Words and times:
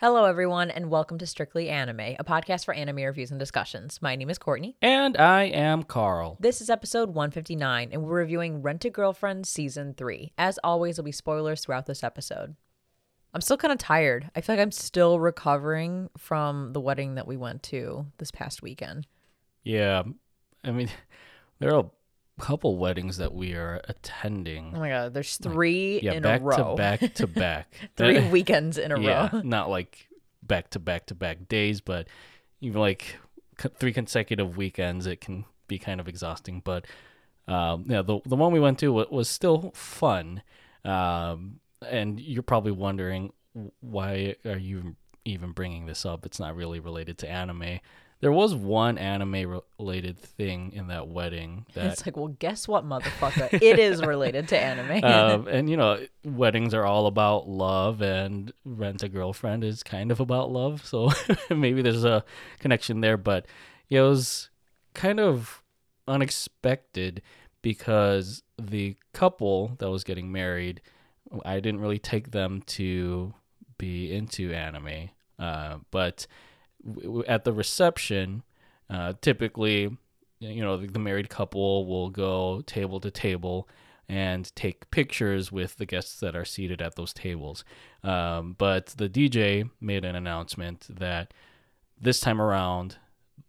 Hello, 0.00 0.26
everyone, 0.26 0.70
and 0.70 0.90
welcome 0.90 1.18
to 1.18 1.26
Strictly 1.26 1.68
Anime, 1.68 2.14
a 2.20 2.24
podcast 2.24 2.64
for 2.64 2.72
anime 2.72 2.98
reviews 2.98 3.32
and 3.32 3.40
discussions. 3.40 4.00
My 4.00 4.14
name 4.14 4.30
is 4.30 4.38
Courtney. 4.38 4.76
And 4.80 5.16
I 5.16 5.46
am 5.46 5.82
Carl. 5.82 6.36
This 6.38 6.60
is 6.60 6.70
episode 6.70 7.08
159, 7.08 7.88
and 7.90 8.04
we're 8.04 8.18
reviewing 8.20 8.62
Rent 8.62 8.84
a 8.84 8.90
Girlfriend 8.90 9.44
Season 9.44 9.94
3. 9.94 10.34
As 10.38 10.56
always, 10.62 10.94
there'll 10.94 11.04
be 11.04 11.10
spoilers 11.10 11.62
throughout 11.62 11.86
this 11.86 12.04
episode. 12.04 12.54
I'm 13.34 13.40
still 13.40 13.56
kind 13.56 13.72
of 13.72 13.78
tired. 13.78 14.30
I 14.36 14.40
feel 14.40 14.54
like 14.54 14.62
I'm 14.62 14.70
still 14.70 15.18
recovering 15.18 16.10
from 16.16 16.74
the 16.74 16.80
wedding 16.80 17.16
that 17.16 17.26
we 17.26 17.36
went 17.36 17.64
to 17.64 18.06
this 18.18 18.30
past 18.30 18.62
weekend. 18.62 19.08
Yeah, 19.64 20.04
I 20.62 20.70
mean, 20.70 20.90
there 21.58 21.74
are 21.74 21.90
couple 22.38 22.76
weddings 22.78 23.16
that 23.18 23.34
we 23.34 23.54
are 23.54 23.80
attending. 23.88 24.72
Oh 24.74 24.80
my 24.80 24.88
god, 24.88 25.14
there's 25.14 25.36
three 25.36 26.00
yeah, 26.02 26.12
in 26.12 26.22
back 26.22 26.40
a 26.40 26.44
row. 26.44 26.56
to 26.56 26.74
back 26.76 27.14
to 27.14 27.26
back. 27.26 27.72
three 27.96 28.14
That- 28.20 28.30
weekends 28.32 28.78
in 28.78 28.92
a 28.92 29.00
yeah, 29.00 29.28
row. 29.32 29.40
not 29.42 29.68
like 29.70 30.08
back 30.42 30.70
to 30.70 30.78
back 30.78 31.06
to 31.06 31.14
back 31.14 31.48
days, 31.48 31.80
but 31.80 32.06
even 32.60 32.80
like 32.80 33.16
three 33.78 33.92
consecutive 33.92 34.56
weekends, 34.56 35.06
it 35.06 35.20
can 35.20 35.44
be 35.66 35.78
kind 35.78 36.00
of 36.00 36.08
exhausting. 36.08 36.60
But 36.64 36.86
um, 37.46 37.84
yeah, 37.88 38.02
the 38.02 38.20
the 38.24 38.36
one 38.36 38.52
we 38.52 38.60
went 38.60 38.78
to 38.80 38.92
wa- 38.92 39.06
was 39.10 39.28
still 39.28 39.72
fun. 39.74 40.42
Um, 40.84 41.60
and 41.86 42.18
you're 42.20 42.42
probably 42.42 42.72
wondering 42.72 43.32
why 43.80 44.36
are 44.44 44.56
you 44.58 44.96
even 45.24 45.52
bringing 45.52 45.86
this 45.86 46.06
up? 46.06 46.24
It's 46.24 46.38
not 46.40 46.54
really 46.56 46.80
related 46.80 47.18
to 47.18 47.28
anime. 47.28 47.80
There 48.20 48.32
was 48.32 48.54
one 48.54 48.98
anime 48.98 49.60
related 49.78 50.18
thing 50.18 50.72
in 50.72 50.88
that 50.88 51.06
wedding 51.06 51.66
that 51.74 51.86
It's 51.86 52.04
like, 52.04 52.16
well, 52.16 52.28
guess 52.28 52.66
what, 52.66 52.84
motherfucker? 52.84 53.52
it 53.62 53.78
is 53.78 54.04
related 54.04 54.48
to 54.48 54.58
anime. 54.58 55.04
um, 55.04 55.46
and 55.46 55.70
you 55.70 55.76
know, 55.76 56.04
weddings 56.24 56.74
are 56.74 56.84
all 56.84 57.06
about 57.06 57.48
love, 57.48 58.02
and 58.02 58.52
rent 58.64 59.02
a 59.04 59.08
girlfriend 59.08 59.62
is 59.62 59.82
kind 59.82 60.10
of 60.10 60.18
about 60.18 60.50
love. 60.50 60.84
So 60.84 61.10
maybe 61.50 61.80
there's 61.80 62.04
a 62.04 62.24
connection 62.58 63.00
there. 63.02 63.16
But 63.16 63.46
it 63.88 64.00
was 64.00 64.50
kind 64.94 65.20
of 65.20 65.62
unexpected 66.08 67.22
because 67.62 68.42
the 68.60 68.96
couple 69.12 69.76
that 69.78 69.90
was 69.90 70.02
getting 70.02 70.32
married, 70.32 70.80
I 71.44 71.60
didn't 71.60 71.80
really 71.80 71.98
take 71.98 72.32
them 72.32 72.62
to 72.66 73.34
be 73.78 74.12
into 74.12 74.52
anime. 74.52 75.10
Uh, 75.38 75.78
but 75.90 76.26
at 77.26 77.44
the 77.44 77.52
reception, 77.52 78.42
uh, 78.90 79.14
typically, 79.20 79.96
you 80.40 80.62
know, 80.62 80.76
the, 80.76 80.98
married 80.98 81.28
couple 81.28 81.86
will 81.86 82.10
go 82.10 82.62
table 82.62 83.00
to 83.00 83.10
table 83.10 83.68
and 84.08 84.54
take 84.56 84.90
pictures 84.90 85.52
with 85.52 85.76
the 85.76 85.84
guests 85.84 86.18
that 86.20 86.34
are 86.34 86.44
seated 86.44 86.80
at 86.80 86.94
those 86.94 87.12
tables. 87.12 87.64
Um, 88.02 88.54
but 88.56 88.94
the 88.96 89.08
DJ 89.08 89.68
made 89.80 90.04
an 90.04 90.16
announcement 90.16 90.86
that 90.88 91.34
this 92.00 92.20
time 92.20 92.40
around, 92.40 92.96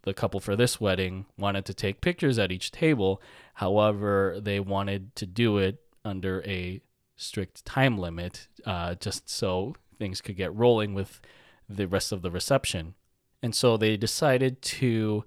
the 0.03 0.13
couple 0.13 0.39
for 0.39 0.55
this 0.55 0.79
wedding 0.79 1.25
wanted 1.37 1.65
to 1.65 1.73
take 1.73 2.01
pictures 2.01 2.39
at 2.39 2.51
each 2.51 2.71
table. 2.71 3.21
However, 3.55 4.39
they 4.41 4.59
wanted 4.59 5.15
to 5.15 5.25
do 5.25 5.57
it 5.57 5.81
under 6.03 6.43
a 6.45 6.81
strict 7.15 7.65
time 7.65 7.97
limit, 7.97 8.47
uh, 8.65 8.95
just 8.95 9.29
so 9.29 9.75
things 9.97 10.21
could 10.21 10.37
get 10.37 10.55
rolling 10.55 10.93
with 10.93 11.21
the 11.67 11.87
rest 11.87 12.11
of 12.11 12.21
the 12.21 12.31
reception. 12.31 12.95
And 13.41 13.55
so 13.55 13.77
they 13.77 13.97
decided 13.97 14.61
to 14.61 15.23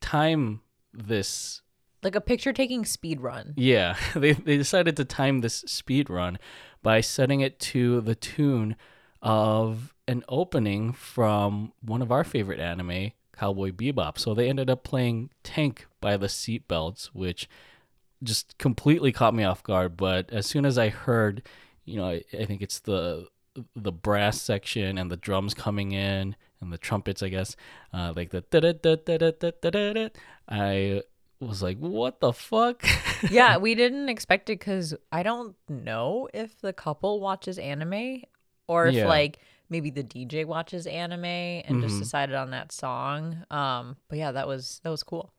time 0.00 0.60
this 0.92 1.62
like 2.02 2.14
a 2.14 2.20
picture 2.20 2.52
taking 2.52 2.84
speed 2.84 3.20
run. 3.20 3.54
yeah, 3.56 3.96
they 4.14 4.32
they 4.32 4.56
decided 4.56 4.96
to 4.96 5.04
time 5.04 5.40
this 5.40 5.56
speed 5.66 6.08
run 6.10 6.38
by 6.82 7.00
setting 7.00 7.40
it 7.40 7.58
to 7.60 8.00
the 8.00 8.14
tune 8.14 8.76
of 9.22 9.94
an 10.08 10.24
opening 10.28 10.92
from 10.92 11.72
one 11.82 12.02
of 12.02 12.10
our 12.10 12.24
favorite 12.24 12.58
anime, 12.58 13.12
Cowboy 13.36 13.70
Bebop. 13.70 14.18
So 14.18 14.34
they 14.34 14.48
ended 14.48 14.70
up 14.70 14.82
playing 14.82 15.30
Tank 15.42 15.86
by 16.00 16.16
the 16.16 16.26
Seatbelts, 16.26 17.06
which 17.12 17.48
just 18.22 18.56
completely 18.58 19.12
caught 19.12 19.34
me 19.34 19.44
off 19.44 19.62
guard. 19.62 19.96
But 19.96 20.30
as 20.30 20.46
soon 20.46 20.64
as 20.64 20.78
I 20.78 20.88
heard, 20.88 21.42
you 21.84 21.96
know, 21.96 22.06
I, 22.06 22.24
I 22.32 22.44
think 22.44 22.62
it's 22.62 22.80
the 22.80 23.28
the 23.74 23.92
brass 23.92 24.40
section 24.40 24.96
and 24.96 25.10
the 25.10 25.16
drums 25.16 25.54
coming 25.54 25.92
in 25.92 26.36
and 26.60 26.72
the 26.72 26.78
trumpets, 26.78 27.22
I 27.22 27.28
guess, 27.28 27.56
uh, 27.92 28.12
like 28.14 28.30
the 28.30 28.42
da 28.50 28.60
da 28.60 28.72
da 28.72 28.96
da 28.96 29.16
da 29.18 29.30
da 29.60 29.70
da 29.70 29.92
da. 29.92 30.08
I 30.48 31.02
was 31.40 31.62
like, 31.62 31.78
what 31.78 32.20
the 32.20 32.32
fuck? 32.32 32.84
yeah, 33.30 33.56
we 33.56 33.74
didn't 33.74 34.08
expect 34.08 34.50
it 34.50 34.58
because 34.58 34.94
I 35.10 35.22
don't 35.22 35.56
know 35.68 36.28
if 36.34 36.60
the 36.60 36.72
couple 36.72 37.20
watches 37.20 37.58
anime 37.58 38.22
or 38.68 38.86
if 38.88 38.94
Yeah. 38.96 39.08
like 39.08 39.38
maybe 39.70 39.90
the 39.90 40.02
DJ 40.02 40.44
watches 40.44 40.86
anime 40.86 41.24
and 41.24 41.80
just 41.80 41.96
Mhm. 41.96 42.00
decided 42.00 42.34
on 42.34 42.50
that 42.50 42.72
song. 42.72 43.44
Um, 43.50 43.96
but 44.08 44.18
yeah, 44.18 44.32
that 44.32 44.46
was 44.48 44.80
that 44.82 44.90
was 44.90 45.02
cool. 45.02 45.32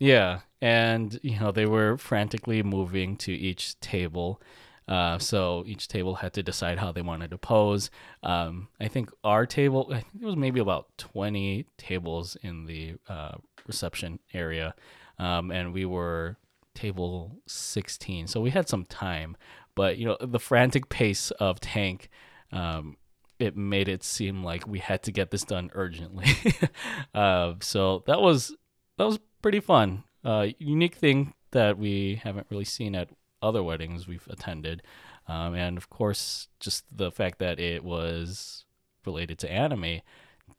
Yeah, 0.00 0.40
and 0.60 1.18
you 1.22 1.40
know 1.40 1.50
they 1.50 1.66
were 1.66 1.96
frantically 1.98 2.62
moving 2.62 3.16
to 3.18 3.32
each 3.32 3.78
table, 3.80 4.40
uh, 4.88 5.18
so 5.18 5.64
each 5.66 5.86
table 5.86 6.16
had 6.16 6.32
to 6.32 6.42
decide 6.42 6.78
how 6.78 6.90
they 6.92 7.02
wanted 7.02 7.30
to 7.30 7.38
pose. 7.38 7.90
Um, 8.22 8.68
I 8.80 8.88
think 8.88 9.10
our 9.22 9.44
table, 9.44 9.88
I 9.90 10.00
think 10.00 10.20
there 10.20 10.26
was 10.26 10.36
maybe 10.36 10.60
about 10.60 10.86
twenty 10.96 11.66
tables 11.76 12.36
in 12.42 12.64
the 12.64 12.94
uh, 13.08 13.36
reception 13.66 14.18
area, 14.32 14.74
um, 15.18 15.50
and 15.50 15.74
we 15.74 15.84
were 15.84 16.36
table 16.74 17.36
sixteen, 17.46 18.26
so 18.26 18.40
we 18.40 18.50
had 18.50 18.68
some 18.68 18.86
time. 18.86 19.36
But 19.74 19.98
you 19.98 20.06
know 20.06 20.16
the 20.20 20.40
frantic 20.40 20.88
pace 20.88 21.30
of 21.32 21.60
Tank. 21.60 22.08
Um, 22.50 22.96
it 23.38 23.56
made 23.56 23.88
it 23.88 24.02
seem 24.02 24.42
like 24.42 24.66
we 24.66 24.80
had 24.80 25.02
to 25.04 25.12
get 25.12 25.30
this 25.30 25.44
done 25.44 25.70
urgently. 25.74 26.26
uh, 27.14 27.54
so 27.60 28.02
that 28.06 28.20
was 28.20 28.56
that 28.96 29.04
was 29.04 29.20
pretty 29.42 29.60
fun. 29.60 30.04
Uh, 30.24 30.48
unique 30.58 30.96
thing 30.96 31.34
that 31.52 31.78
we 31.78 32.20
haven't 32.22 32.46
really 32.50 32.64
seen 32.64 32.94
at 32.94 33.08
other 33.42 33.62
weddings 33.62 34.06
we've 34.06 34.26
attended, 34.28 34.82
um, 35.26 35.54
and 35.54 35.76
of 35.76 35.90
course, 35.90 36.48
just 36.60 36.84
the 36.96 37.10
fact 37.10 37.38
that 37.38 37.58
it 37.60 37.84
was 37.84 38.64
related 39.04 39.38
to 39.38 39.50
anime 39.50 40.00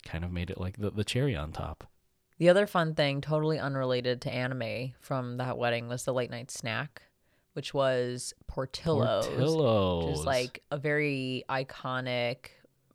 kind 0.04 0.24
of 0.24 0.32
made 0.32 0.50
it 0.50 0.60
like 0.60 0.78
the, 0.78 0.92
the 0.92 1.04
cherry 1.04 1.36
on 1.36 1.52
top. 1.52 1.88
The 2.38 2.50
other 2.50 2.68
fun 2.68 2.96
thing, 2.96 3.20
totally 3.20 3.60
unrelated 3.60 4.22
to 4.22 4.34
anime 4.34 4.94
from 5.00 5.38
that 5.38 5.58
wedding, 5.58 5.88
was 5.90 6.06
the 6.06 6.14
late 6.14 6.32
night 6.32 6.52
snack, 6.52 7.02
which 7.54 7.74
was 7.74 8.34
Portillo's. 8.48 9.28
Portillo's, 9.28 10.06
which 10.06 10.20
is 10.20 10.26
like 10.26 10.64
a 10.72 10.78
very 10.78 11.44
iconic 11.50 12.52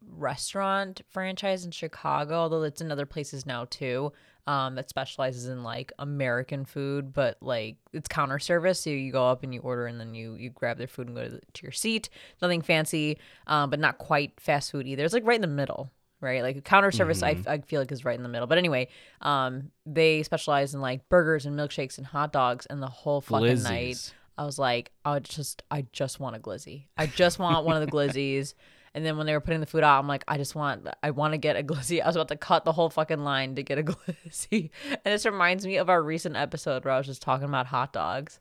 restaurant 0.09 1.03
franchise 1.11 1.65
in 1.65 1.71
Chicago, 1.71 2.34
although 2.37 2.62
it's 2.62 2.81
in 2.81 2.91
other 2.91 3.06
places 3.06 3.45
now 3.45 3.66
too. 3.66 4.12
Um, 4.47 4.75
that 4.75 4.91
specializes 4.91 5.47
in 5.47 5.62
like 5.62 5.91
American 5.99 6.66
food, 6.66 7.15
but 7.15 7.38
like 7.41 7.77
it's 7.94 8.09
counter 8.09 8.38
service. 8.38 8.78
So 8.78 8.91
you 8.91 9.10
go 9.10 9.27
up 9.27 9.43
and 9.43 9.55
you 9.55 9.60
order, 9.60 9.87
and 9.87 9.99
then 9.99 10.15
you 10.15 10.34
you 10.34 10.50
grab 10.50 10.77
their 10.77 10.87
food 10.87 11.06
and 11.06 11.16
go 11.16 11.25
to, 11.25 11.31
the, 11.31 11.41
to 11.55 11.62
your 11.62 11.72
seat. 11.72 12.10
Nothing 12.43 12.60
fancy, 12.60 13.16
um, 13.47 13.71
but 13.71 13.78
not 13.78 13.97
quite 13.97 14.38
fast 14.38 14.71
food 14.71 14.87
either. 14.87 15.03
It's 15.03 15.15
like 15.15 15.25
right 15.27 15.37
in 15.37 15.41
the 15.41 15.47
middle, 15.47 15.91
right? 16.21 16.43
Like 16.43 16.62
counter 16.62 16.93
service, 16.93 17.22
I, 17.22 17.38
I 17.47 17.59
feel 17.60 17.81
like 17.81 17.91
is 17.91 18.04
right 18.04 18.16
in 18.16 18.22
the 18.22 18.28
middle. 18.28 18.47
But 18.47 18.59
anyway, 18.59 18.88
um, 19.22 19.71
they 19.87 20.22
specialize 20.22 20.75
in 20.75 20.83
like 20.83 21.09
burgers 21.09 21.47
and 21.47 21.59
milkshakes 21.59 21.97
and 21.97 22.06
hot 22.06 22.31
dogs, 22.31 22.66
and 22.66 22.83
the 22.83 22.87
whole 22.87 23.22
fucking 23.22 23.62
night. 23.62 24.12
I 24.37 24.44
was 24.44 24.59
like, 24.59 24.91
I 25.04 25.21
just, 25.21 25.62
I 25.71 25.87
just 25.93 26.21
want 26.21 26.37
a 26.37 26.38
glizzy. 26.38 26.87
I 26.99 27.06
just 27.06 27.38
want 27.38 27.65
one 27.65 27.81
of 27.81 27.87
the 27.88 27.91
glizzies. 27.91 28.53
And 28.94 29.05
then 29.05 29.16
when 29.16 29.27
they 29.27 29.32
were 29.32 29.41
putting 29.41 29.60
the 29.60 29.66
food 29.66 29.82
out, 29.82 29.99
I'm 29.99 30.06
like, 30.06 30.25
I 30.28 30.37
just 30.37 30.55
want, 30.55 30.87
I 31.03 31.10
want 31.10 31.32
to 31.32 31.38
get 31.38 31.56
a 31.56 31.62
glizzy. 31.62 32.00
I 32.03 32.06
was 32.06 32.16
about 32.16 32.28
to 32.28 32.37
cut 32.37 32.65
the 32.65 32.72
whole 32.72 32.91
fucking 32.91 33.25
line 33.25 33.56
to 33.56 33.62
get 33.62 33.78
a 33.78 33.82
glizzy. 33.84 34.71
And 34.91 35.01
this 35.04 35.27
reminds 35.27 35.66
me 35.66 35.77
of 35.77 35.89
our 35.91 36.03
recent 36.03 36.36
episode 36.36 36.84
where 36.84 36.95
I 36.95 36.98
was 36.98 37.07
just 37.07 37.22
talking 37.22 37.48
about 37.48 37.66
hot 37.66 37.92
dogs. 37.92 38.41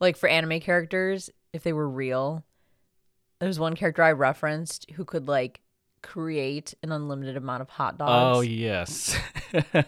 Like 0.00 0.16
for 0.16 0.28
anime 0.28 0.60
characters, 0.60 1.30
if 1.52 1.62
they 1.62 1.72
were 1.72 1.88
real, 1.88 2.44
there 3.38 3.46
was 3.46 3.60
one 3.60 3.76
character 3.76 4.02
I 4.02 4.12
referenced 4.12 4.90
who 4.92 5.04
could 5.04 5.28
like 5.28 5.60
create 6.02 6.74
an 6.82 6.92
unlimited 6.92 7.36
amount 7.36 7.62
of 7.62 7.70
hot 7.70 7.98
dogs. 7.98 8.38
Oh 8.38 8.40
yes. 8.40 9.16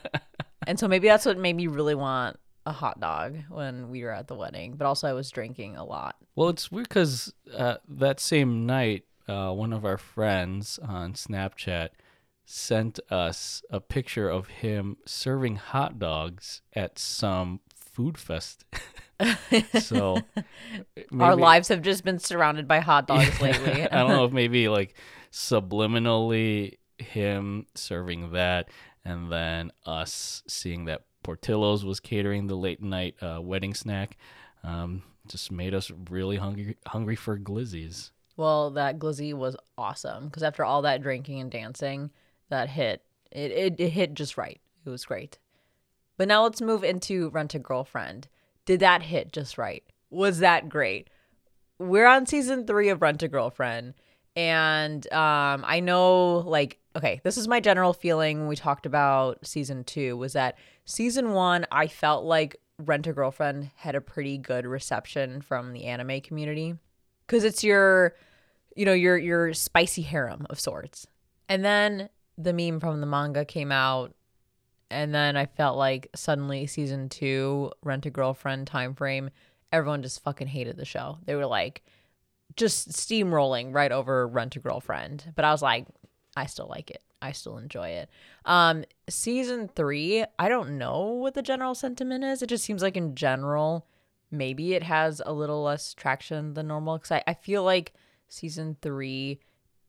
And 0.68 0.78
so 0.78 0.86
maybe 0.86 1.08
that's 1.08 1.24
what 1.24 1.38
made 1.38 1.56
me 1.56 1.66
really 1.66 1.94
want 1.94 2.38
a 2.66 2.72
hot 2.72 3.00
dog 3.00 3.38
when 3.48 3.88
we 3.88 4.04
were 4.04 4.10
at 4.10 4.28
the 4.28 4.34
wedding. 4.34 4.74
But 4.76 4.86
also, 4.86 5.08
I 5.08 5.14
was 5.14 5.30
drinking 5.30 5.76
a 5.76 5.84
lot. 5.84 6.16
Well, 6.36 6.50
it's 6.50 6.70
weird 6.70 6.90
because 6.90 7.32
uh, 7.56 7.76
that 7.88 8.20
same 8.20 8.66
night, 8.66 9.04
uh, 9.28 9.52
one 9.52 9.72
of 9.72 9.84
our 9.84 9.98
friends 9.98 10.78
on 10.82 11.12
Snapchat 11.12 11.90
sent 12.44 12.98
us 13.10 13.62
a 13.70 13.78
picture 13.78 14.28
of 14.28 14.48
him 14.48 14.96
serving 15.04 15.56
hot 15.56 15.98
dogs 15.98 16.62
at 16.72 16.98
some 16.98 17.60
food 17.74 18.16
fest. 18.16 18.64
so 19.80 20.18
Our 21.20 21.36
lives 21.36 21.68
have 21.68 21.82
just 21.82 22.04
been 22.04 22.18
surrounded 22.18 22.66
by 22.66 22.78
hot 22.78 23.06
dogs 23.06 23.40
lately. 23.42 23.82
I 23.82 23.98
don't 23.98 24.10
know 24.10 24.24
if 24.24 24.32
maybe 24.32 24.68
like 24.68 24.94
subliminally 25.30 26.78
him 26.96 27.66
serving 27.74 28.32
that 28.32 28.70
and 29.04 29.30
then 29.30 29.72
us 29.84 30.42
seeing 30.46 30.86
that 30.86 31.02
Portillo's 31.22 31.84
was 31.84 32.00
catering 32.00 32.46
the 32.46 32.56
late 32.56 32.82
night 32.82 33.16
uh, 33.22 33.40
wedding 33.42 33.74
snack 33.74 34.16
um, 34.64 35.02
just 35.26 35.52
made 35.52 35.74
us 35.74 35.90
really 36.10 36.36
hungry 36.36 36.76
hungry 36.86 37.16
for 37.16 37.38
glizzies. 37.38 38.10
Well, 38.38 38.70
that 38.70 39.00
glizzy 39.00 39.34
was 39.34 39.56
awesome 39.76 40.26
because 40.26 40.44
after 40.44 40.64
all 40.64 40.82
that 40.82 41.02
drinking 41.02 41.40
and 41.40 41.50
dancing, 41.50 42.10
that 42.50 42.68
hit 42.70 43.02
it, 43.32 43.50
it 43.50 43.74
it 43.80 43.90
hit 43.90 44.14
just 44.14 44.38
right. 44.38 44.60
It 44.86 44.90
was 44.90 45.04
great. 45.04 45.38
But 46.16 46.28
now 46.28 46.44
let's 46.44 46.60
move 46.60 46.84
into 46.84 47.30
Rent 47.30 47.56
a 47.56 47.58
Girlfriend. 47.58 48.28
Did 48.64 48.78
that 48.78 49.02
hit 49.02 49.32
just 49.32 49.58
right? 49.58 49.82
Was 50.10 50.38
that 50.38 50.68
great? 50.68 51.10
We're 51.80 52.06
on 52.06 52.26
season 52.26 52.64
three 52.64 52.90
of 52.90 53.02
Rent 53.02 53.24
a 53.24 53.28
Girlfriend, 53.28 53.94
and 54.36 55.12
um, 55.12 55.64
I 55.66 55.80
know 55.80 56.44
like 56.46 56.78
okay, 56.94 57.20
this 57.24 57.36
is 57.38 57.48
my 57.48 57.58
general 57.58 57.92
feeling 57.92 58.38
when 58.38 58.48
we 58.48 58.54
talked 58.54 58.86
about 58.86 59.44
season 59.44 59.82
two 59.82 60.16
was 60.16 60.34
that 60.34 60.56
season 60.84 61.32
one 61.32 61.66
I 61.72 61.88
felt 61.88 62.24
like 62.24 62.54
Rent 62.78 63.08
a 63.08 63.12
Girlfriend 63.12 63.72
had 63.74 63.96
a 63.96 64.00
pretty 64.00 64.38
good 64.38 64.64
reception 64.64 65.40
from 65.42 65.72
the 65.72 65.86
anime 65.86 66.20
community 66.20 66.76
because 67.26 67.42
it's 67.42 67.64
your 67.64 68.14
you 68.78 68.84
know 68.84 68.92
your 68.92 69.18
your 69.18 69.52
spicy 69.52 70.02
harem 70.02 70.46
of 70.48 70.60
sorts. 70.60 71.06
And 71.48 71.64
then 71.64 72.08
the 72.38 72.52
meme 72.52 72.78
from 72.78 73.00
the 73.00 73.06
manga 73.06 73.44
came 73.44 73.72
out 73.72 74.14
and 74.90 75.12
then 75.12 75.36
i 75.36 75.44
felt 75.44 75.76
like 75.76 76.08
suddenly 76.14 76.66
season 76.66 77.08
two 77.08 77.72
rent 77.82 78.06
a 78.06 78.10
girlfriend 78.10 78.68
time 78.68 78.94
frame 78.94 79.28
everyone 79.72 80.00
just 80.00 80.22
fucking 80.22 80.46
hated 80.46 80.76
the 80.76 80.84
show. 80.84 81.18
They 81.26 81.34
were 81.34 81.44
like 81.44 81.82
just 82.56 82.90
steamrolling 82.90 83.74
right 83.74 83.92
over 83.92 84.26
rent 84.28 84.54
a 84.56 84.60
girlfriend. 84.60 85.32
But 85.34 85.44
i 85.44 85.50
was 85.50 85.60
like 85.60 85.88
i 86.36 86.46
still 86.46 86.68
like 86.68 86.90
it. 86.92 87.02
I 87.20 87.32
still 87.32 87.58
enjoy 87.58 87.88
it. 87.88 88.08
Um 88.44 88.84
season 89.10 89.66
three 89.66 90.24
i 90.38 90.48
don't 90.48 90.78
know 90.78 91.00
what 91.00 91.34
the 91.34 91.42
general 91.42 91.74
sentiment 91.74 92.22
is. 92.22 92.42
It 92.42 92.48
just 92.48 92.64
seems 92.64 92.82
like 92.82 92.96
in 92.96 93.16
general 93.16 93.88
maybe 94.30 94.74
it 94.74 94.84
has 94.84 95.20
a 95.26 95.32
little 95.32 95.64
less 95.64 95.94
traction 95.94 96.54
than 96.54 96.68
normal. 96.68 96.98
Because 96.98 97.10
I, 97.10 97.24
I 97.26 97.34
feel 97.34 97.64
like 97.64 97.92
season 98.28 98.76
three 98.80 99.40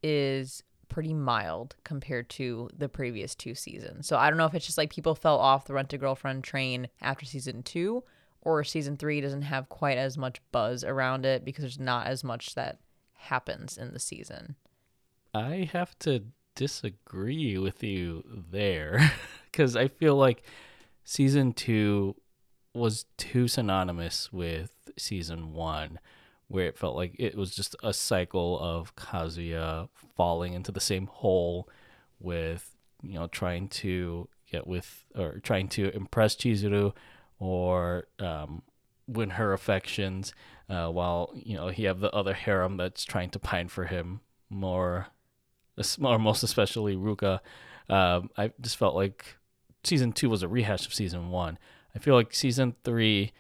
is 0.02 0.64
pretty 0.88 1.14
mild 1.14 1.76
compared 1.84 2.30
to 2.30 2.70
the 2.76 2.90
previous 2.90 3.36
two 3.36 3.54
seasons. 3.56 4.08
So 4.08 4.18
I 4.18 4.30
don't 4.30 4.38
know 4.38 4.46
if 4.46 4.56
it's 4.56 4.66
just 4.66 4.78
like 4.78 4.92
people 4.92 5.16
fell 5.16 5.38
off 5.38 5.66
the 5.66 5.74
rent 5.74 5.94
a 5.94 5.98
girlfriend 5.98 6.44
train 6.44 6.88
after 7.02 7.26
season 7.26 7.64
two, 7.64 8.04
or 8.42 8.64
season 8.64 8.98
three 8.98 9.22
doesn't 9.22 9.44
have 9.44 9.70
quite 9.70 9.98
as 9.98 10.18
much 10.18 10.42
buzz 10.52 10.84
around 10.84 11.26
it 11.26 11.46
because 11.46 11.62
there's 11.62 11.80
not 11.80 12.08
as 12.08 12.24
much 12.24 12.56
that 12.56 12.80
happens 13.14 13.78
in 13.78 13.94
the 13.94 14.00
season. 14.00 14.56
I 15.34 15.70
have 15.72 15.98
to 16.00 16.24
disagree 16.56 17.58
with 17.58 17.84
you 17.84 18.24
there 18.52 19.12
because 19.52 19.76
I 19.76 19.88
feel 19.88 20.16
like 20.16 20.44
season 21.04 21.54
two 21.54 22.16
was 22.74 23.06
too 23.18 23.48
synonymous 23.48 24.32
with 24.32 24.90
season 24.98 25.54
one, 25.54 26.00
where 26.50 26.68
it 26.68 26.78
felt 26.78 26.96
like 26.96 27.16
it 27.18 27.36
was 27.36 27.56
just 27.56 27.76
a 27.84 27.94
cycle 27.94 28.60
of 28.60 28.96
Kazuya 28.96 29.88
falling 30.18 30.54
into 30.54 30.72
the 30.72 30.80
same 30.80 31.08
hole 31.08 31.70
with, 32.20 32.76
you 33.02 33.14
know, 33.14 33.28
trying 33.28 33.70
to 33.70 34.28
get 34.52 34.68
with 34.68 35.06
or 35.16 35.40
trying 35.40 35.70
to 35.70 35.96
impress 35.96 36.36
Chizuru 36.36 36.94
or 37.40 38.08
um, 38.20 38.64
win 39.08 39.32
her 39.32 39.54
affections, 39.54 40.34
uh, 40.70 40.88
while 40.88 41.32
you 41.36 41.56
know 41.56 41.70
he 41.70 41.84
have 41.84 42.00
the 42.00 42.12
other 42.12 42.34
harem 42.34 42.78
that's 42.78 43.06
trying 43.06 43.30
to 43.30 43.40
pine 43.40 43.68
for 43.68 43.86
him 43.86 44.22
more, 44.50 45.08
or 46.02 46.20
most 46.20 46.44
especially 46.44 46.96
Ruka. 46.96 47.40
Um, 47.90 48.30
I 48.38 48.52
just 48.60 48.78
felt 48.78 48.96
like 48.96 49.38
season 49.84 50.12
two 50.12 50.30
was 50.30 50.44
a 50.44 50.48
rehash 50.48 50.86
of 50.86 50.94
season 50.94 51.30
one. 51.30 51.58
I 51.96 52.00
feel 52.00 52.16
like 52.16 52.34
season 52.34 52.76
three 52.84 53.32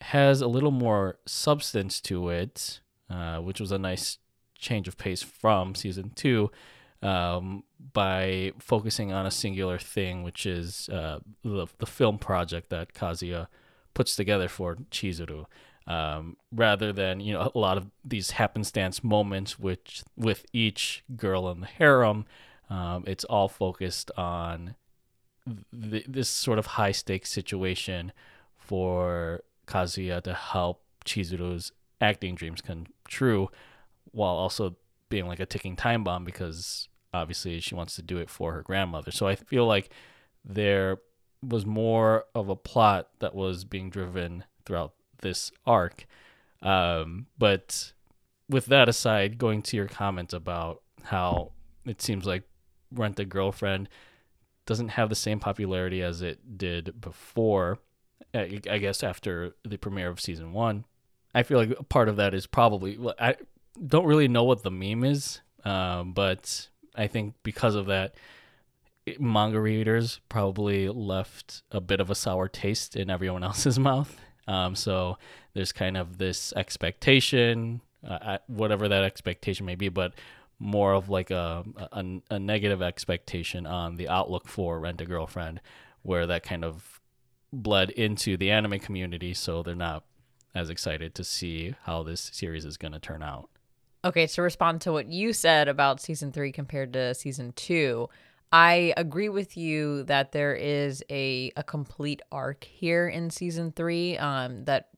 has 0.00 0.40
a 0.40 0.46
little 0.46 0.70
more 0.70 1.18
substance 1.26 2.00
to 2.02 2.28
it, 2.28 2.80
uh, 3.10 3.38
which 3.38 3.60
was 3.60 3.72
a 3.72 3.78
nice 3.78 4.18
change 4.58 4.88
of 4.88 4.96
pace 4.96 5.22
from 5.22 5.74
season 5.74 6.10
two 6.14 6.50
um, 7.02 7.64
by 7.92 8.52
focusing 8.58 9.12
on 9.12 9.26
a 9.26 9.30
singular 9.30 9.78
thing, 9.78 10.22
which 10.22 10.46
is 10.46 10.88
uh, 10.88 11.18
the, 11.42 11.66
the 11.78 11.86
film 11.86 12.18
project 12.18 12.70
that 12.70 12.94
Kazuya 12.94 13.48
puts 13.92 14.16
together 14.16 14.48
for 14.48 14.76
Chizuru. 14.90 15.46
Um, 15.86 16.38
rather 16.50 16.94
than 16.94 17.20
you 17.20 17.34
know 17.34 17.52
a 17.54 17.58
lot 17.58 17.76
of 17.76 17.90
these 18.02 18.30
happenstance 18.30 19.04
moments 19.04 19.58
which 19.58 20.02
with 20.16 20.46
each 20.50 21.04
girl 21.14 21.50
in 21.50 21.60
the 21.60 21.66
harem 21.66 22.24
um, 22.70 23.04
it's 23.06 23.24
all 23.24 23.48
focused 23.48 24.10
on 24.16 24.76
th- 25.46 26.06
this 26.08 26.30
sort 26.30 26.58
of 26.58 26.64
high 26.64 26.92
stakes 26.92 27.30
situation 27.30 28.12
for 28.56 29.42
Kazuya 29.66 30.22
to 30.22 30.34
help 30.34 30.82
Chizuru's 31.04 31.72
acting 32.00 32.34
dreams 32.34 32.60
come 32.60 32.86
true 33.06 33.48
while 34.12 34.34
also 34.34 34.76
being 35.08 35.26
like 35.26 35.40
a 35.40 35.46
ticking 35.46 35.76
time 35.76 36.04
bomb 36.04 36.24
because 36.24 36.88
obviously 37.12 37.60
she 37.60 37.74
wants 37.74 37.94
to 37.96 38.02
do 38.02 38.18
it 38.18 38.30
for 38.30 38.52
her 38.52 38.62
grandmother. 38.62 39.10
So 39.10 39.26
I 39.26 39.36
feel 39.36 39.66
like 39.66 39.90
there 40.44 40.98
was 41.42 41.66
more 41.66 42.24
of 42.34 42.48
a 42.48 42.56
plot 42.56 43.08
that 43.20 43.34
was 43.34 43.64
being 43.64 43.90
driven 43.90 44.44
throughout 44.64 44.94
this 45.20 45.50
arc. 45.66 46.06
Um, 46.62 47.26
but 47.38 47.92
with 48.48 48.66
that 48.66 48.88
aside, 48.88 49.38
going 49.38 49.62
to 49.62 49.76
your 49.76 49.88
comment 49.88 50.32
about 50.32 50.82
how 51.04 51.52
it 51.84 52.00
seems 52.00 52.26
like 52.26 52.44
Rent 52.90 53.18
a 53.20 53.24
Girlfriend 53.24 53.88
doesn't 54.66 54.88
have 54.88 55.08
the 55.08 55.14
same 55.14 55.40
popularity 55.40 56.02
as 56.02 56.22
it 56.22 56.56
did 56.56 57.00
before. 57.00 57.78
I 58.34 58.78
guess 58.78 59.02
after 59.02 59.54
the 59.64 59.76
premiere 59.76 60.08
of 60.08 60.20
season 60.20 60.52
one, 60.52 60.84
I 61.34 61.42
feel 61.42 61.58
like 61.58 61.88
part 61.88 62.08
of 62.08 62.16
that 62.16 62.34
is 62.34 62.46
probably 62.46 62.98
I 63.18 63.36
don't 63.86 64.06
really 64.06 64.28
know 64.28 64.44
what 64.44 64.62
the 64.62 64.70
meme 64.70 65.04
is, 65.04 65.40
um, 65.64 66.12
but 66.12 66.68
I 66.94 67.06
think 67.06 67.34
because 67.42 67.74
of 67.74 67.86
that, 67.86 68.14
manga 69.18 69.60
readers 69.60 70.20
probably 70.28 70.88
left 70.88 71.62
a 71.70 71.80
bit 71.80 72.00
of 72.00 72.10
a 72.10 72.14
sour 72.14 72.48
taste 72.48 72.96
in 72.96 73.10
everyone 73.10 73.44
else's 73.44 73.78
mouth. 73.78 74.20
Um, 74.46 74.74
so 74.74 75.18
there's 75.54 75.72
kind 75.72 75.96
of 75.96 76.18
this 76.18 76.52
expectation, 76.54 77.80
uh, 78.06 78.38
whatever 78.46 78.88
that 78.88 79.04
expectation 79.04 79.66
may 79.66 79.74
be, 79.74 79.88
but 79.88 80.14
more 80.58 80.94
of 80.94 81.08
like 81.08 81.30
a, 81.30 81.64
a, 81.92 82.04
a 82.30 82.38
negative 82.38 82.82
expectation 82.82 83.66
on 83.66 83.96
the 83.96 84.08
outlook 84.08 84.46
for 84.46 84.78
Rent 84.78 85.00
a 85.00 85.06
Girlfriend, 85.06 85.60
where 86.02 86.26
that 86.26 86.42
kind 86.42 86.64
of 86.64 87.00
bled 87.62 87.90
into 87.90 88.36
the 88.36 88.50
anime 88.50 88.78
community, 88.78 89.34
so 89.34 89.62
they're 89.62 89.74
not 89.74 90.04
as 90.54 90.70
excited 90.70 91.14
to 91.16 91.24
see 91.24 91.74
how 91.84 92.02
this 92.02 92.30
series 92.32 92.64
is 92.64 92.76
going 92.76 92.92
to 92.92 93.00
turn 93.00 93.22
out. 93.22 93.50
Okay, 94.04 94.26
to 94.26 94.42
respond 94.42 94.82
to 94.82 94.92
what 94.92 95.06
you 95.06 95.32
said 95.32 95.66
about 95.66 96.00
season 96.00 96.30
three 96.30 96.52
compared 96.52 96.92
to 96.92 97.14
season 97.14 97.52
two, 97.56 98.08
I 98.52 98.92
agree 98.96 99.30
with 99.30 99.56
you 99.56 100.04
that 100.04 100.32
there 100.32 100.54
is 100.54 101.02
a 101.10 101.50
a 101.56 101.62
complete 101.62 102.22
arc 102.30 102.64
here 102.64 103.08
in 103.08 103.30
season 103.30 103.72
three. 103.72 104.18
Um, 104.18 104.64
that 104.66 104.90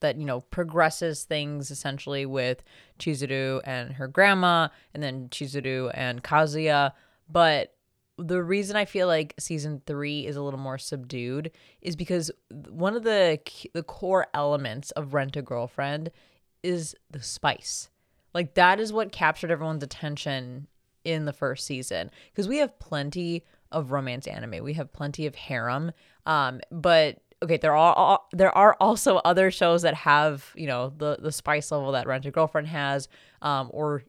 that 0.00 0.16
you 0.16 0.24
know 0.24 0.40
progresses 0.40 1.24
things 1.24 1.70
essentially 1.70 2.24
with 2.24 2.62
Chizuru 2.98 3.60
and 3.64 3.92
her 3.94 4.08
grandma, 4.08 4.68
and 4.94 5.02
then 5.02 5.28
Chizuru 5.28 5.90
and 5.92 6.22
Kazuya. 6.22 6.92
But 7.28 7.74
the 8.18 8.42
reason 8.42 8.76
I 8.76 8.84
feel 8.84 9.06
like 9.06 9.34
season 9.38 9.82
three 9.86 10.26
is 10.26 10.36
a 10.36 10.42
little 10.42 10.60
more 10.60 10.78
subdued 10.78 11.50
is 11.80 11.96
because 11.96 12.30
one 12.68 12.94
of 12.94 13.04
the 13.04 13.40
the 13.72 13.82
core 13.82 14.26
elements 14.34 14.90
of 14.92 15.14
Rent 15.14 15.36
a 15.36 15.42
Girlfriend 15.42 16.10
is 16.62 16.94
the 17.10 17.22
spice. 17.22 17.88
Like 18.34 18.54
that 18.54 18.80
is 18.80 18.92
what 18.92 19.12
captured 19.12 19.50
everyone's 19.50 19.82
attention 19.82 20.66
in 21.04 21.24
the 21.24 21.32
first 21.32 21.66
season 21.66 22.10
because 22.30 22.48
we 22.48 22.58
have 22.58 22.78
plenty 22.78 23.44
of 23.70 23.90
romance 23.90 24.26
anime. 24.26 24.62
We 24.62 24.74
have 24.74 24.92
plenty 24.92 25.26
of 25.26 25.34
harem. 25.34 25.92
Um, 26.26 26.60
but 26.70 27.18
okay, 27.42 27.56
there 27.56 27.74
are 27.74 27.94
all, 27.94 28.28
there 28.32 28.56
are 28.56 28.76
also 28.80 29.16
other 29.16 29.50
shows 29.50 29.82
that 29.82 29.94
have 29.94 30.52
you 30.54 30.66
know 30.66 30.92
the 30.96 31.16
the 31.20 31.32
spice 31.32 31.72
level 31.72 31.92
that 31.92 32.06
Rent 32.06 32.26
a 32.26 32.30
Girlfriend 32.30 32.68
has, 32.68 33.08
um, 33.40 33.70
or 33.72 34.04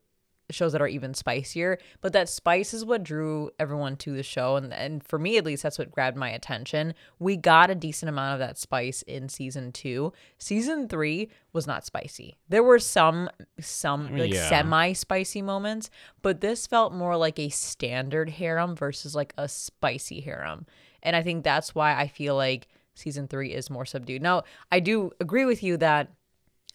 shows 0.54 0.72
that 0.72 0.82
are 0.82 0.88
even 0.88 1.14
spicier. 1.14 1.78
But 2.02 2.14
that 2.14 2.30
spice 2.30 2.74
is 2.74 2.86
what 2.86 3.04
drew 3.04 3.50
everyone 3.60 3.96
to 3.98 4.16
the 4.16 4.24
show, 4.24 4.56
and 4.56 4.74
and 4.74 5.04
for 5.04 5.20
me 5.20 5.38
at 5.38 5.46
least, 5.46 5.64
that's 5.64 5.80
what 5.80 5.92
grabbed 5.92 6.18
my 6.18 6.30
attention. 6.30 6.94
We 7.20 7.38
got 7.38 7.70
a 7.70 7.76
decent 7.76 8.10
amount 8.10 8.34
of 8.34 8.40
that 8.48 8.58
spice 8.58 9.02
in 9.04 9.30
season 9.30 9.72
two. 9.72 10.14
Season 10.38 10.88
three 10.88 11.30
was 11.52 11.68
not 11.68 11.86
spicy. 11.86 12.38
There 12.50 12.64
were 12.64 12.80
some 12.80 13.30
some 13.60 14.18
like 14.18 14.34
yeah. 14.34 14.50
semi 14.50 14.94
spicy 14.94 15.42
moments, 15.42 15.90
but 16.22 16.42
this 16.42 16.68
felt 16.68 16.94
more 16.94 17.18
like 17.18 17.40
a 17.40 17.50
standard 17.50 18.30
harem 18.30 18.76
versus 18.76 19.16
like 19.16 19.34
a 19.38 19.48
spicy 19.48 20.22
harem. 20.22 20.66
And 21.02 21.16
I 21.16 21.22
think 21.22 21.44
that's 21.44 21.76
why 21.76 22.00
I 22.00 22.08
feel 22.08 22.36
like 22.36 22.68
season 22.96 23.28
three 23.28 23.54
is 23.54 23.70
more 23.70 23.86
subdued. 23.86 24.22
Now, 24.22 24.44
I 24.72 24.80
do 24.80 25.12
agree 25.20 25.46
with 25.46 25.64
you 25.64 25.78
that 25.78 26.12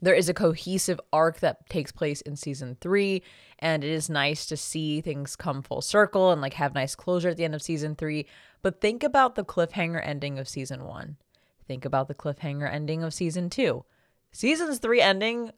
there 0.01 0.15
is 0.15 0.29
a 0.29 0.35
cohesive 0.35 1.01
arc 1.13 1.41
that 1.41 1.69
takes 1.69 1.93
place 1.93 2.21
in 2.21 2.37
season 2.37 2.77
three, 2.81 3.23
and 3.59 3.83
it 3.83 3.91
is 3.91 4.09
nice 4.09 4.47
to 4.47 4.57
see 4.57 5.01
things 5.01 5.35
come 5.37 5.63
full 5.63 5.81
circle 5.81 6.31
and 6.31 6.41
like 6.41 6.55
have 6.55 6.75
nice 6.75 6.95
closure 6.95 7.31
at 7.31 7.37
the 7.37 7.45
end 7.45 7.55
of 7.55 7.63
season 7.63 7.97
three. 7.97 8.27
But 8.63 8.81
think 8.81 9.03
about 9.03 9.35
the 9.35 9.45
cliffhanger 9.45 10.01
ending 10.05 10.39
of 10.39 10.49
season 10.49 10.85
one. 10.85 11.17
Think 11.67 11.85
about 11.85 12.09
the 12.09 12.15
cliffhanger 12.15 12.73
ending 12.73 13.03
of 13.03 13.13
season 13.13 13.51
two. 13.51 13.85
Season's 14.33 14.79
three 14.79 15.01
ending 15.01 15.51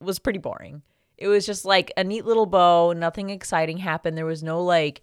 was 0.00 0.18
pretty 0.18 0.38
boring. 0.38 0.82
It 1.16 1.28
was 1.28 1.46
just 1.46 1.64
like 1.64 1.92
a 1.96 2.04
neat 2.04 2.26
little 2.26 2.46
bow. 2.46 2.92
Nothing 2.92 3.30
exciting 3.30 3.78
happened. 3.78 4.16
There 4.16 4.26
was 4.26 4.42
no 4.42 4.62
like, 4.62 5.02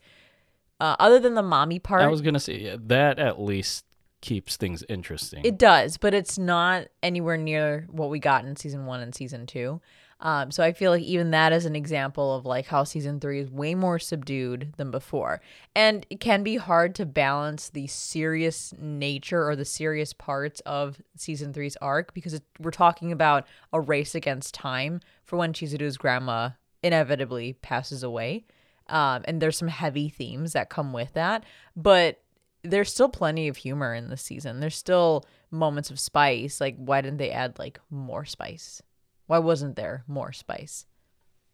uh, 0.80 0.96
other 1.00 1.20
than 1.20 1.36
the 1.36 1.42
mommy 1.42 1.80
part. 1.80 2.02
I 2.02 2.08
was 2.08 2.22
gonna 2.22 2.40
say 2.40 2.60
yeah, 2.60 2.76
that 2.80 3.18
at 3.18 3.42
least 3.42 3.86
keeps 4.22 4.58
things 4.58 4.84
interesting. 4.88 5.42
It 5.44 5.58
does, 5.58 5.98
but 5.98 6.14
it's 6.14 6.38
not 6.38 6.88
anywhere 7.04 7.38
near 7.38 7.88
what 7.92 8.10
we 8.10 8.20
got 8.20 8.46
in 8.46 8.56
season 8.56 8.86
one 8.86 9.02
and 9.02 9.14
season 9.14 9.46
two. 9.46 9.82
Um, 10.22 10.52
so 10.52 10.64
I 10.64 10.72
feel 10.72 10.92
like 10.92 11.02
even 11.02 11.32
that 11.32 11.52
is 11.52 11.66
an 11.66 11.76
example 11.76 12.36
of 12.36 12.46
like 12.46 12.68
how 12.68 12.84
season 12.84 13.20
three 13.20 13.40
is 13.40 13.50
way 13.50 13.74
more 13.74 13.98
subdued 13.98 14.74
than 14.78 14.92
before. 14.92 15.42
And 15.76 16.06
it 16.12 16.20
can 16.20 16.44
be 16.44 16.58
hard 16.58 16.94
to 16.96 17.08
balance 17.08 17.70
the 17.70 17.88
serious 17.88 18.74
nature 18.80 19.48
or 19.48 19.56
the 19.56 19.66
serious 19.66 20.14
parts 20.14 20.60
of 20.62 21.02
season 21.18 21.54
three's 21.54 21.76
arc 21.78 22.14
because 22.14 22.36
it, 22.36 22.44
we're 22.60 22.70
talking 22.70 23.12
about 23.12 23.48
a 23.74 23.82
race 23.82 24.14
against 24.14 24.54
time 24.54 25.02
for 25.24 25.38
when 25.38 25.54
Chizuru's 25.54 25.98
grandma 25.98 26.52
inevitably 26.84 27.54
passes 27.54 28.04
away. 28.04 28.46
Um, 28.90 29.24
and 29.26 29.42
there's 29.42 29.58
some 29.58 29.70
heavy 29.70 30.10
themes 30.10 30.54
that 30.54 30.70
come 30.70 30.94
with 30.94 31.14
that. 31.14 31.46
But 31.76 32.22
there's 32.64 32.92
still 32.92 33.10
plenty 33.10 33.48
of 33.48 33.58
humor 33.58 33.94
in 33.94 34.10
this 34.10 34.22
season. 34.22 34.60
There's 34.60 34.76
still 34.76 35.26
moments 35.50 35.90
of 35.92 36.00
spice. 36.00 36.62
Like, 36.62 36.76
why 36.78 37.02
didn't 37.02 37.18
they 37.18 37.32
add 37.32 37.58
like 37.60 37.80
more 37.90 38.26
spice? 38.26 38.82
Why 39.28 39.40
wasn't 39.40 39.76
there 39.76 40.04
more 40.08 40.32
spice? 40.32 40.86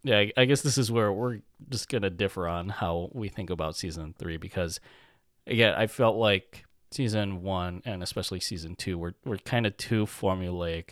Yeah, 0.03 0.25
I- 0.37 0.45
guess 0.45 0.61
this 0.61 0.77
is 0.77 0.91
where 0.91 1.11
we're 1.11 1.39
just 1.69 1.89
gonna 1.89 2.09
differ 2.09 2.47
on 2.47 2.69
how 2.69 3.09
we 3.13 3.29
think 3.29 3.49
about 3.49 3.75
season 3.75 4.13
three 4.17 4.37
because, 4.37 4.79
again, 5.45 5.73
I 5.75 5.87
felt 5.87 6.15
like 6.17 6.65
season 6.91 7.41
one 7.41 7.81
and 7.85 8.01
especially 8.01 8.39
season 8.39 8.75
two 8.75 8.97
were 8.97 9.15
were 9.25 9.37
kind 9.37 9.65
of 9.65 9.75
too 9.77 10.05
formulaic 10.05 10.91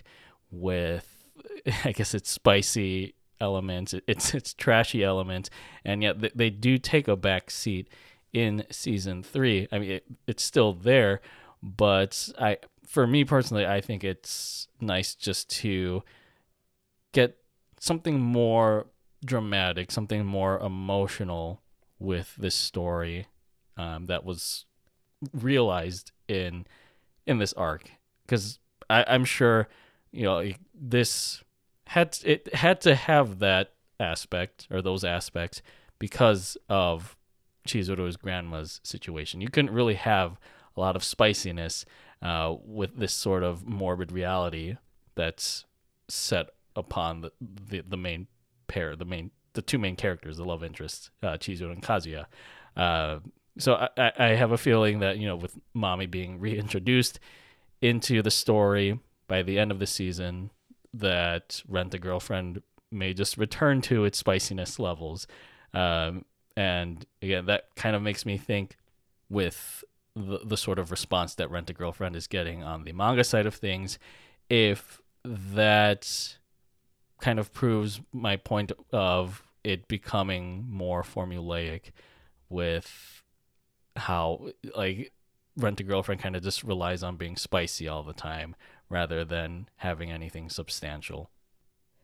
with, 0.52 1.26
I 1.86 1.92
guess 1.94 2.14
it's 2.14 2.30
spicy 2.30 3.16
elements, 3.40 3.94
it's 4.08 4.34
it's 4.34 4.54
trashy 4.54 5.04
elements, 5.04 5.50
and 5.84 6.02
yet 6.04 6.38
they 6.38 6.50
do 6.50 6.78
take 6.78 7.08
a 7.08 7.16
back 7.16 7.50
seat 7.52 7.88
in 8.36 8.65
season 8.70 9.24
three. 9.24 9.65
I 9.72 9.80
mean, 9.80 9.92
it, 9.92 10.06
it's 10.27 10.44
still 10.44 10.74
there, 10.74 11.22
but 11.63 12.30
I, 12.38 12.58
for 12.86 13.08
me 13.08 13.24
personally, 13.24 13.65
I 13.65 13.80
think 13.80 14.04
it's 14.04 14.68
nice 14.82 15.15
just 15.15 15.50
to 15.62 16.04
get 17.13 17.38
something 17.80 18.20
more 18.20 18.88
dramatic, 19.24 19.89
something 19.89 20.25
more 20.25 20.60
emotional 20.60 21.62
with 21.98 22.36
this 22.36 22.56
story 22.56 23.27
um, 23.77 24.08
that 24.08 24.25
was 24.25 24.65
realized 25.34 26.12
in 26.27 26.68
in 27.25 27.38
this 27.38 27.54
arc. 27.54 27.89
Because 28.25 28.60
I'm 28.89 29.24
sure 29.24 29.70
you 30.12 30.24
know 30.24 30.51
this 30.74 31.42
had 31.88 32.18
it 32.25 32.54
had 32.54 32.82
to 32.82 32.96
have 32.96 33.39
that 33.39 33.72
aspect 33.98 34.68
or 34.70 34.82
those 34.82 35.06
aspects 35.06 35.62
because 36.00 36.58
of 36.68 37.15
Chizuru's 37.66 38.18
grandma's 38.18 38.80
situation. 38.84 39.42
You 39.42 39.50
couldn't 39.50 39.74
really 39.74 39.96
have 39.96 40.40
a 40.76 40.80
lot 40.80 40.96
of 40.96 41.04
spiciness 41.04 41.86
uh, 42.22 42.56
with 42.64 42.98
this 42.98 43.14
sort 43.14 43.44
of 43.44 43.66
morbid 43.66 44.12
reality 44.12 44.78
that's 45.16 45.66
set 46.08 46.50
upon 46.76 47.22
the, 47.22 47.32
the 47.42 47.82
the 47.82 47.98
main 47.98 48.28
pair, 48.68 48.96
the 48.96 49.06
main 49.06 49.32
the 49.54 49.62
two 49.62 49.78
main 49.78 49.96
characters, 49.96 50.38
the 50.38 50.46
love 50.46 50.64
interests, 50.64 51.10
uh, 51.24 51.38
Chizuru 51.38 51.72
and 51.72 51.82
Kazuya. 51.82 52.26
Uh, 52.76 53.20
so 53.58 53.88
I- 53.98 54.12
I, 54.18 54.28
have 54.36 54.52
a 54.52 54.58
feeling 54.58 55.00
that 55.00 55.18
you 55.18 55.26
know, 55.28 55.38
with 55.38 55.58
Mommy 55.74 56.06
being 56.08 56.40
reintroduced 56.40 57.20
into 57.82 58.22
the 58.22 58.32
story 58.32 59.00
by 59.28 59.44
the 59.44 59.58
end 59.58 59.72
of 59.72 59.80
the 59.80 59.88
season, 59.88 60.52
that 60.94 61.62
Rent 61.68 61.94
a 61.94 62.00
Girlfriend 62.00 62.62
may 62.92 63.14
just 63.14 63.38
return 63.38 63.82
to 63.82 64.04
its 64.06 64.18
spiciness 64.18 64.78
levels. 64.78 65.26
Um, 65.74 66.26
and 66.56 67.06
again, 67.22 67.46
that 67.48 67.76
kind 67.76 67.96
of 67.96 68.02
makes 68.02 68.26
me 68.26 68.38
think 68.38 68.78
with 69.30 69.84
the, 70.16 70.40
the 70.46 70.58
sort 70.58 70.80
of 70.80 70.92
response 70.92 71.36
that 71.36 71.52
Rent 71.52 71.70
a 71.70 71.74
Girlfriend 71.74 72.16
is 72.16 72.28
getting 72.28 72.64
on 72.64 72.84
the 72.84 72.94
manga 72.94 73.24
side 73.24 73.46
of 73.46 73.56
things, 73.56 74.00
if 74.50 75.02
that 75.26 76.38
kind 77.20 77.40
of 77.40 77.54
proves 77.54 78.02
my 78.14 78.38
point 78.38 78.72
of 78.92 79.44
it 79.64 79.88
becoming 79.88 80.66
more 80.70 81.02
formulaic 81.02 81.92
with 82.50 83.24
how 83.96 84.48
like 84.76 85.12
rent 85.58 85.80
a 85.80 85.84
girlfriend 85.84 86.22
kind 86.22 86.36
of 86.36 86.44
just 86.44 86.64
relies 86.64 87.02
on 87.02 87.16
being 87.16 87.36
spicy 87.36 87.88
all 87.88 88.04
the 88.04 88.14
time 88.14 88.56
rather 88.90 89.24
than 89.26 89.68
having 89.78 90.12
anything 90.12 90.50
substantial 90.50 91.32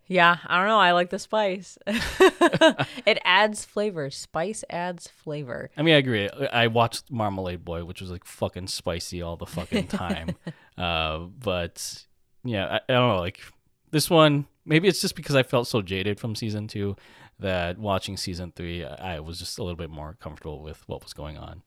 Yeah, 0.08 0.38
I 0.46 0.58
don't 0.58 0.68
know. 0.68 0.80
I 0.80 0.92
like 0.92 1.10
the 1.10 1.20
spice. 1.20 1.78
it 1.88 3.18
adds 3.24 3.64
flavor. 3.66 4.10
Spice 4.10 4.64
adds 4.70 5.08
flavor. 5.08 5.70
i 5.78 5.82
mean 5.82 5.94
i 5.94 5.98
agree 5.98 6.30
i 6.52 6.68
watched 6.68 7.10
marmalade 7.12 7.64
boy 7.64 7.84
which 7.86 8.02
was 8.02 8.12
like 8.12 8.26
fucking 8.26 8.68
spicy 8.68 9.22
all 9.22 9.38
the 9.38 9.46
fucking 9.46 9.88
time 9.88 10.36
uh 10.78 11.20
but 11.20 12.06
yeah 12.44 12.66
I, 12.66 12.76
I 12.90 12.94
don't 12.94 13.10
know 13.10 13.20
like 13.20 13.40
this 13.92 14.10
one 14.10 14.48
maybe 14.66 14.88
it's 14.88 15.02
just 15.02 15.16
because 15.16 15.36
i 15.36 15.44
felt 15.44 15.68
so 15.68 15.82
jaded 15.82 16.20
from 16.20 16.36
season 16.36 16.68
two 16.68 16.96
that 17.40 17.78
watching 17.78 18.18
season 18.18 18.52
three 18.56 18.84
i 18.86 19.16
I 19.16 19.20
was 19.20 19.40
just 19.40 19.60
a 19.60 19.64
little 19.64 19.78
bit 19.78 19.90
more 19.90 20.18
comfortable 20.20 20.62
with 20.62 20.88
what 20.88 21.04
was 21.04 21.14
going 21.14 21.38
on 21.38 21.64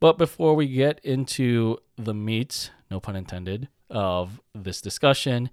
But 0.00 0.16
before 0.18 0.54
we 0.54 0.66
get 0.68 1.00
into 1.02 1.78
the 1.96 2.14
meat, 2.14 2.70
no 2.90 3.00
pun 3.00 3.16
intended, 3.16 3.68
of 3.90 4.40
this 4.54 4.80
discussion, 4.80 5.50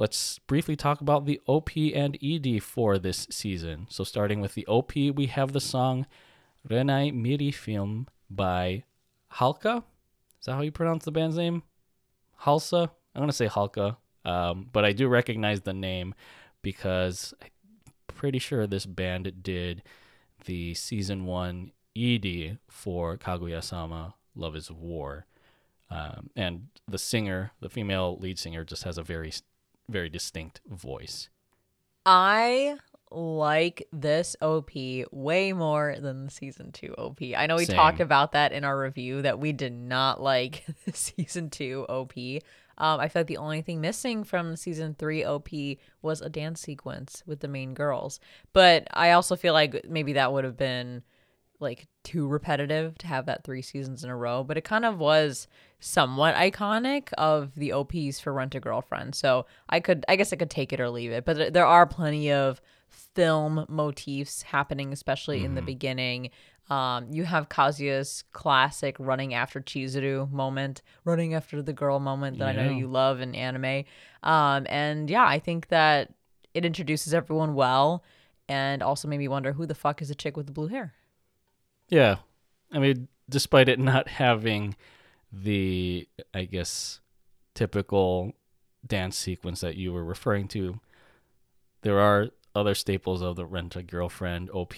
let's 0.00 0.38
briefly 0.38 0.74
talk 0.74 1.02
about 1.02 1.26
the 1.26 1.40
OP 1.46 1.76
and 1.76 2.18
ED 2.22 2.62
for 2.62 2.98
this 2.98 3.28
season. 3.30 3.86
So, 3.90 4.02
starting 4.02 4.40
with 4.40 4.54
the 4.54 4.66
OP, 4.66 4.96
we 4.96 5.26
have 5.26 5.52
the 5.52 5.60
song 5.60 6.06
Renai 6.68 7.14
Miri 7.14 7.52
Film 7.52 8.08
by 8.28 8.82
halca. 9.34 9.84
Is 10.40 10.46
that 10.46 10.54
how 10.54 10.62
you 10.62 10.72
pronounce 10.72 11.04
the 11.04 11.12
band's 11.12 11.36
name? 11.36 11.62
Halsa? 12.42 12.90
I'm 13.14 13.20
going 13.20 13.28
to 13.28 13.36
say 13.36 13.46
halca. 13.46 13.98
Um, 14.24 14.68
but 14.72 14.84
I 14.84 14.92
do 14.92 15.06
recognize 15.06 15.60
the 15.60 15.74
name 15.74 16.14
because 16.62 17.34
I'm 17.42 17.52
pretty 18.08 18.38
sure 18.38 18.66
this 18.66 18.86
band 18.86 19.42
did 19.42 19.82
the 20.46 20.72
season 20.74 21.26
one 21.26 21.72
ED 21.94 22.58
for 22.68 23.18
Kaguya 23.18 23.62
sama 23.62 24.14
Love 24.34 24.56
is 24.56 24.70
War. 24.70 25.26
Um, 25.90 26.30
and 26.36 26.68
the 26.88 26.98
singer, 26.98 27.52
the 27.60 27.68
female 27.68 28.16
lead 28.18 28.38
singer, 28.38 28.64
just 28.64 28.84
has 28.84 28.96
a 28.96 29.02
very, 29.02 29.32
very 29.90 30.08
distinct 30.08 30.60
voice. 30.68 31.28
I 32.06 32.78
like 33.10 33.88
this 33.92 34.36
OP 34.40 34.70
way 35.10 35.52
more 35.52 35.96
than 35.98 36.24
the 36.26 36.30
season 36.30 36.72
two 36.72 36.94
OP. 36.96 37.18
I 37.36 37.46
know 37.46 37.56
we 37.56 37.64
Same. 37.64 37.76
talked 37.76 38.00
about 38.00 38.32
that 38.32 38.52
in 38.52 38.64
our 38.64 38.78
review 38.78 39.22
that 39.22 39.38
we 39.38 39.52
did 39.52 39.72
not 39.72 40.22
like 40.22 40.64
the 40.84 40.92
season 40.92 41.50
two 41.50 41.86
OP. 41.88 42.16
Um, 42.78 42.98
I 42.98 43.08
feel 43.08 43.20
like 43.20 43.26
the 43.26 43.36
only 43.36 43.60
thing 43.60 43.82
missing 43.82 44.24
from 44.24 44.56
season 44.56 44.94
three 44.94 45.22
OP 45.22 45.48
was 46.00 46.22
a 46.22 46.30
dance 46.30 46.62
sequence 46.62 47.22
with 47.26 47.40
the 47.40 47.48
main 47.48 47.74
girls. 47.74 48.20
But 48.54 48.86
I 48.94 49.10
also 49.10 49.36
feel 49.36 49.52
like 49.52 49.84
maybe 49.86 50.14
that 50.14 50.32
would 50.32 50.44
have 50.44 50.56
been 50.56 51.02
like 51.58 51.88
too 52.04 52.26
repetitive 52.26 52.96
to 52.98 53.06
have 53.06 53.26
that 53.26 53.44
three 53.44 53.60
seasons 53.60 54.02
in 54.02 54.08
a 54.08 54.16
row, 54.16 54.42
but 54.44 54.56
it 54.56 54.64
kind 54.64 54.86
of 54.86 54.98
was 54.98 55.46
somewhat 55.80 56.34
iconic 56.34 57.12
of 57.18 57.54
the 57.56 57.72
OPs 57.72 58.20
for 58.20 58.32
Rent 58.32 58.54
a 58.54 58.60
Girlfriend. 58.60 59.14
So 59.14 59.46
I 59.68 59.80
could, 59.80 60.04
I 60.08 60.16
guess 60.16 60.32
I 60.32 60.36
could 60.36 60.50
take 60.50 60.72
it 60.72 60.80
or 60.80 60.90
leave 60.90 61.10
it, 61.10 61.24
but 61.24 61.52
there 61.52 61.66
are 61.66 61.86
plenty 61.86 62.30
of 62.30 62.60
film 62.88 63.64
motifs 63.68 64.42
happening, 64.42 64.92
especially 64.92 65.44
in 65.44 65.54
the 65.54 65.62
beginning. 65.62 66.30
Um, 66.68 67.08
you 67.10 67.24
have 67.24 67.48
Kazuya's 67.48 68.24
classic 68.32 68.96
running 68.98 69.34
after 69.34 69.60
Chizuru 69.60 70.30
moment, 70.30 70.82
running 71.04 71.34
after 71.34 71.62
the 71.62 71.72
girl 71.72 71.98
moment 71.98 72.38
that 72.38 72.48
I 72.48 72.52
know 72.52 72.70
you 72.70 72.86
love 72.86 73.20
in 73.20 73.34
anime. 73.34 73.84
Um, 74.22 74.66
and 74.68 75.10
yeah, 75.10 75.24
I 75.24 75.40
think 75.40 75.68
that 75.68 76.14
it 76.54 76.64
introduces 76.64 77.12
everyone 77.12 77.54
well 77.54 78.04
and 78.48 78.82
also 78.82 79.08
made 79.08 79.18
me 79.18 79.28
wonder 79.28 79.52
who 79.52 79.66
the 79.66 79.74
fuck 79.74 80.02
is 80.02 80.08
the 80.08 80.14
chick 80.14 80.36
with 80.36 80.46
the 80.46 80.52
blue 80.52 80.68
hair? 80.68 80.94
Yeah. 81.88 82.16
I 82.72 82.78
mean, 82.78 83.08
despite 83.28 83.68
it 83.68 83.78
not 83.78 84.08
having 84.22 84.76
the, 85.32 86.08
I 86.34 86.44
guess, 86.44 87.00
typical 87.54 88.32
dance 88.86 89.16
sequence 89.16 89.60
that 89.60 89.76
you 89.76 89.92
were 89.92 90.04
referring 90.04 90.48
to, 90.48 90.80
there 91.82 91.98
are 91.98 92.28
other 92.54 92.74
staples 92.74 93.22
of 93.22 93.36
the 93.36 93.46
Rent 93.46 93.76
a 93.76 93.82
Girlfriend 93.82 94.50
OP 94.50 94.74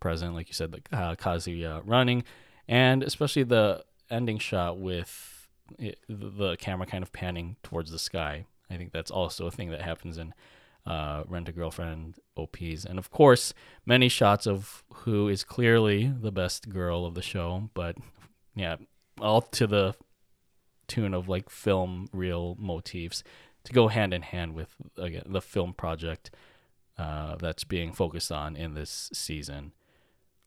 present, 0.00 0.34
like 0.34 0.48
you 0.48 0.54
said, 0.54 0.72
the 0.72 0.96
uh, 0.96 1.14
Kazuya 1.16 1.82
running, 1.84 2.24
and 2.66 3.02
especially 3.02 3.42
the 3.42 3.84
ending 4.10 4.38
shot 4.38 4.78
with 4.78 5.48
it, 5.78 5.98
the 6.08 6.56
camera 6.56 6.86
kind 6.86 7.02
of 7.02 7.12
panning 7.12 7.56
towards 7.62 7.90
the 7.90 7.98
sky. 7.98 8.46
I 8.70 8.76
think 8.76 8.92
that's 8.92 9.10
also 9.10 9.46
a 9.46 9.50
thing 9.50 9.70
that 9.70 9.82
happens 9.82 10.18
in 10.18 10.34
uh, 10.86 11.24
Rent 11.26 11.48
a 11.48 11.52
Girlfriend 11.52 12.16
OPs. 12.36 12.84
And 12.84 12.98
of 12.98 13.10
course, 13.10 13.52
many 13.84 14.08
shots 14.08 14.46
of 14.46 14.84
who 14.92 15.28
is 15.28 15.44
clearly 15.44 16.12
the 16.20 16.32
best 16.32 16.68
girl 16.68 17.04
of 17.04 17.14
the 17.14 17.22
show, 17.22 17.70
but 17.74 17.96
yeah, 18.54 18.76
all 19.20 19.42
to 19.42 19.66
the 19.66 19.94
tune 20.86 21.14
of 21.14 21.28
like 21.28 21.50
film 21.50 22.08
reel 22.12 22.56
motifs 22.58 23.22
to 23.64 23.72
go 23.72 23.88
hand 23.88 24.14
in 24.14 24.22
hand 24.22 24.54
with 24.54 24.74
again 24.96 25.24
the 25.26 25.42
film 25.42 25.74
project 25.74 26.30
uh, 26.98 27.36
that's 27.36 27.64
being 27.64 27.92
focused 27.92 28.32
on 28.32 28.56
in 28.56 28.74
this 28.74 29.10
season. 29.12 29.72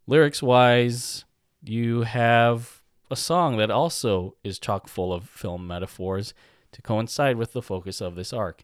Lyrics 0.07 0.43
wise, 0.43 1.23
you 1.63 2.01
have 2.01 2.81
a 3.09 3.15
song 3.15 3.57
that 3.57 3.71
also 3.71 4.35
is 4.43 4.59
chock 4.59 4.87
full 4.87 5.13
of 5.13 5.29
film 5.29 5.67
metaphors 5.67 6.33
to 6.71 6.81
coincide 6.81 7.35
with 7.35 7.53
the 7.53 7.61
focus 7.61 8.01
of 8.01 8.15
this 8.15 8.33
arc, 8.33 8.63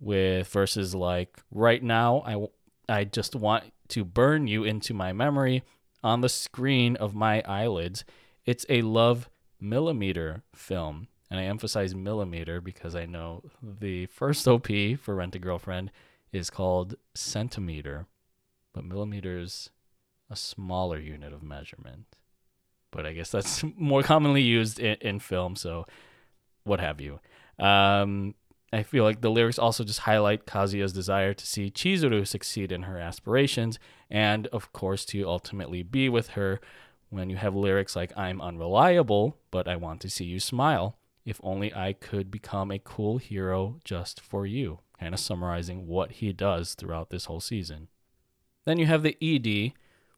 with 0.00 0.48
verses 0.48 0.94
like, 0.94 1.38
Right 1.50 1.82
now, 1.82 2.22
I, 2.26 2.94
I 3.00 3.04
just 3.04 3.34
want 3.34 3.64
to 3.88 4.04
burn 4.04 4.46
you 4.46 4.64
into 4.64 4.94
my 4.94 5.12
memory 5.12 5.62
on 6.02 6.20
the 6.20 6.28
screen 6.28 6.96
of 6.96 7.14
my 7.14 7.42
eyelids. 7.42 8.04
It's 8.50 8.66
a 8.68 8.82
love 8.82 9.30
millimeter 9.60 10.42
film. 10.52 11.06
And 11.30 11.38
I 11.38 11.44
emphasize 11.44 11.94
millimeter 11.94 12.60
because 12.60 12.96
I 12.96 13.06
know 13.06 13.44
the 13.62 14.06
first 14.06 14.48
OP 14.48 14.66
for 15.00 15.14
Rent 15.14 15.36
a 15.36 15.38
Girlfriend 15.38 15.92
is 16.32 16.50
called 16.50 16.96
centimeter, 17.14 18.06
but 18.74 18.84
millimeters 18.84 19.70
a 20.28 20.34
smaller 20.34 20.98
unit 20.98 21.32
of 21.32 21.44
measurement. 21.44 22.06
But 22.90 23.06
I 23.06 23.12
guess 23.12 23.30
that's 23.30 23.62
more 23.76 24.02
commonly 24.02 24.42
used 24.42 24.80
in, 24.80 24.96
in 25.00 25.20
film, 25.20 25.54
so 25.54 25.86
what 26.64 26.80
have 26.80 27.00
you. 27.00 27.20
Um, 27.64 28.34
I 28.72 28.82
feel 28.82 29.04
like 29.04 29.20
the 29.20 29.30
lyrics 29.30 29.60
also 29.60 29.84
just 29.84 30.00
highlight 30.00 30.44
Kazuya's 30.44 30.92
desire 30.92 31.34
to 31.34 31.46
see 31.46 31.70
Chizuru 31.70 32.26
succeed 32.26 32.72
in 32.72 32.82
her 32.82 32.98
aspirations 32.98 33.78
and, 34.10 34.48
of 34.48 34.72
course, 34.72 35.04
to 35.06 35.28
ultimately 35.28 35.84
be 35.84 36.08
with 36.08 36.30
her 36.30 36.58
when 37.10 37.28
you 37.28 37.36
have 37.36 37.54
lyrics 37.54 37.94
like, 37.94 38.16
I'm 38.16 38.40
unreliable, 38.40 39.36
but 39.50 39.68
I 39.68 39.76
want 39.76 40.00
to 40.02 40.10
see 40.10 40.24
you 40.24 40.40
smile. 40.40 40.96
If 41.24 41.40
only 41.42 41.74
I 41.74 41.92
could 41.92 42.30
become 42.30 42.70
a 42.70 42.78
cool 42.78 43.18
hero 43.18 43.78
just 43.84 44.20
for 44.20 44.46
you. 44.46 44.78
Kind 44.98 45.14
of 45.14 45.20
summarizing 45.20 45.86
what 45.86 46.12
he 46.12 46.32
does 46.32 46.74
throughout 46.74 47.10
this 47.10 47.26
whole 47.26 47.40
season. 47.40 47.88
Then 48.64 48.78
you 48.78 48.86
have 48.86 49.02
the 49.02 49.16
ED, 49.20 49.72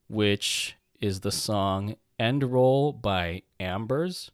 which 0.09 0.77
is 1.01 1.21
the 1.21 1.33
song 1.33 1.97
End 2.19 2.45
Roll 2.45 2.93
by 2.93 3.43
Ambers, 3.59 4.31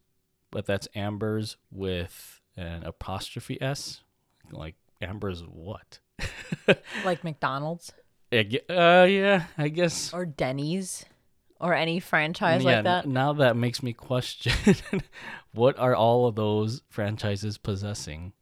but 0.51 0.67
that's 0.67 0.89
Ambers 0.95 1.57
with 1.71 2.41
an 2.57 2.83
apostrophe 2.85 3.61
S. 3.63 4.03
Like 4.51 4.75
Ambers 5.01 5.43
what? 5.43 6.01
like 7.05 7.25
McDonald's? 7.25 7.93
Uh, 8.33 9.07
yeah, 9.09 9.45
I 9.57 9.69
guess. 9.69 10.13
Or 10.13 10.27
Denny's? 10.27 11.05
Or 11.61 11.75
any 11.75 12.01
franchise 12.01 12.65
yeah, 12.65 12.77
like 12.77 12.85
that. 12.85 13.07
N- 13.07 13.13
now 13.13 13.33
that 13.35 13.57
makes 13.57 13.83
me 13.83 13.93
question 13.93 14.53
what 15.53 15.79
are 15.79 15.95
all 15.95 16.27
of 16.27 16.35
those 16.35 16.83
franchises 16.89 17.59
possessing? 17.59 18.33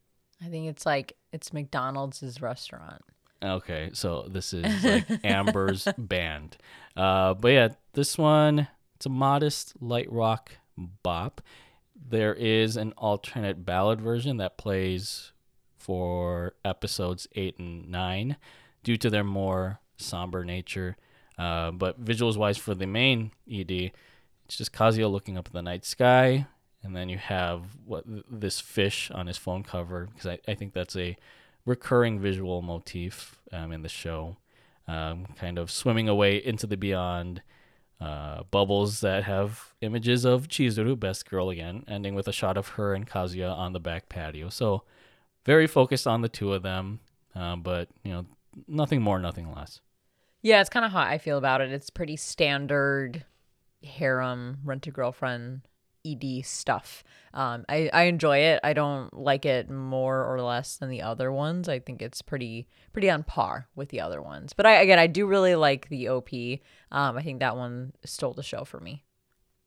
I 0.44 0.48
think 0.48 0.68
it's 0.68 0.84
like 0.84 1.16
it's 1.32 1.52
McDonald's 1.52 2.40
restaurant. 2.40 3.02
Okay, 3.42 3.90
so 3.92 4.26
this 4.28 4.52
is 4.52 4.84
like 4.84 5.06
Amber's 5.24 5.86
band. 5.98 6.56
Uh, 6.96 7.34
but 7.34 7.48
yeah, 7.48 7.68
this 7.92 8.16
one 8.18 8.68
it's 8.96 9.06
a 9.06 9.10
modest 9.10 9.74
light 9.80 10.10
rock 10.10 10.52
bop. 10.76 11.42
There 11.94 12.34
is 12.34 12.76
an 12.76 12.92
alternate 12.96 13.64
ballad 13.64 14.00
version 14.00 14.38
that 14.38 14.58
plays 14.58 15.32
for 15.78 16.54
episodes 16.64 17.28
8 17.34 17.58
and 17.58 17.90
9 17.90 18.36
due 18.82 18.96
to 18.96 19.10
their 19.10 19.24
more 19.24 19.80
somber 19.96 20.44
nature. 20.44 20.96
Uh, 21.38 21.70
but 21.70 22.02
visuals 22.02 22.36
wise 22.36 22.56
for 22.56 22.74
the 22.74 22.86
main 22.86 23.30
ED, 23.50 23.92
it's 24.44 24.56
just 24.56 24.72
Kazuya 24.72 25.10
looking 25.10 25.36
up 25.36 25.46
at 25.46 25.52
the 25.52 25.62
night 25.62 25.84
sky, 25.84 26.46
and 26.82 26.96
then 26.96 27.08
you 27.08 27.18
have 27.18 27.62
what 27.84 28.04
this 28.06 28.60
fish 28.60 29.10
on 29.10 29.26
his 29.26 29.36
phone 29.36 29.62
cover 29.62 30.06
because 30.06 30.26
I, 30.26 30.38
I 30.48 30.54
think 30.54 30.72
that's 30.72 30.96
a 30.96 31.16
recurring 31.64 32.20
visual 32.20 32.62
motif 32.62 33.40
um, 33.52 33.72
in 33.72 33.82
the 33.82 33.88
show, 33.88 34.36
um, 34.86 35.26
kind 35.36 35.58
of 35.58 35.70
swimming 35.70 36.08
away 36.08 36.36
into 36.36 36.66
the 36.66 36.76
beyond. 36.76 37.42
Uh, 37.98 38.42
bubbles 38.50 39.00
that 39.00 39.24
have 39.24 39.72
images 39.80 40.26
of 40.26 40.48
Chizuru, 40.48 41.00
best 41.00 41.26
girl 41.30 41.48
again, 41.48 41.82
ending 41.88 42.14
with 42.14 42.28
a 42.28 42.32
shot 42.32 42.58
of 42.58 42.68
her 42.68 42.92
and 42.92 43.08
Kazuya 43.08 43.50
on 43.50 43.72
the 43.72 43.80
back 43.80 44.10
patio. 44.10 44.50
So 44.50 44.82
very 45.46 45.66
focused 45.66 46.06
on 46.06 46.20
the 46.20 46.28
two 46.28 46.52
of 46.52 46.62
them, 46.62 47.00
uh, 47.34 47.56
but 47.56 47.88
you 48.02 48.12
know 48.12 48.26
nothing 48.68 49.00
more, 49.00 49.18
nothing 49.18 49.50
less. 49.50 49.80
Yeah, 50.42 50.60
it's 50.60 50.70
kind 50.70 50.84
of 50.84 50.92
how 50.92 51.00
I 51.00 51.18
feel 51.18 51.38
about 51.38 51.60
it. 51.60 51.72
It's 51.72 51.90
pretty 51.90 52.16
standard 52.16 53.24
harem 53.82 54.58
rent 54.64 54.86
a 54.86 54.90
girlfriend 54.90 55.62
ed 56.06 56.44
stuff. 56.44 57.02
Um, 57.34 57.64
I, 57.68 57.90
I 57.92 58.02
enjoy 58.04 58.38
it. 58.38 58.60
I 58.62 58.72
don't 58.72 59.12
like 59.12 59.44
it 59.44 59.70
more 59.70 60.24
or 60.24 60.40
less 60.40 60.76
than 60.76 60.88
the 60.88 61.02
other 61.02 61.32
ones. 61.32 61.68
I 61.68 61.80
think 61.80 62.00
it's 62.00 62.22
pretty 62.22 62.68
pretty 62.92 63.10
on 63.10 63.24
par 63.24 63.68
with 63.74 63.88
the 63.88 64.00
other 64.00 64.22
ones. 64.22 64.52
But 64.52 64.66
i 64.66 64.74
again 64.74 64.98
i 64.98 65.06
do 65.06 65.26
really 65.26 65.54
like 65.54 65.88
the 65.88 66.08
op 66.08 66.32
um, 66.92 67.16
i 67.16 67.22
think 67.22 67.40
that 67.40 67.56
one 67.56 67.92
stole 68.04 68.34
the 68.34 68.42
show 68.42 68.64
for 68.64 68.80
me. 68.80 69.04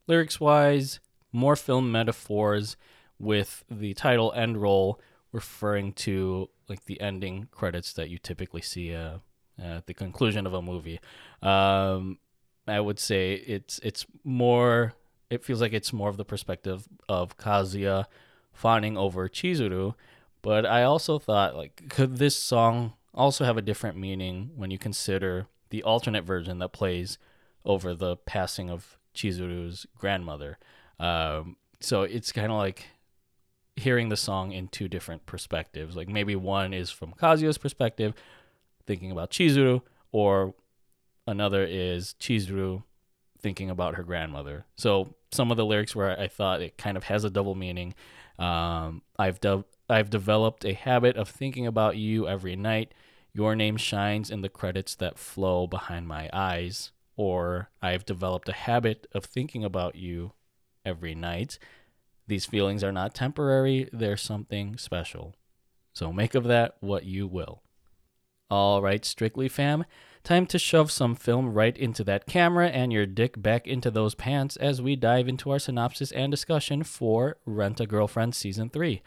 Lyrics 0.08 0.40
wise 0.40 1.00
more 1.32 1.56
film 1.56 1.92
metaphors 1.92 2.76
with 3.20 3.64
the 3.70 3.94
title 3.94 4.34
end 4.34 4.62
roll 4.62 5.00
referring 5.32 5.94
to 5.94 6.50
like 6.68 6.86
the 6.86 7.00
ending 7.02 7.48
credits 7.52 7.94
that 7.94 8.10
you 8.10 8.18
typically 8.18 8.62
see 8.62 8.96
uh, 8.96 9.18
at 9.62 9.88
the 9.88 9.94
conclusion 9.94 10.46
of 10.46 10.54
a 10.54 10.62
movie. 10.62 11.00
Um, 11.42 12.20
I 12.68 12.80
would 12.80 13.00
say 13.00 13.34
it's 13.34 13.80
it's 13.84 14.06
more. 14.24 14.94
It 15.30 15.44
feels 15.44 15.62
like 15.62 15.74
it's 15.74 15.94
more 15.94 16.10
of 16.10 16.18
the 16.18 16.26
perspective 16.26 16.88
of 17.08 17.38
Kazuya 17.38 18.06
fawning 18.52 18.98
over 18.98 19.30
Chizuru, 19.30 19.94
but 20.42 20.66
I 20.66 20.84
also 20.84 21.20
thought 21.20 21.56
like 21.56 21.90
could 21.90 22.18
this 22.18 22.36
song 22.36 22.94
also 23.14 23.46
have 23.46 23.58
a 23.58 23.62
different 23.62 23.98
meaning 23.98 24.52
when 24.56 24.72
you 24.72 24.78
consider 24.78 25.48
the 25.70 25.84
alternate 25.84 26.24
version 26.24 26.60
that 26.60 26.70
plays 26.70 27.18
over 27.66 27.94
the 27.94 28.18
passing 28.18 28.70
of 28.70 28.98
Chizuru's 29.16 29.86
grandmother. 29.98 30.58
Um, 31.00 31.58
so 31.80 32.04
it's 32.04 32.32
kind 32.32 32.52
of 32.52 32.58
like 32.58 32.86
hearing 33.76 34.10
the 34.10 34.18
song 34.18 34.52
in 34.52 34.68
two 34.68 34.88
different 34.88 35.26
perspectives. 35.26 35.96
Like 35.96 36.10
maybe 36.10 36.36
one 36.36 36.74
is 36.74 36.92
from 36.92 37.14
Kazuya's 37.14 37.58
perspective, 37.58 38.14
thinking 38.90 39.12
about 39.12 39.30
Chizuru, 39.30 39.82
or 40.12 40.56
another 41.28 41.64
is 41.64 42.16
Chizuru 42.20 42.82
thinking 43.40 43.70
about 43.70 43.94
her 43.94 44.04
grandmother. 44.04 44.66
So 44.78 45.14
some 45.32 45.52
of 45.52 45.58
the 45.58 45.66
lyrics 45.66 45.96
where 45.96 46.20
I 46.20 46.28
thought 46.28 46.64
it 46.64 46.76
kind 46.76 46.98
of 46.98 47.04
has 47.04 47.24
a 47.24 47.30
double 47.30 47.54
meaning. 47.54 47.94
Um, 48.40 49.04
I've 49.20 49.40
de- 49.40 49.64
I've 49.88 50.10
developed 50.10 50.66
a 50.66 50.74
habit 50.74 51.18
of 51.18 51.30
thinking 51.30 51.68
about 51.68 51.98
you 51.98 52.28
every 52.28 52.56
night. 52.56 52.96
Your 53.32 53.56
name 53.56 53.78
shines 53.78 54.32
in 54.32 54.42
the 54.42 54.50
credits 54.50 54.96
that 54.96 55.20
flow 55.20 55.68
behind 55.68 56.08
my 56.08 56.28
eyes. 56.34 56.92
Or 57.16 57.70
I've 57.84 58.06
developed 58.06 58.50
a 58.50 58.54
habit 58.54 59.06
of 59.14 59.24
thinking 59.24 59.64
about 59.64 59.94
you 59.94 60.34
every 60.84 61.14
night. 61.14 61.60
These 62.26 62.48
feelings 62.48 62.84
are 62.84 62.92
not 62.92 63.14
temporary, 63.14 63.88
they're 63.94 64.18
something 64.18 64.78
special. 64.78 65.36
So 65.94 66.12
make 66.12 66.34
of 66.34 66.46
that 66.46 66.78
what 66.80 67.04
you 67.06 67.28
will. 67.28 67.62
All 68.50 68.82
right, 68.82 69.06
Strictly 69.06 69.48
fam, 69.48 69.86
time 70.24 70.48
to 70.48 70.58
shove 70.58 70.92
some 70.92 71.14
film 71.14 71.54
right 71.54 71.78
into 71.78 72.04
that 72.06 72.26
camera 72.26 72.70
and 72.70 72.92
your 72.92 73.06
dick 73.06 73.40
back 73.40 73.68
into 73.68 73.92
those 73.92 74.16
pants 74.16 74.56
as 74.56 74.82
we 74.82 74.96
dive 74.96 75.28
into 75.28 75.52
our 75.52 75.60
synopsis 75.60 76.12
and 76.12 76.32
discussion 76.32 76.84
for 76.84 77.38
Rent 77.46 77.80
a 77.80 77.86
Girlfriend 77.86 78.34
Season 78.34 78.70
3, 78.72 79.04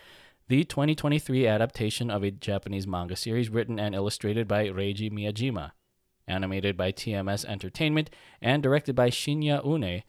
the 0.47 0.63
2023 0.63 1.49
adaptation 1.49 2.09
of 2.09 2.23
a 2.23 2.31
Japanese 2.31 2.87
manga 2.87 3.17
series 3.17 3.51
written 3.51 3.81
and 3.81 3.97
illustrated 3.97 4.47
by 4.47 4.69
Reiji 4.69 5.11
Miyajima, 5.11 5.73
animated 6.29 6.77
by 6.77 6.93
TMS 6.93 7.45
Entertainment, 7.45 8.11
and 8.41 8.63
directed 8.63 8.95
by 8.95 9.11
Shinya 9.11 9.65
Une. 9.67 10.05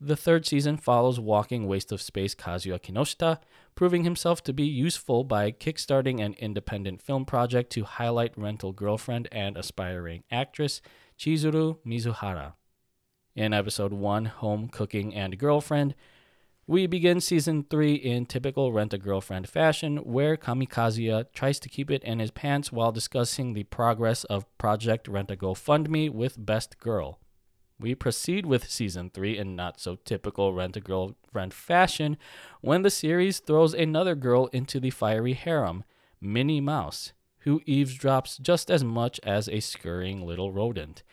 The 0.00 0.16
third 0.16 0.46
season 0.46 0.76
follows 0.76 1.18
walking 1.18 1.66
waste 1.66 1.90
of 1.90 2.00
space 2.00 2.32
Kazuya 2.32 2.80
Kinoshita, 2.80 3.40
proving 3.74 4.04
himself 4.04 4.44
to 4.44 4.52
be 4.52 4.64
useful 4.64 5.24
by 5.24 5.50
kickstarting 5.50 6.20
an 6.20 6.34
independent 6.38 7.02
film 7.02 7.24
project 7.24 7.70
to 7.72 7.82
highlight 7.82 8.38
rental 8.38 8.70
girlfriend 8.72 9.26
and 9.32 9.56
aspiring 9.56 10.22
actress 10.30 10.80
Chizuru 11.18 11.78
Mizuhara. 11.84 12.52
In 13.34 13.52
episode 13.52 13.92
1, 13.92 14.26
Home 14.26 14.68
Cooking 14.68 15.14
and 15.16 15.36
Girlfriend, 15.36 15.96
we 16.68 16.86
begin 16.86 17.20
season 17.20 17.64
3 17.68 17.94
in 17.94 18.26
typical 18.26 18.72
rent 18.72 18.94
a 18.94 18.98
girlfriend 18.98 19.48
fashion, 19.48 19.96
where 19.98 20.36
Kamikazuya 20.36 21.32
tries 21.32 21.58
to 21.58 21.68
keep 21.68 21.90
it 21.90 22.04
in 22.04 22.20
his 22.20 22.30
pants 22.30 22.70
while 22.70 22.92
discussing 22.92 23.54
the 23.54 23.64
progress 23.64 24.22
of 24.24 24.46
Project 24.58 25.08
Rent 25.08 25.30
a 25.32 25.36
GoFundMe 25.36 26.08
with 26.08 26.44
Best 26.44 26.78
Girl. 26.78 27.18
We 27.80 27.94
proceed 27.94 28.44
with 28.44 28.68
season 28.68 29.10
3 29.10 29.38
in 29.38 29.54
not 29.54 29.78
so 29.78 29.96
typical 30.04 30.52
rent 30.52 30.76
a 30.76 30.80
girlfriend 30.80 31.54
fashion 31.54 32.16
when 32.60 32.82
the 32.82 32.90
series 32.90 33.38
throws 33.38 33.72
another 33.72 34.16
girl 34.16 34.46
into 34.46 34.80
the 34.80 34.90
fiery 34.90 35.34
harem, 35.34 35.84
Minnie 36.20 36.60
Mouse, 36.60 37.12
who 37.40 37.60
eavesdrops 37.60 38.40
just 38.40 38.68
as 38.68 38.82
much 38.82 39.20
as 39.22 39.48
a 39.48 39.60
scurrying 39.60 40.26
little 40.26 40.50
rodent. 40.50 41.04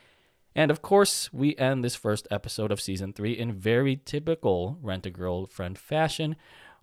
And 0.55 0.71
of 0.71 0.81
course, 0.81 1.31
we 1.31 1.55
end 1.57 1.83
this 1.83 1.95
first 1.95 2.27
episode 2.31 2.71
of 2.71 2.81
season 2.81 3.13
3 3.13 3.33
in 3.33 3.53
very 3.53 3.97
typical 4.03 4.79
rent 4.81 5.05
a 5.05 5.11
girlfriend 5.11 5.77
fashion 5.77 6.35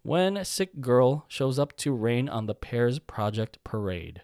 when 0.03 0.37
a 0.37 0.45
Sick 0.45 0.81
Girl 0.81 1.25
shows 1.27 1.59
up 1.59 1.77
to 1.79 1.93
rain 1.93 2.29
on 2.29 2.47
the 2.47 2.55
pair's 2.55 3.01
project 3.01 3.59
parade. 3.65 4.23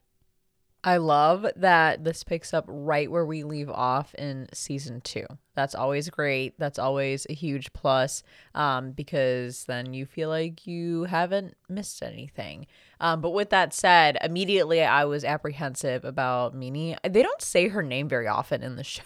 I 0.85 0.99
love 0.99 1.45
that 1.57 2.05
this 2.05 2.23
picks 2.23 2.55
up 2.55 2.65
right 2.69 3.11
where 3.11 3.27
we 3.27 3.43
leave 3.43 3.69
off 3.69 4.15
in 4.15 4.49
season 4.53 5.01
two. 5.01 5.27
That's 5.57 5.75
always 5.75 6.09
great. 6.09 6.57
That's 6.57 6.79
always 6.79 7.27
a 7.29 7.35
huge 7.35 7.73
plus 7.73 8.23
um, 8.55 8.93
because 8.93 9.65
then 9.65 9.93
you 9.93 10.07
feel 10.07 10.29
like 10.29 10.69
you 10.69 11.05
haven't 11.05 11.57
missed 11.69 12.01
anything. 12.01 12.69
Um, 13.01 13.21
but 13.21 13.31
with 13.31 13.51
that 13.51 13.75
said, 13.75 14.19
immediately 14.23 14.81
I 14.83 15.05
was 15.05 15.25
apprehensive 15.25 16.05
about 16.05 16.55
Mini. 16.55 16.97
They 17.03 17.23
don't 17.23 17.43
say 17.43 17.69
her 17.69 17.83
name 17.83 18.09
very 18.09 18.29
often 18.29 18.63
in 18.63 18.77
the 18.77 18.85
show. 18.85 19.03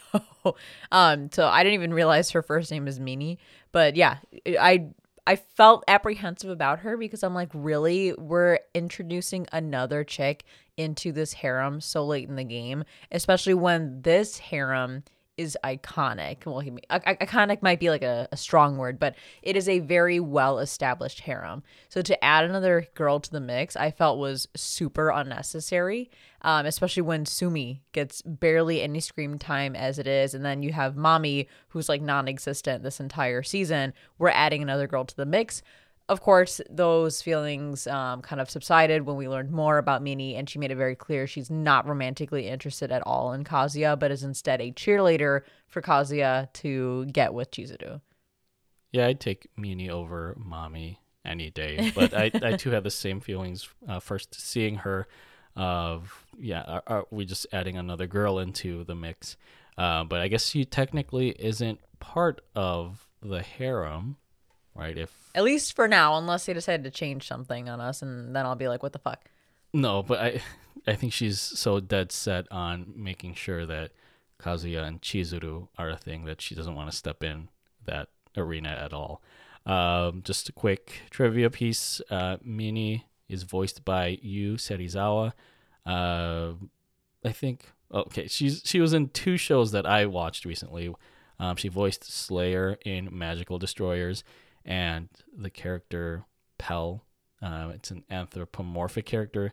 um, 0.93 1.31
so 1.33 1.47
I 1.47 1.63
didn't 1.63 1.75
even 1.75 1.95
realize 1.95 2.31
her 2.33 2.43
first 2.43 2.71
name 2.71 2.87
is 2.87 3.01
Mini. 3.01 3.39
But 3.73 3.97
yeah, 3.97 4.19
I 4.47 4.89
I 5.27 5.37
felt 5.37 5.85
apprehensive 5.87 6.51
about 6.51 6.81
her 6.81 6.97
because 6.97 7.23
I'm 7.23 7.35
like, 7.35 7.51
really? 7.55 8.13
We're 8.15 8.59
introducing 8.75 9.47
another 9.53 10.03
chick 10.03 10.45
into 10.77 11.13
this 11.13 11.35
harem 11.35 11.81
so 11.81 12.05
late 12.05 12.29
in 12.29 12.37
the 12.37 12.45
game, 12.45 12.85
especially 13.11 13.55
when 13.55 14.03
this 14.03 14.39
harem 14.39 15.05
is 15.37 15.57
iconic. 15.65 16.45
Well, 16.45 16.61
he, 16.61 16.71
iconic 16.91 17.63
might 17.63 17.81
be 17.81 17.91
like 17.91 18.03
a, 18.03 18.29
a 18.33 18.37
strong 18.37 18.77
word, 18.77 18.99
but 18.99 19.15
it 19.43 19.57
is 19.57 19.69
a 19.69 19.79
very 19.79 20.21
well 20.21 20.59
established 20.59 21.21
harem. 21.21 21.63
So 21.89 22.03
to 22.03 22.25
add 22.25 22.45
another 22.45 22.87
girl 22.95 23.19
to 23.21 23.31
the 23.31 23.41
mix, 23.41 23.75
I 23.75 23.91
felt 23.91 24.19
was 24.19 24.49
super 24.55 25.09
unnecessary, 25.09 26.11
um, 26.43 26.67
especially 26.67 27.03
when 27.03 27.25
Sumi 27.25 27.83
gets 27.93 28.21
barely 28.23 28.83
any 28.83 29.01
screen 29.01 29.39
time 29.39 29.75
as 29.75 29.99
it 29.99 30.07
is. 30.07 30.35
And 30.35 30.45
then 30.45 30.63
you 30.63 30.73
have 30.73 30.97
Mommy, 30.97 31.49
who's 31.69 31.89
like 31.89 32.03
non 32.03 32.29
existent 32.29 32.83
this 32.83 33.01
entire 33.01 33.43
season. 33.43 33.95
We're 34.19 34.29
adding 34.29 34.63
another 34.63 34.87
girl 34.87 35.05
to 35.05 35.17
the 35.17 35.27
mix 35.27 35.63
of 36.13 36.21
course, 36.21 36.61
those 36.71 37.23
feelings 37.23 37.87
um, 37.87 38.23
kind 38.23 38.41
of 38.41 38.51
subsided 38.51 39.07
when 39.07 39.17
we 39.17 39.29
learned 39.29 39.51
more 39.51 39.79
about 39.79 40.03
Mini, 40.03 40.37
and 40.37 40.49
she 40.49 40.59
made 40.59 40.71
it 40.71 40.77
very 40.77 40.95
clear 40.95 41.27
she's 41.27 41.51
not 41.51 41.89
romantically 41.89 42.49
interested 42.49 42.93
at 42.93 43.03
all 43.05 43.33
in 43.33 43.43
Kazuya, 43.43 43.99
but 43.99 44.11
is 44.11 44.23
instead 44.23 44.61
a 44.61 44.71
cheerleader 44.71 45.41
for 45.67 45.83
Kazuya 45.83 46.53
to 46.53 47.07
get 47.07 47.35
with 47.35 47.51
Chizuru. 47.51 48.01
Yeah, 48.93 49.07
I'd 49.07 49.21
take 49.21 49.49
Mini 49.57 49.89
over 49.91 50.37
Mommy 50.39 51.01
any 51.25 51.51
day, 51.51 51.91
but 51.95 52.15
I, 52.15 52.31
I 52.43 52.57
too 52.57 52.71
have 52.71 52.85
the 52.85 52.91
same 52.91 53.21
feelings. 53.21 53.69
Uh, 53.89 53.99
first, 53.99 54.39
seeing 54.39 54.77
her, 54.77 55.09
of 55.57 56.25
yeah, 56.39 56.63
are, 56.63 56.83
are, 56.87 57.07
we 57.11 57.25
just 57.25 57.47
adding 57.53 57.77
another 57.77 58.07
girl 58.07 58.39
into 58.39 58.85
the 58.85 58.95
mix? 58.95 59.37
Uh, 59.77 60.05
but 60.05 60.21
I 60.21 60.29
guess 60.29 60.47
she 60.47 60.65
technically 60.65 61.31
isn't 61.31 61.81
part 62.01 62.41
of 62.55 63.09
the 63.23 63.43
harem 63.43 64.17
right? 64.75 64.97
If 64.97 65.13
at 65.35 65.45
least 65.45 65.75
for 65.75 65.89
now, 65.89 66.17
unless 66.17 66.47
they 66.47 66.53
decide 66.53 66.85
to 66.85 66.91
change 66.91 67.27
something 67.27 67.69
on 67.69 67.81
us, 67.81 68.03
and 68.03 68.35
then 68.35 68.47
I'll 68.47 68.55
be 68.57 68.69
like, 68.69 68.83
what 68.83 68.93
the 68.93 68.99
fuck? 68.99 69.25
No, 69.73 70.03
but 70.03 70.21
I, 70.21 70.43
I 70.87 70.95
think 70.95 71.13
she's 71.13 71.41
so 71.41 71.81
dead 71.81 72.13
set 72.13 72.51
on 72.51 72.93
making 72.97 73.35
sure 73.35 73.67
that 73.67 73.93
Kazuya 74.41 74.87
and 74.87 75.01
Chizuru 75.01 75.69
are 75.79 75.91
a 75.91 75.97
thing 75.97 76.25
that 76.25 76.41
she 76.41 76.55
doesn't 76.55 76.75
want 76.75 76.91
to 76.91 76.97
step 76.97 77.23
in 77.23 77.49
that 77.85 78.09
arena 78.37 78.71
at 78.71 78.93
all. 78.93 79.23
Um, 79.65 80.23
just 80.25 80.49
a 80.49 80.53
quick 80.53 81.03
trivia 81.11 81.51
piece: 81.51 82.01
uh, 82.11 82.39
Mini 82.43 83.07
is 83.29 83.45
voiced 83.45 83.85
by 83.85 84.19
Yu 84.21 84.55
Serizawa. 84.55 85.33
Uh, 85.87 86.53
I 87.25 87.33
think 87.33 87.67
okay, 87.93 88.27
she's 88.27 88.63
she 88.65 88.81
was 88.81 88.93
in 88.93 89.09
two 89.09 89.37
shows 89.37 89.73
that 89.73 89.87
I 89.87 90.07
watched 90.07 90.45
recently. 90.45 90.93
Um, 91.39 91.57
she 91.57 91.69
voiced 91.69 92.05
Slayer 92.05 92.79
in 92.85 93.09
Magical 93.17 93.59
Destroyers, 93.59 94.23
and 94.65 95.09
the 95.37 95.51
character 95.51 96.25
Pell. 96.59 97.05
Uh, 97.41 97.73
it's 97.75 97.91
an 97.91 98.05
anthropomorphic 98.11 99.05
character 99.05 99.53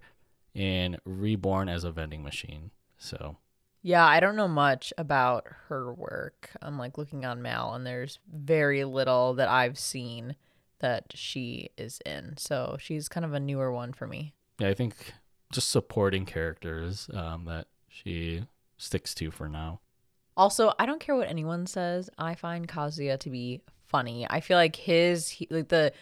in 0.53 0.97
Reborn 1.05 1.69
as 1.69 1.83
a 1.83 1.91
vending 1.91 2.23
machine. 2.23 2.71
So. 2.97 3.37
Yeah, 3.81 4.05
I 4.05 4.19
don't 4.19 4.35
know 4.35 4.47
much 4.47 4.93
about 4.97 5.47
her 5.67 5.93
work. 5.93 6.49
I'm 6.61 6.77
like 6.77 6.97
looking 6.97 7.25
on 7.25 7.41
Mal, 7.41 7.73
and 7.73 7.85
there's 7.85 8.19
very 8.31 8.83
little 8.83 9.35
that 9.35 9.47
I've 9.47 9.79
seen 9.79 10.35
that 10.79 11.05
she 11.15 11.69
is 11.77 11.99
in. 12.05 12.35
So 12.37 12.77
she's 12.79 13.07
kind 13.07 13.25
of 13.25 13.33
a 13.33 13.39
newer 13.39 13.71
one 13.71 13.93
for 13.93 14.05
me. 14.05 14.33
Yeah, 14.59 14.67
I 14.67 14.73
think 14.73 15.13
just 15.51 15.69
supporting 15.69 16.25
characters 16.25 17.09
um, 17.13 17.45
that 17.45 17.67
she 17.87 18.43
sticks 18.77 19.13
to 19.15 19.31
for 19.31 19.47
now. 19.47 19.79
Also, 20.35 20.73
I 20.77 20.85
don't 20.85 20.99
care 20.99 21.15
what 21.15 21.27
anyone 21.27 21.65
says. 21.65 22.09
I 22.17 22.35
find 22.35 22.67
Kazuya 22.67 23.19
to 23.19 23.29
be 23.29 23.61
funny. 23.89 24.25
I 24.29 24.39
feel 24.39 24.57
like 24.57 24.75
his 24.75 25.29
he, 25.29 25.47
like 25.49 25.69
the 25.69 25.93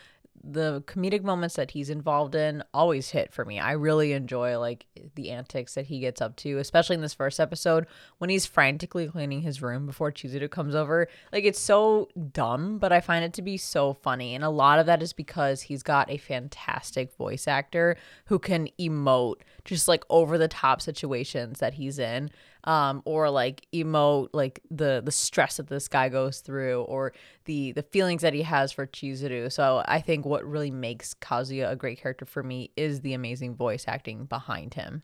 the 0.44 0.82
comedic 0.88 1.24
moments 1.24 1.56
that 1.56 1.72
he's 1.72 1.90
involved 1.90 2.36
in 2.36 2.64
always 2.74 3.10
hit 3.10 3.34
for 3.34 3.44
me. 3.44 3.60
I 3.60 3.74
really 3.74 4.14
enjoy 4.14 4.58
like 4.60 4.86
the 5.16 5.32
antics 5.32 5.74
that 5.76 5.88
he 5.88 6.00
gets 6.00 6.22
up 6.22 6.36
to, 6.38 6.58
especially 6.58 6.96
in 6.96 7.02
this 7.02 7.14
first 7.14 7.40
episode 7.40 7.88
when 8.20 8.30
he's 8.30 8.46
frantically 8.46 9.08
cleaning 9.08 9.42
his 9.42 9.62
room 9.62 9.86
before 9.86 10.12
Chizuru 10.12 10.50
comes 10.50 10.76
over. 10.76 11.08
Like 11.34 11.44
it's 11.44 11.60
so 11.60 12.08
dumb, 12.32 12.78
but 12.78 12.92
I 12.92 13.02
find 13.02 13.26
it 13.26 13.34
to 13.34 13.42
be 13.42 13.58
so 13.58 13.94
funny. 13.94 14.36
And 14.36 14.44
a 14.44 14.50
lot 14.50 14.80
of 14.80 14.86
that 14.86 15.02
is 15.02 15.14
because 15.14 15.64
he's 15.64 15.84
got 15.84 16.10
a 16.10 16.18
fantastic 16.18 17.14
voice 17.16 17.48
actor 17.48 17.98
who 18.26 18.40
can 18.40 18.70
emote 18.80 19.42
just 19.66 19.88
like 19.88 20.06
over 20.10 20.38
the 20.38 20.48
top 20.48 20.82
situations 20.82 21.60
that 21.60 21.74
he's 21.74 22.00
in 22.00 22.30
um, 22.68 23.02
or 23.06 23.30
like 23.30 23.66
emote 23.74 24.28
like 24.34 24.60
the 24.70 25.02
the 25.04 25.12
stress 25.12 25.58
that 25.58 25.68
this 25.68 25.88
guy 25.88 26.10
goes 26.10 26.42
through 26.42 26.82
or 26.84 27.14
the 27.46 27.72
the 27.72 27.82
feelings 27.82 28.22
that 28.22 28.34
he 28.34 28.44
has 28.44 28.74
for 28.74 28.86
Chizuru. 28.86 29.52
So 29.52 29.84
I 29.88 30.02
think 30.02 30.26
what 30.26 30.46
really 30.46 30.70
makes 30.70 31.14
Kazuya 31.16 31.72
a 31.72 31.76
great 31.78 32.00
character 32.00 32.26
for 32.26 32.44
me 32.44 32.72
is 32.76 33.02
the 33.02 33.14
amazing 33.14 33.56
voice 33.56 33.86
acting 33.88 34.26
behind 34.26 34.74
him. 34.74 35.04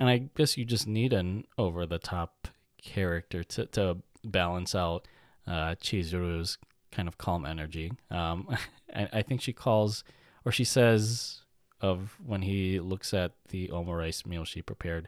And 0.00 0.08
I 0.08 0.28
guess 0.34 0.56
you 0.56 0.64
just 0.64 0.86
need 0.86 1.12
an 1.12 1.44
over 1.58 1.84
the 1.84 1.98
top 1.98 2.48
character 2.82 3.44
to 3.44 3.66
to 3.66 3.98
balance 4.24 4.74
out 4.74 5.06
uh, 5.46 5.74
Chizuru's 5.74 6.56
kind 6.90 7.06
of 7.06 7.18
calm 7.18 7.44
energy. 7.44 7.92
Um, 8.10 8.48
I, 8.96 9.08
I 9.12 9.22
think 9.22 9.42
she 9.42 9.52
calls 9.52 10.04
or 10.46 10.52
she 10.52 10.64
says 10.64 11.42
of 11.82 12.16
when 12.24 12.42
he 12.42 12.80
looks 12.80 13.12
at 13.12 13.32
the 13.50 13.68
omurice 13.68 14.26
meal 14.26 14.44
she 14.44 14.62
prepared 14.62 15.06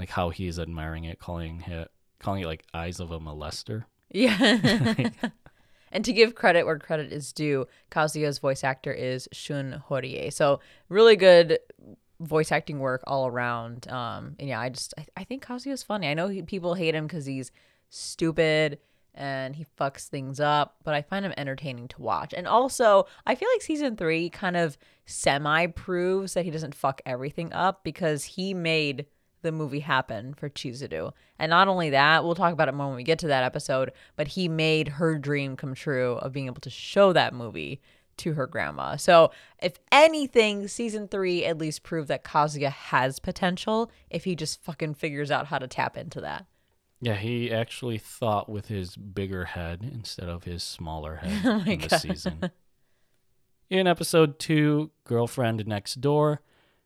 like 0.00 0.10
how 0.10 0.30
he's 0.30 0.58
admiring 0.58 1.04
it, 1.04 1.18
calling 1.18 1.62
it 1.66 1.90
calling 2.20 2.42
it 2.42 2.46
like 2.46 2.64
eyes 2.74 3.00
of 3.00 3.10
a 3.10 3.20
molester. 3.20 3.84
Yeah. 4.10 4.94
and 5.92 6.04
to 6.04 6.12
give 6.12 6.34
credit 6.34 6.64
where 6.64 6.78
credit 6.78 7.12
is 7.12 7.32
due, 7.32 7.66
Kazuya's 7.90 8.38
voice 8.38 8.62
actor 8.62 8.92
is 8.92 9.28
Shun 9.32 9.82
Horie. 9.88 10.32
So 10.32 10.60
really 10.88 11.16
good 11.16 11.58
voice 12.20 12.52
acting 12.52 12.78
work 12.78 13.02
all 13.06 13.26
around. 13.26 13.88
Um, 13.88 14.36
and 14.38 14.48
yeah, 14.48 14.60
I 14.60 14.68
just 14.68 14.94
I, 14.98 15.06
I 15.16 15.24
think 15.24 15.44
Kazuya's 15.44 15.82
funny. 15.82 16.08
I 16.08 16.14
know 16.14 16.28
he, 16.28 16.42
people 16.42 16.74
hate 16.74 16.94
him 16.94 17.06
because 17.06 17.26
he's 17.26 17.50
stupid 17.88 18.78
and 19.14 19.56
he 19.56 19.66
fucks 19.78 20.06
things 20.06 20.38
up, 20.38 20.76
but 20.84 20.94
I 20.94 21.02
find 21.02 21.24
him 21.24 21.34
entertaining 21.36 21.88
to 21.88 22.02
watch. 22.02 22.32
And 22.32 22.46
also, 22.46 23.06
I 23.26 23.34
feel 23.34 23.48
like 23.52 23.62
season 23.62 23.96
three 23.96 24.30
kind 24.30 24.56
of 24.56 24.78
semi 25.04 25.66
proves 25.66 26.34
that 26.34 26.44
he 26.44 26.50
doesn't 26.50 26.74
fuck 26.74 27.00
everything 27.04 27.52
up 27.52 27.82
because 27.82 28.24
he 28.24 28.54
made 28.54 29.06
the 29.42 29.52
movie 29.52 29.80
happen 29.80 30.34
for 30.34 30.48
Chizuru. 30.48 31.12
And 31.38 31.50
not 31.50 31.68
only 31.68 31.90
that, 31.90 32.24
we'll 32.24 32.34
talk 32.34 32.52
about 32.52 32.68
it 32.68 32.74
more 32.74 32.88
when 32.88 32.96
we 32.96 33.02
get 33.02 33.18
to 33.20 33.28
that 33.28 33.44
episode, 33.44 33.92
but 34.16 34.28
he 34.28 34.48
made 34.48 34.88
her 34.88 35.18
dream 35.18 35.56
come 35.56 35.74
true 35.74 36.14
of 36.14 36.32
being 36.32 36.46
able 36.46 36.60
to 36.60 36.70
show 36.70 37.12
that 37.12 37.34
movie 37.34 37.80
to 38.18 38.34
her 38.34 38.46
grandma. 38.46 38.96
So, 38.96 39.30
if 39.62 39.74
anything, 39.90 40.68
season 40.68 41.08
three 41.08 41.44
at 41.44 41.58
least 41.58 41.82
proved 41.82 42.08
that 42.08 42.24
Kazuya 42.24 42.70
has 42.70 43.18
potential 43.18 43.90
if 44.10 44.24
he 44.24 44.36
just 44.36 44.62
fucking 44.62 44.94
figures 44.94 45.30
out 45.30 45.46
how 45.46 45.58
to 45.58 45.66
tap 45.66 45.96
into 45.96 46.20
that. 46.20 46.46
Yeah, 47.00 47.16
he 47.16 47.50
actually 47.50 47.96
thought 47.96 48.48
with 48.48 48.68
his 48.68 48.94
bigger 48.94 49.46
head 49.46 49.80
instead 49.82 50.28
of 50.28 50.44
his 50.44 50.62
smaller 50.62 51.16
head 51.16 51.40
oh 51.44 51.70
in 51.70 51.80
the 51.80 51.98
season. 51.98 52.50
In 53.70 53.86
episode 53.86 54.38
two, 54.38 54.90
Girlfriend 55.04 55.66
Next 55.66 56.00
Door, 56.00 56.42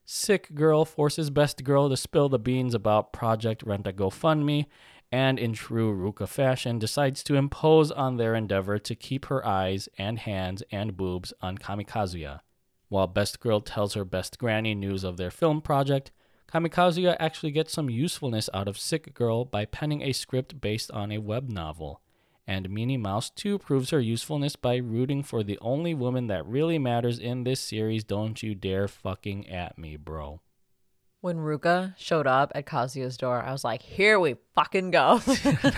Sick 0.07 0.55
girl 0.55 0.85
forces 0.85 1.31
best 1.31 1.65
girl 1.65 1.89
to 1.89 1.97
spill 1.97 2.29
the 2.29 2.39
beans 2.39 2.75
about 2.75 3.13
Project 3.13 3.63
Rent 3.63 3.87
a 3.87 3.93
GoFundMe, 3.93 4.67
and 5.11 5.39
in 5.39 5.55
true 5.55 5.95
Ruka 5.97 6.29
fashion, 6.29 6.79
decides 6.79 7.23
to 7.25 7.37
impose 7.37 7.91
on 7.91 8.17
their 8.17 8.35
endeavor 8.35 8.79
to 8.79 8.95
keep 8.95 9.27
her 9.27 9.47
eyes 9.47 9.89
and 9.97 10.19
hands 10.19 10.63
and 10.71 10.97
boobs 10.97 11.33
on 11.41 11.57
Kamikazuya. 11.57 12.41
While 12.89 13.07
Best 13.07 13.41
Girl 13.41 13.63
tells 13.63 13.95
her 13.95 14.05
best 14.05 14.39
granny 14.39 14.75
news 14.75 15.05
of 15.05 15.17
their 15.17 15.31
film 15.31 15.63
project, 15.63 16.13
Kamikazuya 16.53 17.17
actually 17.19 17.53
gets 17.53 17.73
some 17.73 17.89
usefulness 17.89 18.51
out 18.53 18.69
of 18.69 18.79
Sick 18.79 19.15
Girl 19.15 19.47
by 19.47 19.65
penning 19.65 20.03
a 20.03 20.13
script 20.13 20.61
based 20.61 20.91
on 20.91 21.13
a 21.13 21.19
web 21.19 21.49
novel 21.49 22.03
and 22.47 22.69
Minnie 22.71 22.97
Mouse 22.97 23.31
2 23.31 23.59
proves 23.59 23.91
her 23.91 24.01
usefulness 24.01 24.57
by 24.57 24.77
rooting 24.77 25.23
for 25.23 25.43
the 25.43 25.59
only 25.61 25.95
woman 25.95 26.27
that 26.27 26.47
really 26.47 26.79
matters 26.79 27.19
in 27.19 27.45
this 27.45 27.61
series. 27.61 28.05
Don't 28.05 28.43
you 28.43 28.55
dare 28.55 28.87
fucking 28.87 29.49
at 29.49 29.79
me, 29.79 29.97
bro. 29.97 30.41
When 31.21 31.39
Ruka 31.39 31.95
showed 31.97 32.27
up 32.27 32.53
at 32.55 32.67
Kazuya's 32.67 33.17
door, 33.17 33.43
I 33.43 33.51
was 33.51 33.65
like, 33.65 33.81
here 33.81 34.21
we 34.21 34.37
fucking 34.55 34.91
go. 34.91 35.23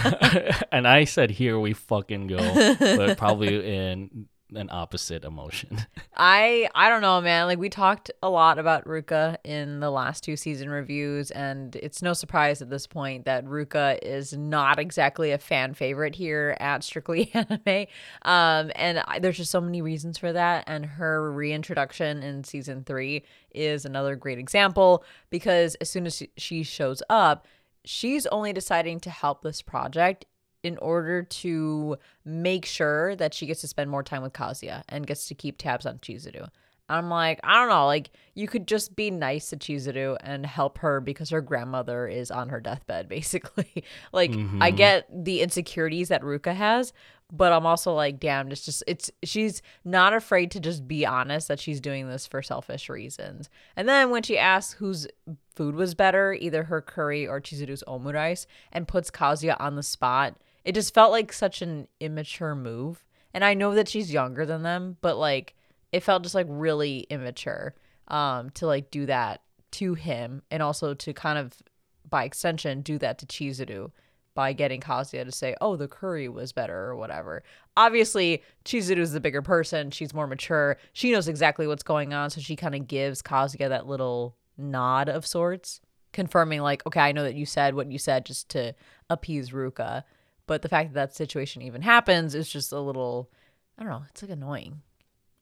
and 0.73 0.89
I 0.89 1.05
said, 1.05 1.31
here 1.31 1.57
we 1.61 1.73
fucking 1.73 2.27
go. 2.27 2.77
But 2.79 3.17
probably 3.17 3.77
in 3.77 4.27
an 4.55 4.69
opposite 4.71 5.25
emotion. 5.25 5.85
I 6.17 6.69
I 6.75 6.89
don't 6.89 7.03
know, 7.03 7.21
man. 7.21 7.47
Like 7.47 7.59
we 7.59 7.69
talked 7.69 8.11
a 8.23 8.31
lot 8.31 8.59
about 8.59 8.85
Ruka 8.85 9.39
in 9.45 9.81
the 9.81 9.91
last 9.91 10.23
two 10.23 10.37
season 10.37 10.71
reviews, 10.71 11.31
and 11.31 11.75
it's 11.77 12.03
no 12.03 12.13
surprise 12.13 12.63
at 12.63 12.71
this 12.71 12.87
point 12.87 13.25
that 13.25 13.45
Ruka 13.45 13.99
is 14.03 14.33
not 14.37 14.79
exactly 14.79 15.33
a 15.33 15.39
fan 15.39 15.75
favorite 15.75 16.15
here 16.15 16.57
at 16.61 16.85
Strictly 16.85 17.31
Anime. 17.35 17.87
Um, 18.23 18.71
and 18.77 19.03
I, 19.07 19.19
there's 19.19 19.39
just 19.39 19.51
so 19.51 19.61
many 19.61 19.83
reasons 19.83 20.19
for 20.19 20.33
that. 20.33 20.65
And 20.67 20.87
her 20.87 21.33
reintroduction 21.33 22.23
in 22.23 22.45
season 22.45 22.85
three 22.85 23.25
is 23.55 23.85
another 23.85 24.17
great 24.17 24.39
example 24.39 25.05
because 25.31 25.75
as 25.77 25.91
soon 25.91 26.07
as 26.07 26.23
she 26.37 26.63
shows 26.63 27.03
up, 27.11 27.47
she's 27.85 28.27
only 28.27 28.53
deciding 28.53 29.01
to 29.01 29.11
help 29.11 29.43
this 29.43 29.63
project 29.63 30.25
in 30.67 30.77
order 30.79 31.23
to 31.23 31.97
make 32.25 32.67
sure 32.67 33.15
that 33.17 33.33
she 33.33 33.47
gets 33.47 33.61
to 33.61 33.69
spend 33.69 33.91
more 33.91 34.03
time 34.03 34.23
with 34.23 34.33
Kazuya 34.33 34.83
and 34.89 35.07
gets 35.07 35.29
to 35.29 35.35
keep 35.35 35.59
tabs 35.59 35.87
on 35.87 35.99
Chizuru. 35.99 36.49
I'm 36.89 37.09
like, 37.09 37.41
I 37.43 37.55
don't 37.55 37.69
know, 37.69 37.87
like 37.87 38.11
you 38.35 38.47
could 38.47 38.69
just 38.69 38.95
be 38.95 39.11
nice 39.11 39.51
to 39.51 39.57
Chizuru 39.57 40.17
and 40.21 40.47
help 40.47 40.79
her 40.79 41.01
because 41.01 41.31
her 41.31 41.41
grandmother 41.41 42.07
is 42.07 42.31
on 42.31 42.49
her 42.49 42.61
deathbed, 42.61 43.09
basically. 43.17 43.85
like 44.13 44.31
mm-hmm. 44.31 44.63
I 44.63 44.71
get 44.71 45.09
the 45.25 45.41
insecurities 45.41 46.09
that 46.09 46.23
Ruka 46.23 46.55
has, 46.55 46.93
but 47.33 47.53
I'm 47.53 47.67
also 47.67 47.93
like, 47.93 48.21
damn, 48.21 48.51
it's 48.53 48.65
just 48.65 48.85
it's 48.87 49.11
she's 49.25 49.63
not 49.85 50.13
afraid 50.15 50.53
to 50.53 50.61
just 50.61 50.87
be 50.87 51.05
honest 51.05 51.49
that 51.49 51.59
she's 51.59 51.81
doing 51.81 52.09
this 52.09 52.27
for 52.27 52.41
selfish 52.41 52.89
reasons. 52.89 53.49
And 53.75 53.89
then 53.89 54.11
when 54.11 54.23
she 54.23 54.39
asks 54.39 54.75
whose 54.75 55.09
food 55.57 55.75
was 55.75 55.95
better, 55.95 56.35
either 56.35 56.65
her 56.65 56.81
curry 56.81 57.27
or 57.27 57.41
Chizuru's 57.41 57.83
omurice, 57.89 58.47
and 58.71 58.87
puts 58.87 59.11
Kazuya 59.11 59.57
on 59.59 59.75
the 59.75 59.83
spot, 59.83 60.37
it 60.67 60.75
just 60.75 60.93
felt 60.93 61.13
like 61.13 61.33
such 61.33 61.63
an 61.63 61.87
immature 62.01 62.55
move. 62.57 63.05
And 63.33 63.45
I 63.45 63.55
know 63.55 63.75
that 63.75 63.89
she's 63.89 64.13
younger 64.13 64.45
than 64.45 64.63
them, 64.63 64.97
but 65.01 65.17
like 65.17 65.55
it 65.93 66.03
felt 66.03 66.25
just 66.25 66.35
like 66.35 66.47
really 66.51 67.07
immature 67.09 67.75
um 68.09 68.51
to 68.51 68.67
like 68.67 68.91
do 68.91 69.07
that 69.07 69.43
to 69.73 69.95
him 69.95 70.43
and 70.51 70.63
also 70.63 70.95
to 70.95 71.13
kind 71.13 71.39
of 71.39 71.55
by 72.09 72.25
extension 72.25 72.83
do 72.83 72.99
that 72.99 73.19
to 73.19 73.27
Chizuru 73.27 73.91
by 74.35 74.53
getting 74.53 74.81
Kazuya 74.81 75.25
to 75.25 75.33
say, 75.33 75.55
"Oh, 75.61 75.77
the 75.77 75.89
curry 75.89 76.29
was 76.29 76.53
better" 76.53 76.77
or 76.77 76.97
whatever. 76.97 77.43
Obviously, 77.77 78.43
Chizuru 78.65 78.99
is 78.99 79.13
the 79.13 79.21
bigger 79.21 79.43
person. 79.43 79.91
She's 79.91 80.13
more 80.13 80.27
mature. 80.27 80.77
She 80.93 81.13
knows 81.13 81.29
exactly 81.29 81.67
what's 81.67 81.83
going 81.83 82.13
on, 82.13 82.31
so 82.31 82.41
she 82.41 82.57
kind 82.57 82.75
of 82.75 82.87
gives 82.87 83.23
Kazuya 83.23 83.69
that 83.69 83.87
little 83.87 84.37
nod 84.59 85.09
of 85.09 85.27
sorts, 85.27 85.81
confirming 86.13 86.61
like, 86.61 86.85
"Okay, 86.87 87.01
I 87.01 87.13
know 87.13 87.23
that 87.23 87.35
you 87.35 87.47
said 87.47 87.75
what 87.75 87.91
you 87.91 87.99
said 87.99 88.27
just 88.27 88.49
to 88.51 88.75
appease 89.09 89.51
Ruka." 89.51 90.05
But 90.47 90.63
the 90.63 90.69
fact 90.69 90.95
that 90.95 91.09
that 91.09 91.17
situation 91.17 91.63
even 91.63 91.83
happens 91.83 92.35
is 92.35 92.49
just 92.49 92.73
a 92.73 92.81
little, 92.81 93.31
I 93.79 93.83
don't 93.83 93.91
know, 93.91 94.05
it's 94.09 94.23
like 94.23 94.31
annoying. 94.31 94.83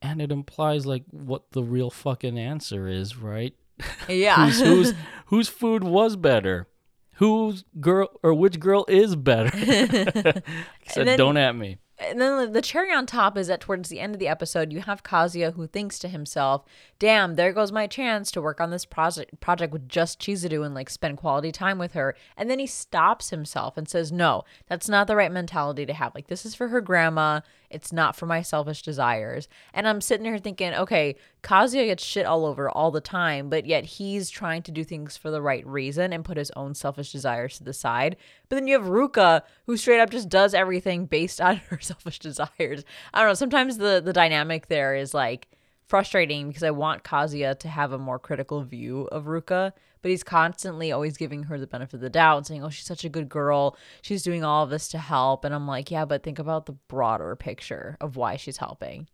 And 0.00 0.20
it 0.20 0.32
implies 0.32 0.86
like 0.86 1.04
what 1.10 1.50
the 1.52 1.62
real 1.62 1.90
fucking 1.90 2.38
answer 2.38 2.88
is, 2.88 3.16
right? 3.16 3.54
Yeah. 4.08 4.46
whose, 4.46 4.60
whose, 4.60 4.94
whose 5.26 5.48
food 5.48 5.82
was 5.82 6.16
better? 6.16 6.68
Whose 7.14 7.64
girl 7.80 8.08
or 8.22 8.34
which 8.34 8.58
girl 8.60 8.84
is 8.88 9.16
better? 9.16 9.50
said, 10.88 11.06
then, 11.06 11.18
don't 11.18 11.36
at 11.36 11.56
me 11.56 11.78
and 12.10 12.20
then 12.20 12.52
the 12.52 12.62
cherry 12.62 12.92
on 12.92 13.06
top 13.06 13.36
is 13.36 13.46
that 13.48 13.60
towards 13.60 13.88
the 13.88 14.00
end 14.00 14.14
of 14.14 14.18
the 14.18 14.28
episode, 14.28 14.72
you 14.72 14.80
have 14.80 15.02
Kazuya 15.02 15.54
who 15.54 15.66
thinks 15.66 15.98
to 16.00 16.08
himself, 16.08 16.64
"Damn, 16.98 17.34
there 17.34 17.52
goes 17.52 17.72
my 17.72 17.86
chance 17.86 18.30
to 18.32 18.42
work 18.42 18.60
on 18.60 18.70
this 18.70 18.84
project 18.84 19.40
project 19.40 19.72
with 19.72 19.88
just 19.88 20.20
Chizuru 20.20 20.64
and 20.64 20.74
like 20.74 20.90
spend 20.90 21.18
quality 21.18 21.52
time 21.52 21.78
with 21.78 21.92
her." 21.92 22.14
And 22.36 22.50
then 22.50 22.58
he 22.58 22.66
stops 22.66 23.30
himself 23.30 23.76
and 23.76 23.88
says, 23.88 24.12
"No, 24.12 24.44
that's 24.68 24.88
not 24.88 25.06
the 25.06 25.16
right 25.16 25.32
mentality 25.32 25.86
to 25.86 25.92
have. 25.94 26.14
Like 26.14 26.28
this 26.28 26.46
is 26.46 26.54
for 26.54 26.68
her 26.68 26.80
grandma. 26.80 27.40
It's 27.74 27.92
not 27.92 28.16
for 28.16 28.26
my 28.26 28.42
selfish 28.42 28.82
desires." 28.82 29.48
And 29.72 29.87
I'm 29.87 30.00
sitting 30.00 30.24
here 30.24 30.38
thinking, 30.38 30.72
"Okay, 30.74 31.16
Kazuya 31.42 31.87
gets 31.87 32.04
shit 32.04 32.26
all 32.26 32.46
over 32.46 32.70
all 32.70 32.90
the 32.90 33.00
time, 33.00 33.50
but 33.50 33.66
yet 33.66 33.84
he's 33.84 34.30
trying 34.30 34.62
to 34.62 34.72
do 34.72 34.84
things 34.84 35.16
for 35.16 35.30
the 35.30 35.42
right 35.42 35.66
reason 35.66 36.12
and 36.12 36.24
put 36.24 36.37
his 36.37 36.50
own 36.56 36.74
selfish 36.74 37.12
desires 37.12 37.58
to 37.58 37.64
the 37.64 37.72
side." 37.72 38.16
But 38.48 38.56
then 38.56 38.66
you 38.66 38.78
have 38.78 38.88
Ruka 38.88 39.42
who 39.66 39.76
straight 39.76 40.00
up 40.00 40.10
just 40.10 40.28
does 40.28 40.54
everything 40.54 41.06
based 41.06 41.40
on 41.40 41.56
her 41.68 41.78
selfish 41.80 42.18
desires. 42.18 42.84
I 43.12 43.20
don't 43.20 43.28
know. 43.28 43.34
Sometimes 43.34 43.78
the 43.78 44.00
the 44.04 44.12
dynamic 44.12 44.68
there 44.68 44.94
is 44.94 45.12
like 45.12 45.48
frustrating 45.87 46.48
because 46.48 46.62
I 46.62 46.70
want 46.70 47.04
Kazuya 47.04 47.58
to 47.58 47.68
have 47.68 47.92
a 47.92 47.98
more 47.98 48.18
critical 48.18 48.62
view 48.62 49.02
of 49.12 49.24
Ruka, 49.24 49.72
but 50.04 50.10
he's 50.10 50.22
constantly 50.22 50.92
always 50.92 51.16
giving 51.16 51.44
her 51.44 51.58
the 51.58 51.66
benefit 51.66 51.94
of 51.94 52.00
the 52.02 52.10
doubt 52.10 52.36
and 52.36 52.46
saying, 52.46 52.62
"Oh, 52.62 52.68
she's 52.68 52.84
such 52.84 53.06
a 53.06 53.08
good 53.08 53.30
girl. 53.30 53.74
She's 54.02 54.22
doing 54.22 54.44
all 54.44 54.62
of 54.62 54.68
this 54.68 54.86
to 54.88 54.98
help." 54.98 55.46
And 55.46 55.54
I'm 55.54 55.66
like, 55.66 55.90
"Yeah, 55.90 56.04
but 56.04 56.22
think 56.22 56.38
about 56.38 56.66
the 56.66 56.74
broader 56.88 57.34
picture 57.36 57.96
of 58.02 58.14
why 58.14 58.36
she's 58.36 58.58
helping." 58.58 59.08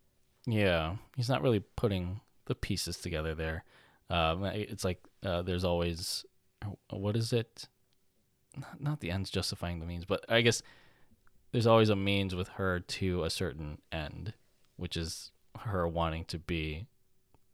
Yeah, 0.46 0.96
he's 1.14 1.28
not 1.28 1.42
really 1.42 1.60
putting 1.60 2.22
the 2.46 2.56
pieces 2.56 2.96
together 2.96 3.36
there. 3.36 3.62
Um, 4.10 4.44
it's 4.46 4.84
like 4.84 5.00
uh, 5.24 5.42
there's 5.42 5.62
always 5.62 6.24
what 6.90 7.14
is 7.16 7.32
it? 7.32 7.68
Not 8.80 8.98
the 8.98 9.12
ends 9.12 9.30
justifying 9.30 9.78
the 9.78 9.86
means, 9.86 10.04
but 10.04 10.24
I 10.28 10.40
guess 10.40 10.60
there's 11.52 11.68
always 11.68 11.90
a 11.90 11.94
means 11.94 12.34
with 12.34 12.48
her 12.48 12.80
to 12.80 13.22
a 13.22 13.30
certain 13.30 13.78
end, 13.92 14.34
which 14.76 14.96
is 14.96 15.30
her 15.56 15.86
wanting 15.86 16.24
to 16.24 16.40
be 16.40 16.88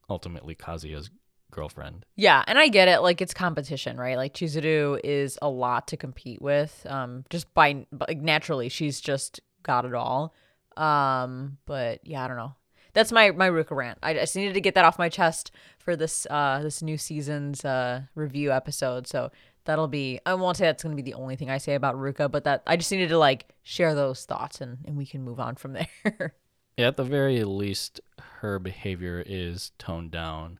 ultimately 0.08 0.54
Kazuya's 0.54 1.10
girlfriend. 1.50 2.04
Yeah, 2.14 2.44
and 2.46 2.58
I 2.58 2.68
get 2.68 2.88
it. 2.88 3.00
Like 3.00 3.20
it's 3.20 3.34
competition, 3.34 3.96
right? 3.96 4.16
Like 4.16 4.34
Chizuru 4.34 5.00
is 5.02 5.38
a 5.42 5.48
lot 5.48 5.88
to 5.88 5.96
compete 5.96 6.42
with. 6.42 6.86
Um, 6.88 7.24
just 7.30 7.52
by 7.54 7.86
like 8.08 8.18
naturally, 8.18 8.68
she's 8.68 9.00
just 9.00 9.40
got 9.62 9.84
it 9.84 9.94
all. 9.94 10.34
Um, 10.76 11.58
but 11.66 12.06
yeah, 12.06 12.24
I 12.24 12.28
don't 12.28 12.36
know. 12.36 12.54
That's 12.92 13.12
my 13.12 13.30
my 13.30 13.50
Ruka 13.50 13.72
rant. 13.76 13.98
I 14.02 14.14
just 14.14 14.36
needed 14.36 14.54
to 14.54 14.60
get 14.60 14.74
that 14.74 14.84
off 14.84 14.98
my 14.98 15.08
chest 15.08 15.50
for 15.78 15.96
this 15.96 16.26
uh 16.30 16.60
this 16.62 16.82
new 16.82 16.96
season's 16.96 17.64
uh 17.64 18.02
review 18.14 18.52
episode. 18.52 19.06
So 19.06 19.30
that'll 19.64 19.88
be 19.88 20.20
I 20.24 20.34
won't 20.34 20.56
say 20.56 20.64
that's 20.64 20.82
gonna 20.82 20.96
be 20.96 21.02
the 21.02 21.14
only 21.14 21.36
thing 21.36 21.50
I 21.50 21.58
say 21.58 21.74
about 21.74 21.96
Ruka, 21.96 22.30
but 22.30 22.44
that 22.44 22.62
I 22.66 22.76
just 22.76 22.90
needed 22.90 23.10
to 23.10 23.18
like 23.18 23.54
share 23.62 23.94
those 23.94 24.24
thoughts 24.24 24.60
and, 24.60 24.78
and 24.86 24.96
we 24.96 25.04
can 25.04 25.22
move 25.22 25.40
on 25.40 25.56
from 25.56 25.74
there. 25.74 26.34
yeah, 26.78 26.88
at 26.88 26.96
the 26.96 27.04
very 27.04 27.44
least, 27.44 28.00
her 28.40 28.58
behavior 28.58 29.22
is 29.26 29.72
toned 29.78 30.10
down 30.10 30.58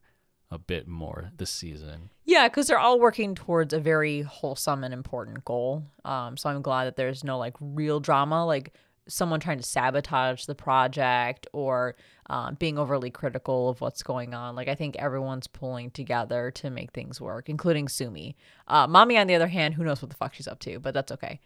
a 0.50 0.58
bit 0.58 0.86
more 0.86 1.30
this 1.36 1.50
season. 1.50 2.10
Yeah, 2.24 2.48
because 2.48 2.66
they're 2.66 2.78
all 2.78 3.00
working 3.00 3.34
towards 3.34 3.74
a 3.74 3.80
very 3.80 4.22
wholesome 4.22 4.84
and 4.84 4.94
important 4.94 5.44
goal. 5.44 5.84
Um, 6.04 6.36
so 6.36 6.48
I'm 6.48 6.62
glad 6.62 6.84
that 6.84 6.96
there's 6.96 7.24
no 7.24 7.38
like 7.38 7.54
real 7.60 8.00
drama. 8.00 8.46
Like 8.46 8.72
someone 9.08 9.40
trying 9.40 9.58
to 9.58 9.64
sabotage 9.64 10.46
the 10.46 10.54
project 10.54 11.46
or 11.52 11.96
um, 12.28 12.56
being 12.56 12.78
overly 12.78 13.10
critical 13.10 13.68
of 13.68 13.80
what's 13.80 14.02
going 14.02 14.34
on. 14.34 14.56
Like 14.56 14.68
I 14.68 14.74
think 14.74 14.96
everyone's 14.96 15.46
pulling 15.46 15.90
together 15.90 16.50
to 16.52 16.70
make 16.70 16.92
things 16.92 17.20
work, 17.20 17.48
including 17.48 17.88
Sumi. 17.88 18.36
Uh, 18.66 18.86
Mami, 18.86 19.18
on 19.20 19.26
the 19.26 19.34
other 19.34 19.48
hand, 19.48 19.74
who 19.74 19.84
knows 19.84 20.02
what 20.02 20.10
the 20.10 20.16
fuck 20.16 20.34
she's 20.34 20.48
up 20.48 20.58
to, 20.60 20.78
but 20.78 20.94
that's 20.94 21.12
okay. 21.12 21.40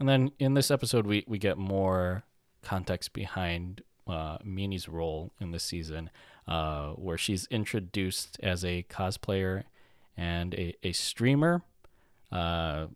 And 0.00 0.08
then 0.08 0.30
in 0.38 0.54
this 0.54 0.70
episode, 0.70 1.06
we 1.06 1.24
we 1.26 1.38
get 1.38 1.58
more 1.58 2.24
context 2.62 3.12
behind 3.12 3.82
uh, 4.06 4.38
Mini's 4.44 4.88
role 4.88 5.32
in 5.40 5.50
the 5.50 5.58
season, 5.58 6.10
uh, 6.48 6.92
where 6.92 7.18
she's 7.18 7.46
introduced 7.50 8.40
as 8.42 8.64
a 8.64 8.84
cosplayer 8.88 9.64
and 10.16 10.54
a, 10.54 10.74
a 10.82 10.92
streamer. 10.92 11.62
Uh, 12.32 12.86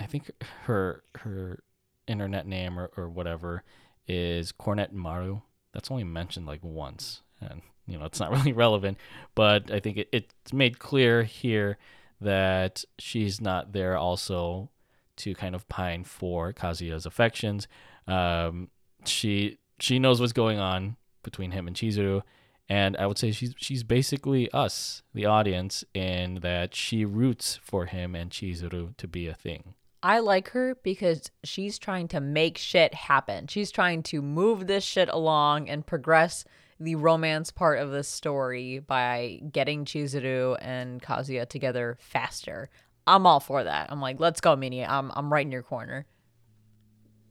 I 0.00 0.06
think 0.06 0.30
her 0.64 1.04
her 1.16 1.62
internet 2.06 2.46
name 2.46 2.78
or, 2.78 2.90
or 2.96 3.08
whatever 3.08 3.62
is 4.08 4.52
Cornet 4.52 4.92
Maru. 4.92 5.40
That's 5.72 5.90
only 5.90 6.04
mentioned 6.04 6.46
like 6.46 6.62
once, 6.62 7.22
and 7.40 7.62
you 7.86 7.98
know 7.98 8.04
it's 8.04 8.20
not 8.20 8.32
really 8.36 8.52
relevant. 8.52 8.98
But 9.34 9.70
I 9.70 9.78
think 9.78 9.98
it, 9.98 10.08
it's 10.12 10.52
made 10.52 10.78
clear 10.78 11.22
here 11.22 11.78
that 12.20 12.84
she's 12.98 13.40
not 13.40 13.72
there 13.72 13.96
also 13.96 14.70
to 15.18 15.34
kind 15.34 15.54
of 15.54 15.68
pine 15.68 16.04
for 16.04 16.52
Kazuya's 16.52 17.06
affections. 17.06 17.68
Um, 18.08 18.70
she 19.04 19.58
she 19.78 20.00
knows 20.00 20.20
what's 20.20 20.32
going 20.32 20.58
on 20.58 20.96
between 21.22 21.52
him 21.52 21.66
and 21.68 21.76
Chizuru, 21.76 22.22
and 22.68 22.96
I 22.96 23.06
would 23.06 23.18
say 23.18 23.30
she's 23.30 23.54
she's 23.56 23.82
basically 23.82 24.50
us, 24.52 25.02
the 25.14 25.26
audience, 25.26 25.84
in 25.94 26.40
that 26.42 26.74
she 26.74 27.04
roots 27.04 27.58
for 27.62 27.86
him 27.86 28.14
and 28.14 28.30
Chizuru 28.30 28.96
to 28.96 29.08
be 29.08 29.26
a 29.26 29.34
thing. 29.34 29.74
I 30.02 30.20
like 30.20 30.50
her 30.50 30.76
because 30.82 31.30
she's 31.42 31.78
trying 31.78 32.08
to 32.08 32.20
make 32.20 32.56
shit 32.56 32.94
happen. 32.94 33.48
She's 33.48 33.70
trying 33.70 34.02
to 34.04 34.22
move 34.22 34.66
this 34.66 34.84
shit 34.84 35.08
along 35.08 35.68
and 35.68 35.84
progress 35.84 36.44
the 36.78 36.94
romance 36.94 37.50
part 37.50 37.80
of 37.80 37.90
the 37.90 38.04
story 38.04 38.78
by 38.78 39.40
getting 39.50 39.84
Chizuru 39.84 40.56
and 40.60 41.02
Kazuya 41.02 41.48
together 41.48 41.96
faster. 42.00 42.70
I'm 43.06 43.26
all 43.26 43.40
for 43.40 43.64
that. 43.64 43.90
I'm 43.90 44.00
like, 44.00 44.20
let's 44.20 44.40
go, 44.40 44.54
Mini. 44.54 44.84
I'm 44.84 45.10
I'm 45.14 45.32
right 45.32 45.44
in 45.44 45.50
your 45.50 45.62
corner. 45.62 46.06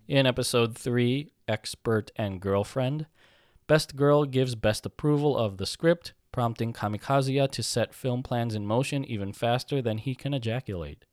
In 0.08 0.26
episode 0.26 0.78
three, 0.78 1.32
expert 1.48 2.12
and 2.16 2.42
girlfriend, 2.42 3.06
Best 3.68 3.98
Girl 3.98 4.24
gives 4.24 4.56
best 4.56 4.86
approval 4.86 5.38
of 5.38 5.58
the 5.58 5.66
script, 5.66 6.14
prompting 6.32 6.72
Kamikazuya 6.72 7.52
to 7.52 7.62
set 7.62 7.94
film 7.94 8.24
plans 8.24 8.56
in 8.56 8.66
motion 8.66 9.04
even 9.04 9.34
faster 9.34 9.82
than 9.82 9.98
he 9.98 10.16
can 10.16 10.34
ejaculate. 10.34 11.04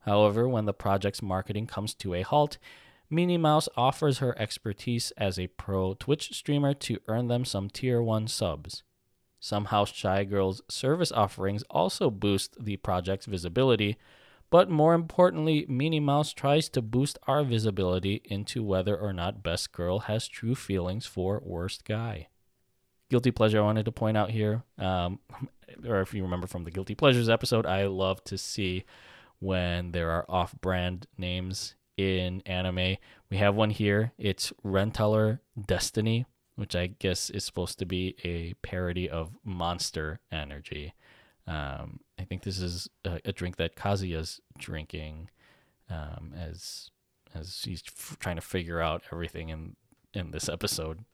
However, 0.00 0.48
when 0.48 0.64
the 0.64 0.72
project's 0.72 1.22
marketing 1.22 1.68
comes 1.68 1.94
to 1.94 2.14
a 2.14 2.22
halt, 2.22 2.58
Minnie 3.08 3.38
Mouse 3.38 3.68
offers 3.76 4.18
her 4.18 4.36
expertise 4.38 5.12
as 5.16 5.38
a 5.38 5.48
pro 5.48 5.94
Twitch 5.94 6.32
streamer 6.32 6.74
to 6.74 6.98
earn 7.06 7.28
them 7.28 7.44
some 7.44 7.70
tier 7.70 8.02
1 8.02 8.26
subs. 8.26 8.82
Some 9.38 9.66
House 9.66 9.92
Shy 9.92 10.24
Girls 10.24 10.62
service 10.68 11.12
offerings 11.12 11.62
also 11.70 12.10
boost 12.10 12.56
the 12.62 12.76
project's 12.78 13.26
visibility, 13.26 13.98
but 14.50 14.68
more 14.68 14.94
importantly, 14.94 15.64
Minnie 15.68 16.00
Mouse 16.00 16.32
tries 16.32 16.68
to 16.70 16.82
boost 16.82 17.18
our 17.26 17.44
visibility 17.44 18.20
into 18.24 18.62
whether 18.64 18.96
or 18.96 19.12
not 19.12 19.42
Best 19.42 19.72
Girl 19.72 20.00
has 20.00 20.26
true 20.26 20.56
feelings 20.56 21.06
for 21.06 21.40
Worst 21.44 21.84
Guy. 21.84 22.28
Guilty 23.08 23.30
pleasure 23.30 23.58
I 23.58 23.64
wanted 23.64 23.84
to 23.84 23.92
point 23.92 24.16
out 24.16 24.30
here, 24.30 24.64
um, 24.78 25.20
or 25.86 26.00
if 26.00 26.12
you 26.14 26.22
remember 26.22 26.48
from 26.48 26.64
the 26.64 26.70
Guilty 26.70 26.94
Pleasures 26.94 27.28
episode, 27.28 27.64
I 27.64 27.86
love 27.86 28.22
to 28.24 28.36
see 28.36 28.84
when 29.38 29.92
there 29.92 30.10
are 30.10 30.26
off 30.28 30.54
brand 30.60 31.06
names 31.16 31.74
in 31.96 32.42
anime. 32.46 32.96
We 33.30 33.36
have 33.36 33.54
one 33.54 33.70
here. 33.70 34.12
It's 34.18 34.52
Renteller 34.64 35.40
Destiny, 35.60 36.26
which 36.56 36.74
I 36.74 36.88
guess 36.88 37.30
is 37.30 37.44
supposed 37.44 37.78
to 37.78 37.86
be 37.86 38.16
a 38.24 38.54
parody 38.66 39.08
of 39.08 39.32
Monster 39.44 40.20
Energy. 40.30 40.94
Um, 41.46 42.00
I 42.20 42.24
think 42.24 42.42
this 42.42 42.58
is 42.58 42.88
a, 43.04 43.18
a 43.24 43.32
drink 43.32 43.56
that 43.56 43.76
Kazuya's 43.76 44.40
drinking 44.58 45.30
um, 45.88 46.34
as 46.36 46.90
as 47.34 47.62
he's 47.64 47.82
f- 47.86 48.16
trying 48.18 48.36
to 48.36 48.42
figure 48.42 48.80
out 48.80 49.02
everything 49.10 49.48
in 49.48 49.76
in 50.12 50.30
this 50.30 50.48
episode. 50.48 51.04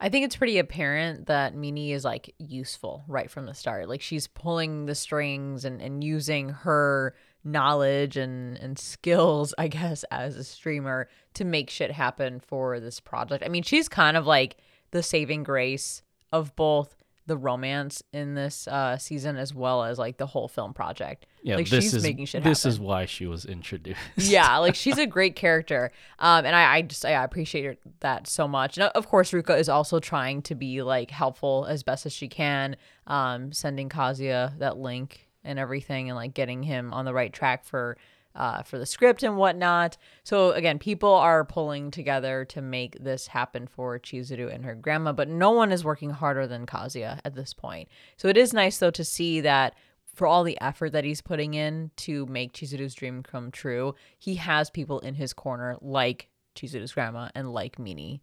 I 0.00 0.08
think 0.08 0.24
it's 0.24 0.36
pretty 0.36 0.58
apparent 0.58 1.26
that 1.26 1.54
Minnie 1.54 1.92
is 1.92 2.04
like 2.04 2.34
useful 2.38 3.04
right 3.08 3.30
from 3.30 3.46
the 3.46 3.54
start. 3.54 3.88
Like 3.88 4.00
she's 4.00 4.26
pulling 4.26 4.86
the 4.86 4.94
strings 4.94 5.64
and, 5.64 5.80
and 5.80 6.02
using 6.02 6.50
her 6.50 7.14
knowledge 7.44 8.16
and, 8.16 8.56
and 8.58 8.78
skills, 8.78 9.54
I 9.58 9.68
guess, 9.68 10.04
as 10.10 10.36
a 10.36 10.44
streamer 10.44 11.08
to 11.34 11.44
make 11.44 11.70
shit 11.70 11.90
happen 11.90 12.40
for 12.40 12.78
this 12.78 13.00
project. 13.00 13.44
I 13.44 13.48
mean, 13.48 13.64
she's 13.64 13.88
kind 13.88 14.16
of 14.16 14.26
like 14.26 14.56
the 14.92 15.02
saving 15.02 15.42
grace 15.42 16.02
of 16.32 16.54
both 16.54 16.97
the 17.28 17.36
romance 17.36 18.02
in 18.12 18.34
this 18.34 18.66
uh, 18.66 18.96
season 18.98 19.36
as 19.36 19.54
well 19.54 19.84
as 19.84 19.98
like 19.98 20.16
the 20.16 20.26
whole 20.26 20.48
film 20.48 20.74
project. 20.74 21.26
Yeah, 21.42 21.56
like 21.56 21.68
this 21.68 21.84
she's 21.84 21.94
is 21.94 22.02
making 22.02 22.24
shit 22.24 22.42
this 22.42 22.64
happen. 22.64 22.72
is 22.72 22.80
why 22.80 23.04
she 23.04 23.26
was 23.26 23.44
introduced. 23.44 24.00
yeah, 24.16 24.56
like 24.58 24.74
she's 24.74 24.98
a 24.98 25.06
great 25.06 25.36
character, 25.36 25.92
um, 26.18 26.44
and 26.44 26.56
I, 26.56 26.76
I 26.76 26.82
just 26.82 27.04
I 27.04 27.22
appreciate 27.22 27.78
that 28.00 28.26
so 28.26 28.48
much. 28.48 28.76
And 28.78 28.90
of 28.94 29.06
course, 29.06 29.30
Ruka 29.30 29.56
is 29.58 29.68
also 29.68 30.00
trying 30.00 30.42
to 30.42 30.54
be 30.56 30.82
like 30.82 31.10
helpful 31.10 31.66
as 31.68 31.84
best 31.84 32.06
as 32.06 32.12
she 32.12 32.26
can, 32.26 32.76
um, 33.06 33.52
sending 33.52 33.88
Kazuya 33.88 34.58
that 34.58 34.78
link 34.78 35.28
and 35.44 35.58
everything, 35.58 36.08
and 36.08 36.16
like 36.16 36.34
getting 36.34 36.64
him 36.64 36.92
on 36.92 37.04
the 37.04 37.14
right 37.14 37.32
track 37.32 37.64
for 37.64 37.96
uh, 38.38 38.62
for 38.62 38.78
the 38.78 38.86
script 38.86 39.22
and 39.22 39.36
whatnot. 39.36 39.98
So 40.22 40.52
again, 40.52 40.78
people 40.78 41.12
are 41.12 41.44
pulling 41.44 41.90
together 41.90 42.44
to 42.46 42.62
make 42.62 42.96
this 43.02 43.26
happen 43.26 43.66
for 43.66 43.98
Chizuru 43.98 44.52
and 44.52 44.64
her 44.64 44.74
grandma, 44.74 45.12
but 45.12 45.28
no 45.28 45.50
one 45.50 45.72
is 45.72 45.84
working 45.84 46.10
harder 46.10 46.46
than 46.46 46.64
Kazuya 46.64 47.20
at 47.24 47.34
this 47.34 47.52
point. 47.52 47.88
So 48.16 48.28
it 48.28 48.36
is 48.36 48.54
nice 48.54 48.78
though 48.78 48.92
to 48.92 49.04
see 49.04 49.40
that 49.40 49.74
for 50.14 50.26
all 50.26 50.44
the 50.44 50.58
effort 50.60 50.92
that 50.92 51.04
he's 51.04 51.20
putting 51.20 51.54
in 51.54 51.90
to 51.96 52.26
make 52.26 52.52
Chizuru's 52.52 52.94
dream 52.94 53.22
come 53.22 53.50
true, 53.50 53.94
he 54.18 54.36
has 54.36 54.70
people 54.70 55.00
in 55.00 55.14
his 55.14 55.32
corner 55.32 55.76
like 55.80 56.28
Chizuru's 56.54 56.92
grandma 56.92 57.28
and 57.34 57.52
like 57.52 57.78
Minnie. 57.78 58.22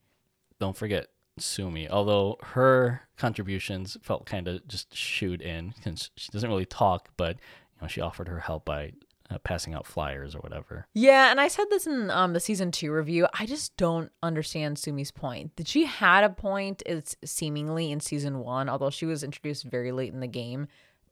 Don't 0.60 0.76
forget 0.76 1.08
Sumi, 1.38 1.90
although 1.90 2.38
her 2.42 3.02
contributions 3.18 3.98
felt 4.02 4.26
kind 4.26 4.48
of 4.48 4.66
just 4.68 4.96
shooed 4.96 5.42
in 5.42 5.74
since 5.84 6.10
she 6.16 6.32
doesn't 6.32 6.50
really 6.50 6.66
talk, 6.66 7.10
but 7.18 7.36
you 7.36 7.82
know 7.82 7.88
she 7.88 8.00
offered 8.00 8.30
her 8.30 8.40
help 8.40 8.64
by 8.64 8.94
uh, 9.30 9.38
passing 9.40 9.74
out 9.74 9.88
flyers 9.88 10.36
or 10.36 10.40
whatever. 10.40 10.88
Yeah, 10.94 11.32
and 11.32 11.40
I 11.40 11.48
said 11.48 11.66
this 11.70 11.88
in 11.88 12.10
um, 12.12 12.34
the 12.34 12.40
season 12.40 12.72
two 12.72 12.92
review. 12.92 13.28
I 13.34 13.46
just 13.46 13.76
don't 13.78 14.12
understand 14.22 14.78
Sumi's 14.78 15.12
point. 15.12 15.56
That 15.56 15.68
she 15.68 15.86
had 15.86 16.24
a 16.24 16.30
point, 16.30 16.84
it's 16.86 17.16
seemingly 17.24 17.92
in 17.92 18.00
season 18.00 18.40
one, 18.40 18.70
although 18.70 18.90
she 18.90 19.06
was 19.06 19.24
introduced 19.24 19.64
very 19.64 19.92
late 19.92 20.14
in 20.14 20.20
the 20.20 20.28
game. 20.28 20.68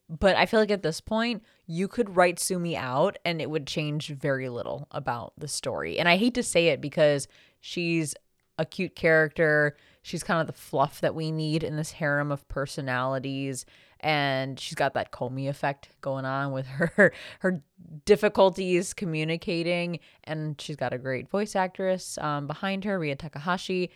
But 0.09 0.35
I 0.35 0.45
feel 0.45 0.59
like 0.59 0.71
at 0.71 0.83
this 0.83 1.01
point, 1.01 1.43
you 1.65 1.87
could 1.87 2.15
write 2.15 2.37
Sumi 2.37 2.77
out 2.77 3.17
and 3.25 3.41
it 3.41 3.49
would 3.49 3.65
change 3.65 4.09
very 4.09 4.49
little 4.49 4.87
about 4.91 5.33
the 5.37 5.47
story. 5.47 5.97
And 5.97 6.07
I 6.07 6.17
hate 6.17 6.35
to 6.35 6.43
say 6.43 6.67
it 6.67 6.81
because 6.81 7.27
she's 7.61 8.13
a 8.59 8.65
cute 8.65 8.95
character. 8.95 9.75
She's 10.03 10.23
kind 10.23 10.41
of 10.41 10.47
the 10.47 10.53
fluff 10.53 11.01
that 11.01 11.15
we 11.15 11.31
need 11.31 11.63
in 11.63 11.77
this 11.77 11.91
harem 11.91 12.31
of 12.31 12.47
personalities. 12.47 13.65
And 14.03 14.59
she's 14.59 14.75
got 14.75 14.93
that 14.95 15.11
Komi 15.11 15.49
effect 15.49 15.89
going 16.01 16.25
on 16.25 16.51
with 16.51 16.67
her 16.67 17.13
her 17.39 17.63
difficulties 18.05 18.93
communicating. 18.93 19.99
And 20.25 20.59
she's 20.59 20.75
got 20.75 20.93
a 20.93 20.97
great 20.97 21.29
voice 21.29 21.55
actress 21.55 22.17
um, 22.17 22.45
behind 22.45 22.83
her, 22.83 22.99
Rie 22.99 23.15
Takahashi. 23.15 23.89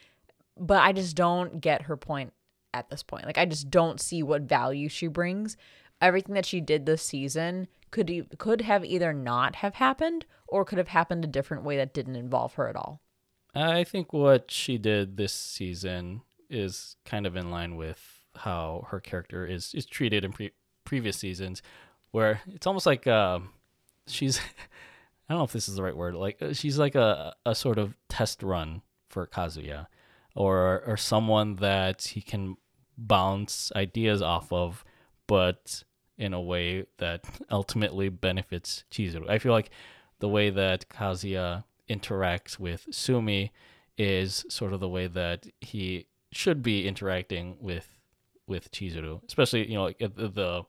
But 0.57 0.81
I 0.81 0.93
just 0.93 1.15
don't 1.15 1.61
get 1.61 1.83
her 1.83 1.97
point 1.97 2.33
at 2.73 2.89
this 2.89 3.03
point. 3.03 3.25
Like 3.25 3.37
I 3.37 3.45
just 3.45 3.69
don't 3.69 3.99
see 3.99 4.23
what 4.23 4.43
value 4.43 4.89
she 4.89 5.07
brings. 5.07 5.57
Everything 6.01 6.35
that 6.35 6.45
she 6.45 6.61
did 6.61 6.85
this 6.85 7.01
season 7.01 7.67
could 7.91 8.27
could 8.37 8.61
have 8.61 8.85
either 8.85 9.13
not 9.13 9.57
have 9.57 9.75
happened 9.75 10.25
or 10.47 10.63
could 10.63 10.77
have 10.77 10.89
happened 10.89 11.25
a 11.25 11.27
different 11.27 11.63
way 11.63 11.77
that 11.77 11.93
didn't 11.93 12.15
involve 12.15 12.53
her 12.53 12.67
at 12.69 12.75
all. 12.75 13.01
I 13.53 13.83
think 13.83 14.13
what 14.13 14.51
she 14.51 14.77
did 14.77 15.17
this 15.17 15.33
season 15.33 16.21
is 16.49 16.95
kind 17.05 17.25
of 17.25 17.35
in 17.35 17.49
line 17.49 17.75
with 17.75 18.16
how 18.37 18.87
her 18.89 18.99
character 18.99 19.45
is 19.45 19.73
is 19.73 19.85
treated 19.85 20.23
in 20.23 20.31
pre- 20.31 20.51
previous 20.85 21.17
seasons, 21.17 21.61
where 22.11 22.41
it's 22.47 22.67
almost 22.67 22.85
like 22.85 23.07
uh, 23.07 23.39
she's 24.07 24.39
I 25.29 25.33
don't 25.33 25.39
know 25.39 25.45
if 25.45 25.51
this 25.51 25.67
is 25.67 25.75
the 25.75 25.83
right 25.83 25.95
word. 25.95 26.15
Like 26.15 26.41
uh, 26.41 26.53
she's 26.53 26.79
like 26.79 26.95
a 26.95 27.35
a 27.45 27.55
sort 27.55 27.77
of 27.77 27.95
test 28.09 28.43
run 28.43 28.81
for 29.09 29.27
Kazuya, 29.27 29.87
or 30.35 30.83
or 30.85 30.97
someone 30.97 31.55
that 31.57 32.03
he 32.03 32.21
can 32.21 32.57
bounce 32.97 33.71
ideas 33.75 34.21
off 34.21 34.51
of, 34.51 34.83
but 35.27 35.83
in 36.17 36.33
a 36.33 36.41
way 36.41 36.85
that 36.97 37.23
ultimately 37.51 38.09
benefits 38.09 38.83
Chizuru. 38.91 39.29
I 39.29 39.37
feel 39.37 39.51
like 39.51 39.69
the 40.19 40.27
way 40.27 40.49
that 40.49 40.89
Kazuya 40.89 41.63
interacts 41.89 42.57
with 42.57 42.87
Sumi 42.91 43.51
is 43.97 44.45
sort 44.49 44.73
of 44.73 44.79
the 44.79 44.89
way 44.89 45.07
that 45.07 45.47
he 45.61 46.07
should 46.31 46.61
be 46.61 46.87
interacting 46.87 47.57
with 47.59 47.96
with 48.47 48.71
Chizuru, 48.71 49.21
especially 49.27 49.69
you 49.69 49.75
know 49.75 49.83
like 49.83 49.99
the, 49.99 50.29
the 50.29 50.63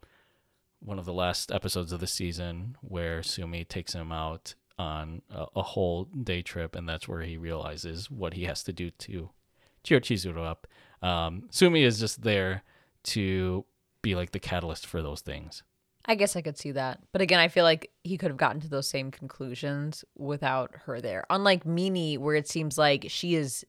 one 0.80 0.98
of 0.98 1.04
the 1.04 1.12
last 1.12 1.50
episodes 1.50 1.92
of 1.92 2.00
the 2.00 2.06
season 2.06 2.76
where 2.80 3.22
Sumi 3.22 3.64
takes 3.64 3.94
him 3.94 4.12
out 4.12 4.54
on 4.78 5.22
a, 5.30 5.46
a 5.56 5.62
whole 5.62 6.04
day 6.04 6.42
trip, 6.42 6.76
and 6.76 6.88
that's 6.88 7.08
where 7.08 7.22
he 7.22 7.36
realizes 7.36 8.10
what 8.10 8.34
he 8.34 8.44
has 8.44 8.62
to 8.64 8.72
do 8.72 8.90
to 8.90 9.30
cheer 9.82 10.00
Chizuru 10.00 10.44
up. 10.44 10.66
Um, 11.02 11.44
Sumi 11.50 11.82
is 11.82 11.98
just 11.98 12.22
there 12.22 12.62
to 13.04 13.64
be 14.02 14.14
like 14.14 14.32
the 14.32 14.38
catalyst 14.38 14.86
for 14.86 15.02
those 15.02 15.20
things. 15.20 15.62
I 16.04 16.14
guess 16.14 16.36
I 16.36 16.42
could 16.42 16.56
see 16.56 16.72
that. 16.72 17.00
But 17.12 17.20
again, 17.20 17.38
I 17.38 17.48
feel 17.48 17.64
like 17.64 17.90
he 18.02 18.16
could 18.16 18.30
have 18.30 18.38
gotten 18.38 18.60
to 18.62 18.68
those 18.68 18.88
same 18.88 19.10
conclusions 19.10 20.04
without 20.16 20.74
her 20.86 21.00
there. 21.00 21.24
Unlike 21.28 21.66
Mimi, 21.66 22.16
where 22.16 22.34
it 22.34 22.48
seems 22.48 22.78
like 22.78 23.06
she 23.08 23.34
is 23.34 23.64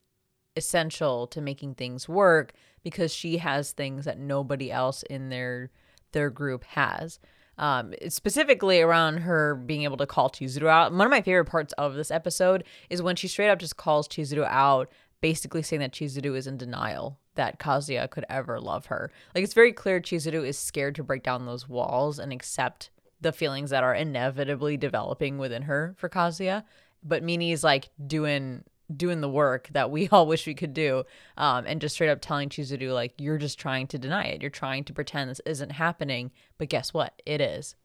essential 0.56 1.28
to 1.28 1.41
making 1.41 1.76
things 1.76 2.08
work 2.08 2.54
because 2.84 3.13
she 3.13 3.38
has 3.38 3.72
things 3.72 4.06
that 4.06 4.20
nobody 4.20 4.72
else 4.72 5.04
in 5.04 5.30
their 5.30 5.72
their 6.12 6.30
group 6.30 6.63
has. 6.63 7.20
Um, 7.58 7.94
specifically 8.08 8.80
around 8.80 9.18
her 9.18 9.54
being 9.56 9.84
able 9.84 9.98
to 9.98 10.06
call 10.06 10.30
Chizuru 10.30 10.70
out. 10.70 10.94
One 10.94 11.02
of 11.02 11.12
my 11.12 11.22
favorite 11.22 11.50
parts 11.50 11.74
of 11.74 11.94
this 11.94 12.10
episode 12.10 12.63
is 12.89 13.02
when 13.02 13.18
she 13.18 13.28
straight 13.28 13.50
up 13.50 13.60
just 13.60 13.76
calls 13.76 14.08
Chizuru 14.08 14.48
out, 14.48 14.89
basically 15.20 15.62
saying 15.62 15.82
that 15.82 15.92
Chizuru 15.92 16.38
is 16.38 16.48
in 16.48 16.58
denial 16.58 17.20
that 17.36 17.60
Kazuya 17.60 18.10
could 18.10 18.26
ever 18.30 18.60
love 18.60 18.88
her. 18.88 19.12
Like 19.36 19.44
it's 19.44 19.54
very 19.54 19.74
clear 19.74 20.00
Chizuru 20.00 20.46
is 20.46 20.58
scared 20.58 20.96
to 20.96 21.04
break 21.04 21.24
down 21.24 21.46
those 21.46 21.68
walls 21.68 22.18
and 22.18 22.32
accept 22.32 22.92
the 23.22 23.32
feelings 23.32 23.70
that 23.70 23.84
are 23.84 23.96
inevitably 23.96 24.78
developing 24.78 25.38
within 25.38 25.63
her 25.63 25.96
for 25.98 26.10
Kazuya. 26.10 26.63
But 27.04 27.24
Mini 27.24 27.52
is 27.52 27.63
like 27.63 27.90
doing 28.06 28.63
doing 28.96 29.21
the 29.21 29.29
work 29.29 29.69
that 29.71 29.92
we 29.92 30.08
all 30.12 30.27
wish 30.27 30.48
we 30.48 30.54
could 30.54 30.73
do, 30.73 31.04
um, 31.37 31.65
and 31.67 31.81
just 31.81 31.96
straight 31.96 32.10
up 32.10 32.21
telling 32.21 32.50
Chizuru 32.50 32.94
like 32.94 33.13
you're 33.17 33.37
just 33.37 33.60
trying 33.60 33.87
to 33.87 33.98
deny 33.98 34.25
it. 34.25 34.42
You're 34.42 34.50
trying 34.50 34.83
to 34.85 34.94
pretend 34.94 35.29
this 35.29 35.42
isn't 35.46 35.71
happening, 35.71 36.31
but 36.58 36.69
guess 36.69 36.94
what? 36.94 37.21
It 37.25 37.42
is. 37.42 37.75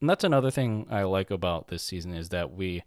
And 0.00 0.08
that's 0.08 0.24
another 0.24 0.50
thing 0.50 0.86
I 0.90 1.02
like 1.02 1.30
about 1.30 1.68
this 1.68 1.82
season 1.82 2.14
is 2.14 2.28
that 2.28 2.52
we 2.52 2.84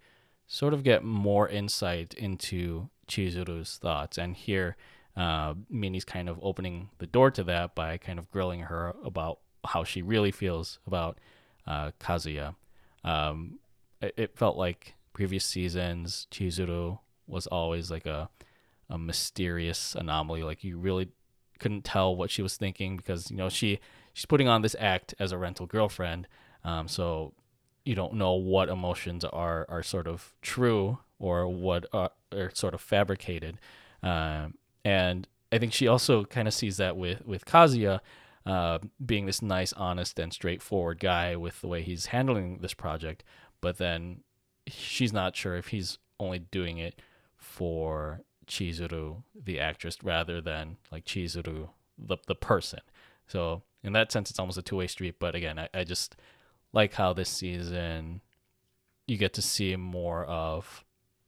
sort 0.47 0.73
of 0.73 0.83
get 0.83 1.03
more 1.03 1.47
insight 1.47 2.13
into 2.13 2.89
Chizuru's 3.07 3.77
thoughts. 3.77 4.17
And 4.17 4.35
here, 4.35 4.77
uh, 5.15 5.55
Minnie's 5.69 6.05
kind 6.05 6.29
of 6.29 6.39
opening 6.41 6.89
the 6.99 7.07
door 7.07 7.31
to 7.31 7.43
that 7.43 7.75
by 7.75 7.97
kind 7.97 8.17
of 8.17 8.31
grilling 8.31 8.61
her 8.61 8.95
about 9.03 9.39
how 9.65 9.83
she 9.83 10.01
really 10.01 10.31
feels 10.31 10.79
about 10.87 11.19
uh, 11.67 11.91
Kazuya. 11.99 12.55
Um, 13.03 13.59
it, 14.01 14.13
it 14.17 14.37
felt 14.37 14.57
like 14.57 14.95
previous 15.13 15.45
seasons, 15.45 16.27
Chizuru 16.31 16.99
was 17.31 17.47
always 17.47 17.89
like 17.89 18.05
a 18.05 18.29
a 18.89 18.97
mysterious 18.97 19.95
anomaly. 19.95 20.43
Like 20.43 20.63
you 20.63 20.77
really 20.77 21.09
couldn't 21.59 21.85
tell 21.85 22.15
what 22.15 22.29
she 22.29 22.41
was 22.41 22.57
thinking 22.57 22.97
because 22.97 23.31
you 23.31 23.37
know 23.37 23.49
she 23.49 23.79
she's 24.13 24.25
putting 24.25 24.47
on 24.47 24.61
this 24.61 24.75
act 24.79 25.13
as 25.19 25.31
a 25.31 25.37
rental 25.37 25.65
girlfriend. 25.65 26.27
Um, 26.63 26.87
so 26.87 27.33
you 27.85 27.95
don't 27.95 28.13
know 28.13 28.33
what 28.33 28.69
emotions 28.69 29.23
are 29.25 29.65
are 29.69 29.83
sort 29.83 30.07
of 30.07 30.33
true 30.41 30.99
or 31.19 31.47
what 31.47 31.85
are, 31.93 32.11
or 32.33 32.51
sort 32.53 32.73
of 32.73 32.81
fabricated. 32.81 33.57
Um, 34.03 34.55
and 34.83 35.27
I 35.51 35.59
think 35.59 35.73
she 35.73 35.87
also 35.87 36.25
kind 36.25 36.47
of 36.47 36.53
sees 36.53 36.77
that 36.77 36.97
with 36.97 37.25
with 37.25 37.45
Kazuya 37.45 38.01
uh, 38.45 38.79
being 39.03 39.25
this 39.25 39.41
nice, 39.41 39.71
honest, 39.73 40.19
and 40.19 40.33
straightforward 40.33 40.99
guy 40.99 41.35
with 41.35 41.61
the 41.61 41.67
way 41.67 41.81
he's 41.81 42.07
handling 42.07 42.57
this 42.57 42.73
project. 42.73 43.23
But 43.61 43.77
then 43.77 44.21
she's 44.67 45.13
not 45.13 45.35
sure 45.35 45.55
if 45.55 45.67
he's 45.67 45.99
only 46.19 46.39
doing 46.39 46.77
it 46.77 46.99
for 47.61 48.21
Chizuru, 48.47 49.21
the 49.35 49.59
actress, 49.59 49.95
rather 50.01 50.41
than 50.41 50.77
like 50.91 51.05
Chizuru, 51.05 51.69
the 51.95 52.17
the 52.25 52.33
person. 52.33 52.79
So 53.27 53.61
in 53.83 53.93
that 53.93 54.11
sense, 54.11 54.31
it's 54.31 54.39
almost 54.39 54.57
a 54.57 54.63
two 54.63 54.77
way 54.77 54.87
street. 54.87 55.17
But 55.19 55.35
again, 55.35 55.59
I, 55.59 55.69
I 55.71 55.83
just 55.83 56.15
like 56.73 56.95
how 56.95 57.13
this 57.13 57.29
season 57.29 58.21
you 59.05 59.15
get 59.15 59.33
to 59.33 59.43
see 59.43 59.75
more 59.75 60.25
of 60.25 60.83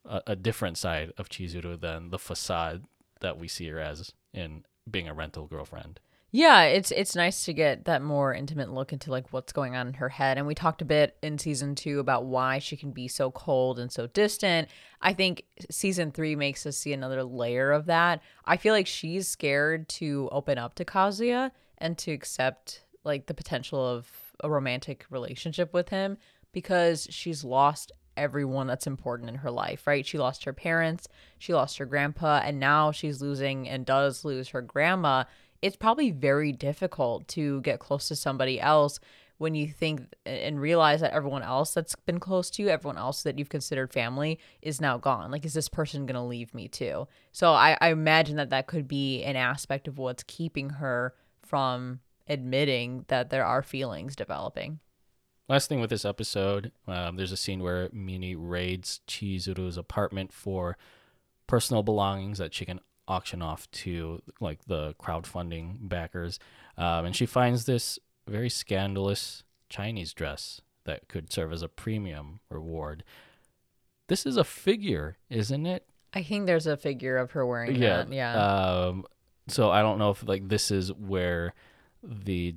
a, 0.05 0.21
a 0.25 0.36
different 0.36 0.79
side 0.79 1.13
of 1.19 1.29
Chizuru 1.29 1.79
than 1.79 2.09
the 2.09 2.17
facade 2.17 2.86
that 3.19 3.38
we 3.38 3.47
see 3.47 3.67
her 3.67 3.79
as 3.79 4.11
in 4.34 4.65
being 4.89 5.07
a 5.07 5.13
rental 5.13 5.45
girlfriend. 5.45 5.99
Yeah, 6.36 6.63
it's 6.63 6.89
it's 6.89 7.15
nice 7.15 7.45
to 7.45 7.53
get 7.53 7.86
that 7.86 8.01
more 8.01 8.34
intimate 8.34 8.73
look 8.73 8.91
into 8.91 9.11
like 9.11 9.31
what's 9.31 9.53
going 9.53 9.75
on 9.75 9.88
in 9.88 9.93
her 9.93 10.09
head. 10.09 10.39
And 10.39 10.47
we 10.47 10.55
talked 10.55 10.81
a 10.81 10.86
bit 10.86 11.15
in 11.21 11.38
season 11.38 11.75
2 11.75 11.99
about 11.99 12.25
why 12.25 12.57
she 12.57 12.75
can 12.75 12.89
be 12.89 13.07
so 13.07 13.29
cold 13.29 13.77
and 13.77 13.91
so 13.91 14.07
distant. 14.07 14.67
I 14.99 15.13
think 15.13 15.43
season 15.69 16.11
3 16.11 16.36
makes 16.36 16.65
us 16.65 16.75
see 16.75 16.91
another 16.91 17.23
layer 17.23 17.71
of 17.71 17.86
that. 17.86 18.19
I 18.45 18.57
feel 18.57 18.73
like 18.73 18.88
she's 18.88 19.27
scared 19.27 19.88
to 19.89 20.27
open 20.31 20.57
up 20.57 20.73
to 20.75 20.86
Kazuya 20.86 21.51
and 21.77 21.99
to 21.99 22.11
accept 22.11 22.84
like 23.03 23.27
the 23.27 23.36
potential 23.36 23.79
of 23.88 24.07
a 24.43 24.49
romantic 24.49 25.05
relationship 25.11 25.71
with 25.71 25.89
him 25.89 26.17
because 26.51 27.07
she's 27.11 27.43
lost 27.43 27.91
everyone 28.17 28.67
that's 28.67 28.88
important 28.88 29.29
in 29.29 29.36
her 29.36 29.51
life, 29.51 29.86
right? 29.86 30.05
She 30.05 30.17
lost 30.17 30.45
her 30.45 30.53
parents, 30.53 31.07
she 31.38 31.53
lost 31.53 31.77
her 31.77 31.86
grandpa, 31.86 32.41
and 32.43 32.59
now 32.59 32.91
she's 32.91 33.21
losing 33.21 33.69
and 33.69 33.86
does 33.86 34.25
lose 34.25 34.49
her 34.49 34.61
grandma 34.61 35.23
it's 35.64 35.78
probably 35.78 36.11
very 36.11 36.51
difficult 36.51 37.26
to 37.30 37.61
get 37.61 37.80
close 37.80 38.09
to 38.09 38.18
somebody 38.18 38.59
else 38.59 38.99
when 39.38 39.55
you 39.55 39.68
think 39.68 40.14
and 40.26 40.59
realize 40.59 40.99
that 40.99 41.14
everyone 41.14 41.41
else 41.41 41.74
that's 41.74 41.95
been 41.95 42.20
close 42.20 42.49
to 42.49 42.61
you, 42.61 42.68
everyone 42.68 42.97
else 42.97 43.24
that 43.24 43.39
you've 43.39 43.49
considered 43.49 43.93
family, 43.93 44.38
is 44.61 44.82
now 44.82 44.97
gone. 44.97 45.32
Like, 45.32 45.45
is 45.45 45.53
this 45.53 45.70
person 45.70 46.05
going 46.05 46.16
to 46.16 46.22
leave 46.22 46.53
me 46.53 46.68
too? 46.68 47.07
So 47.32 47.53
I, 47.53 47.78
I 47.80 47.89
imagine 47.89 48.36
that 48.36 48.49
that 48.49 48.68
could 48.68 48.89
be 48.89 49.24
an 49.24 49.38
aspect 49.38 49.88
of 49.88 49.97
what's 49.97 50.24
keeping 50.24 50.70
her 50.70 51.16
from 51.41 52.01
admitting 52.28 53.05
that 53.07 53.30
there 53.30 53.45
are 53.45 53.64
feelings 53.64 54.18
developing. 54.18 54.80
Last 55.47 55.70
thing 55.70 55.80
with 55.80 55.89
this 55.89 56.05
episode, 56.05 56.74
um, 56.88 57.16
there's 57.16 57.32
a 57.32 57.38
scene 57.38 57.64
where 57.64 57.89
Mini 57.93 58.36
raids 58.36 58.99
Chizuru's 59.07 59.78
apartment 59.78 60.34
for 60.34 60.78
personal 61.47 61.84
belongings 61.84 62.38
that 62.38 62.53
she 62.53 62.66
can 62.66 62.82
auction 63.07 63.41
off 63.41 63.69
to 63.71 64.21
like 64.39 64.65
the 64.65 64.95
crowdfunding 65.01 65.89
backers, 65.89 66.39
um, 66.77 67.05
and 67.05 67.15
she 67.15 67.25
finds 67.25 67.65
this 67.65 67.99
very 68.27 68.49
scandalous 68.49 69.43
Chinese 69.69 70.13
dress 70.13 70.61
that 70.85 71.07
could 71.07 71.31
serve 71.31 71.51
as 71.51 71.61
a 71.61 71.67
premium 71.67 72.39
reward. 72.49 73.03
This 74.07 74.25
is 74.25 74.37
a 74.37 74.43
figure, 74.43 75.17
isn't 75.29 75.65
it? 75.65 75.87
I 76.13 76.23
think 76.23 76.45
there's 76.45 76.67
a 76.67 76.77
figure 76.77 77.17
of 77.17 77.31
her 77.31 77.45
wearing 77.45 77.75
yeah, 77.75 78.03
that. 78.03 78.13
Yeah. 78.13 78.33
Um, 78.35 79.05
so 79.47 79.71
I 79.71 79.81
don't 79.81 79.97
know 79.97 80.11
if 80.11 80.27
like 80.27 80.47
this 80.47 80.71
is 80.71 80.93
where 80.93 81.53
the 82.03 82.55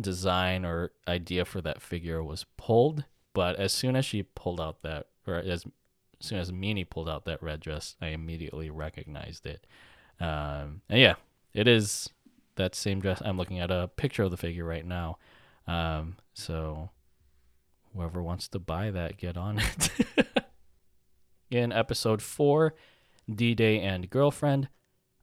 design 0.00 0.64
or 0.64 0.92
idea 1.08 1.44
for 1.44 1.60
that 1.62 1.82
figure 1.82 2.22
was 2.22 2.46
pulled, 2.56 3.04
but 3.32 3.56
as 3.56 3.72
soon 3.72 3.96
as 3.96 4.04
she 4.04 4.22
pulled 4.22 4.60
out 4.60 4.82
that, 4.82 5.08
or 5.26 5.36
as 5.36 5.64
as 6.24 6.28
soon 6.28 6.38
as 6.38 6.52
Mini 6.52 6.84
pulled 6.84 7.08
out 7.08 7.26
that 7.26 7.42
red 7.42 7.60
dress, 7.60 7.96
I 8.00 8.08
immediately 8.08 8.70
recognized 8.70 9.44
it. 9.44 9.66
Um, 10.18 10.80
and 10.88 10.98
yeah, 10.98 11.14
it 11.52 11.68
is 11.68 12.08
that 12.56 12.74
same 12.74 13.00
dress. 13.00 13.20
I'm 13.22 13.36
looking 13.36 13.58
at 13.58 13.70
a 13.70 13.90
picture 13.96 14.22
of 14.22 14.30
the 14.30 14.38
figure 14.38 14.64
right 14.64 14.86
now. 14.86 15.18
Um, 15.66 16.16
so 16.32 16.88
whoever 17.94 18.22
wants 18.22 18.48
to 18.48 18.58
buy 18.58 18.90
that, 18.90 19.18
get 19.18 19.36
on 19.36 19.58
it. 19.58 19.90
In 21.50 21.72
episode 21.72 22.22
four, 22.22 22.74
D 23.32 23.54
Day 23.54 23.80
and 23.80 24.08
Girlfriend. 24.08 24.68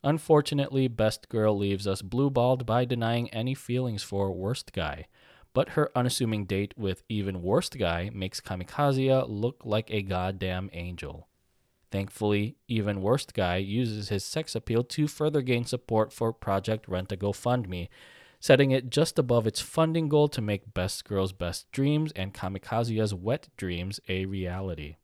Unfortunately, 0.03 0.87
Best 0.87 1.29
Girl 1.29 1.57
leaves 1.57 1.87
us 1.87 2.03
blue 2.03 2.29
balled 2.29 2.67
by 2.67 2.85
denying 2.85 3.27
any 3.31 3.55
feelings 3.55 4.03
for 4.03 4.31
Worst 4.31 4.71
Guy 4.71 5.07
but 5.53 5.69
her 5.69 5.91
unassuming 5.95 6.45
date 6.45 6.73
with 6.77 7.03
even 7.09 7.41
worst 7.41 7.77
guy 7.77 8.09
makes 8.13 8.39
Kamikaze 8.39 9.25
look 9.27 9.61
like 9.65 9.91
a 9.91 10.01
goddamn 10.01 10.69
angel. 10.73 11.27
Thankfully, 11.91 12.55
even 12.69 13.01
worst 13.01 13.33
guy 13.33 13.57
uses 13.57 14.09
his 14.09 14.23
sex 14.23 14.55
appeal 14.55 14.83
to 14.83 15.07
further 15.07 15.41
gain 15.41 15.65
support 15.65 16.13
for 16.13 16.31
Project 16.31 16.87
Rent 16.87 17.11
a 17.11 17.17
GoFundMe, 17.17 17.89
setting 18.39 18.71
it 18.71 18.89
just 18.89 19.19
above 19.19 19.45
its 19.45 19.59
funding 19.59 20.07
goal 20.07 20.29
to 20.29 20.41
make 20.41 20.73
Best 20.73 21.03
Girl's 21.03 21.33
Best 21.33 21.69
Dreams 21.71 22.13
and 22.15 22.33
Kamikaze's 22.33 23.13
Wet 23.13 23.49
Dreams 23.57 23.99
a 24.07 24.25
reality. 24.25 24.95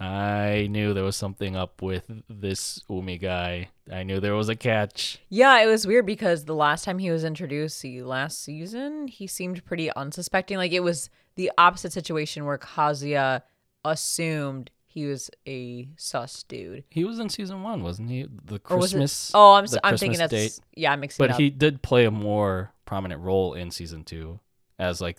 I 0.00 0.68
knew 0.70 0.94
there 0.94 1.04
was 1.04 1.16
something 1.16 1.56
up 1.56 1.82
with 1.82 2.04
this 2.28 2.80
Umi 2.88 3.18
guy. 3.18 3.70
I 3.92 4.04
knew 4.04 4.20
there 4.20 4.34
was 4.34 4.48
a 4.48 4.54
catch. 4.54 5.18
Yeah, 5.28 5.60
it 5.60 5.66
was 5.66 5.86
weird 5.86 6.06
because 6.06 6.44
the 6.44 6.54
last 6.54 6.84
time 6.84 6.98
he 6.98 7.10
was 7.10 7.24
introduced, 7.24 7.82
the 7.82 8.02
last 8.02 8.42
season, 8.42 9.08
he 9.08 9.26
seemed 9.26 9.64
pretty 9.64 9.92
unsuspecting. 9.92 10.56
Like 10.56 10.72
it 10.72 10.84
was 10.84 11.10
the 11.34 11.50
opposite 11.58 11.92
situation 11.92 12.44
where 12.44 12.58
Kazuya 12.58 13.42
assumed 13.84 14.70
he 14.86 15.06
was 15.06 15.30
a 15.46 15.88
sus 15.96 16.42
dude. 16.44 16.84
He 16.90 17.04
was 17.04 17.18
in 17.18 17.28
season 17.28 17.62
one, 17.62 17.82
wasn't 17.82 18.10
he? 18.10 18.26
The 18.44 18.58
Christmas. 18.58 19.32
oh, 19.34 19.54
I'm 19.54 19.66
I'm 19.82 19.96
thinking 19.96 20.18
that's 20.18 20.30
date. 20.30 20.58
yeah, 20.74 20.92
I'm 20.92 21.00
mixing. 21.00 21.26
But 21.26 21.36
he 21.36 21.50
did 21.50 21.82
play 21.82 22.04
a 22.04 22.10
more 22.10 22.72
prominent 22.86 23.20
role 23.20 23.54
in 23.54 23.70
season 23.70 24.04
two 24.04 24.40
as 24.78 25.00
like 25.00 25.18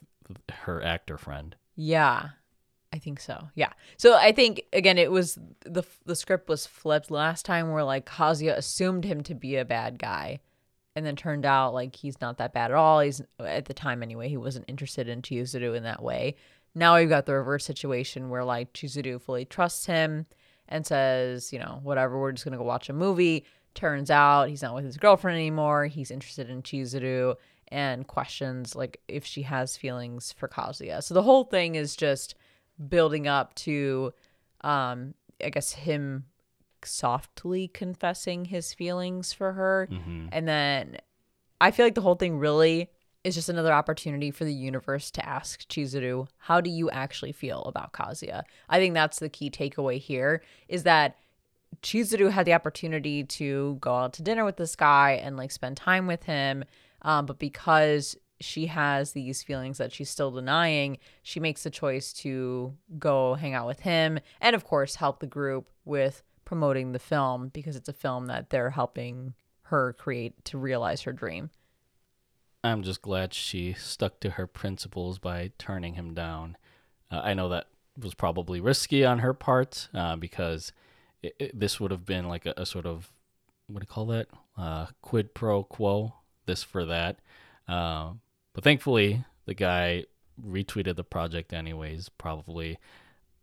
her 0.52 0.82
actor 0.82 1.18
friend. 1.18 1.56
Yeah, 1.76 2.30
I 2.92 2.98
think 2.98 3.20
so. 3.20 3.50
Yeah. 3.56 3.72
So 3.98 4.16
I 4.16 4.32
think 4.32 4.64
again 4.74 4.98
it 4.98 5.12
was 5.12 5.38
the 5.62 5.84
the 6.06 6.16
script 6.16 6.50
was 6.50 6.66
flipped 6.66 7.12
last 7.12 7.46
time 7.46 7.72
where 7.72 7.84
like 7.84 8.06
Kazuya 8.06 8.56
assumed 8.56 9.06
him 9.06 9.22
to 9.24 9.36
be 9.36 9.58
a 9.58 9.66
bad 9.66 10.00
guy 10.00 10.40
and 10.96 11.06
then 11.06 11.16
turned 11.16 11.46
out 11.46 11.74
like 11.74 11.96
he's 11.96 12.20
not 12.20 12.38
that 12.40 12.54
bad 12.54 12.72
at 12.72 12.78
all. 12.78 13.00
He's 13.00 13.22
at 13.40 13.66
the 13.66 13.74
time 13.74 14.02
anyway, 14.02 14.28
he 14.28 14.38
wasn't 14.38 14.66
interested 14.68 15.08
in 15.08 15.22
Chizuru 15.22 15.76
in 15.76 15.84
that 15.84 16.02
way. 16.02 16.36
Now 16.74 16.98
we've 16.98 17.10
got 17.10 17.26
the 17.26 17.36
reverse 17.36 17.66
situation 17.66 18.30
where 18.30 18.44
like 18.44 18.74
Chizuru 18.74 19.22
fully 19.22 19.46
trusts 19.46 19.86
him 19.86 20.26
and 20.68 20.86
says, 20.86 21.54
you 21.54 21.60
know, 21.60 21.80
whatever, 21.84 22.20
we're 22.20 22.32
just 22.32 22.44
gonna 22.44 22.58
go 22.58 22.64
watch 22.64 22.90
a 22.90 22.94
movie. 22.94 23.46
Turns 23.76 24.10
out 24.10 24.50
he's 24.50 24.64
not 24.64 24.74
with 24.74 24.86
his 24.86 24.98
girlfriend 24.98 25.38
anymore. 25.38 25.86
He's 25.86 26.10
interested 26.10 26.50
in 26.50 26.64
Chizuru 26.64 27.36
and 27.68 28.08
questions 28.08 28.76
like 28.76 29.00
if 29.08 29.26
she 29.26 29.44
has 29.44 29.78
feelings 29.78 30.34
for 30.36 30.48
Kazuya. 30.48 31.04
So 31.04 31.14
the 31.14 31.22
whole 31.22 31.44
thing 31.44 31.76
is 31.76 31.96
just 31.96 32.34
building 32.88 33.28
up 33.28 33.54
to 33.56 34.14
um 34.62 35.14
I 35.44 35.50
guess 35.50 35.72
him 35.72 36.26
softly 36.84 37.68
confessing 37.68 38.46
his 38.46 38.74
feelings 38.74 39.34
for 39.34 39.54
her. 39.54 39.88
Mm-hmm. 39.92 40.28
And 40.32 40.48
then 40.48 40.98
I 41.62 41.72
feel 41.72 41.86
like 41.86 41.96
the 41.96 42.02
whole 42.02 42.16
thing 42.16 42.38
really 42.38 42.90
is 43.24 43.36
just 43.36 43.50
another 43.50 43.74
opportunity 43.74 44.32
for 44.32 44.46
the 44.46 44.54
universe 44.54 45.12
to 45.12 45.28
ask 45.28 45.68
Chizuru, 45.68 46.28
how 46.38 46.62
do 46.62 46.70
you 46.70 46.90
actually 46.90 47.34
feel 47.34 47.64
about 47.64 47.92
Kazuya? 47.92 48.44
I 48.70 48.80
think 48.80 48.94
that's 48.94 49.20
the 49.20 49.30
key 49.30 49.50
takeaway 49.50 50.00
here 50.00 50.42
is 50.70 50.84
that 50.84 51.18
Chizuru 51.82 52.32
had 52.32 52.46
the 52.46 52.54
opportunity 52.54 53.24
to 53.24 53.78
go 53.82 53.94
out 53.94 54.14
to 54.14 54.24
dinner 54.24 54.46
with 54.46 54.58
this 54.58 54.76
guy 54.76 55.12
and 55.24 55.38
like 55.38 55.52
spend 55.52 55.78
time 55.78 56.08
with 56.08 56.24
him. 56.24 56.64
Um, 57.02 57.26
but 57.26 57.40
because 57.40 58.18
she 58.40 58.68
has 58.68 59.12
these 59.12 59.44
feelings 59.44 59.78
that 59.78 59.92
she's 59.92 60.10
still 60.10 60.32
denying, 60.32 60.98
she 61.22 61.40
makes 61.40 61.64
the 61.64 61.70
choice 61.70 62.14
to 62.14 62.74
go 62.98 63.36
hang 63.36 63.54
out 63.54 63.68
with 63.68 63.82
him 63.82 64.20
and, 64.42 64.56
of 64.56 64.64
course, 64.64 64.96
help 64.96 65.20
the 65.20 65.28
group 65.28 65.70
with 65.86 66.24
promoting 66.46 66.92
the 66.92 67.00
film 67.00 67.50
because 67.50 67.76
it's 67.76 67.90
a 67.90 67.94
film 67.94 68.26
that 68.28 68.50
they're 68.50 68.72
helping 68.72 69.34
her 69.64 69.94
create 69.94 70.44
to 70.46 70.58
realize 70.58 71.04
her 71.04 71.14
dream. 71.14 71.50
I'm 72.64 72.84
just 72.84 73.02
glad 73.02 73.34
she 73.34 73.74
stuck 73.74 74.20
to 74.22 74.32
her 74.32 74.48
principles 74.48 75.20
by 75.20 75.52
turning 75.58 75.94
him 75.94 76.14
down. 76.14 76.58
Uh, 77.12 77.22
I 77.24 77.34
know 77.34 77.50
that 77.50 77.68
was 77.98 78.14
probably 78.14 78.60
risky 78.60 79.06
on 79.06 79.20
her 79.20 79.34
part 79.34 79.90
uh, 79.94 80.16
because 80.16 80.72
it, 81.22 81.36
it, 81.40 81.60
this 81.60 81.80
would 81.80 81.92
have 81.92 82.06
been 82.06 82.28
like 82.28 82.46
a, 82.46 82.54
a, 82.58 82.66
sort 82.66 82.86
of 82.86 83.12
what 83.68 83.80
do 83.80 83.84
you 83.84 83.94
call 83.94 84.08
that? 84.08 84.28
Uh, 84.58 84.88
quid 85.02 85.34
pro 85.34 85.64
quo, 85.64 86.14
this 86.46 86.64
for 86.64 86.86
that. 86.86 87.20
Uh, 87.68 88.14
but 88.60 88.66
thankfully, 88.66 89.24
the 89.46 89.54
guy 89.54 90.04
retweeted 90.46 90.98
the 90.98 91.04
project 91.06 91.54
anyways, 91.54 92.10
probably 92.10 92.78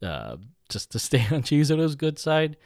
uh, 0.02 0.36
just 0.68 0.92
to 0.92 0.98
stay 1.08 1.20
on 1.30 1.40
Chizuru's 1.40 1.94
good 1.94 2.18
side. 2.18 2.58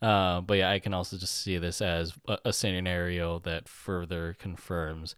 Uh, 0.00 0.40
but 0.40 0.56
yeah, 0.56 0.70
I 0.70 0.78
can 0.78 0.94
also 0.94 1.18
just 1.18 1.42
see 1.42 1.58
this 1.58 1.82
as 1.82 2.14
a, 2.26 2.38
a 2.46 2.52
scenario 2.54 3.40
that 3.40 3.68
further 3.68 4.34
confirms 4.38 5.16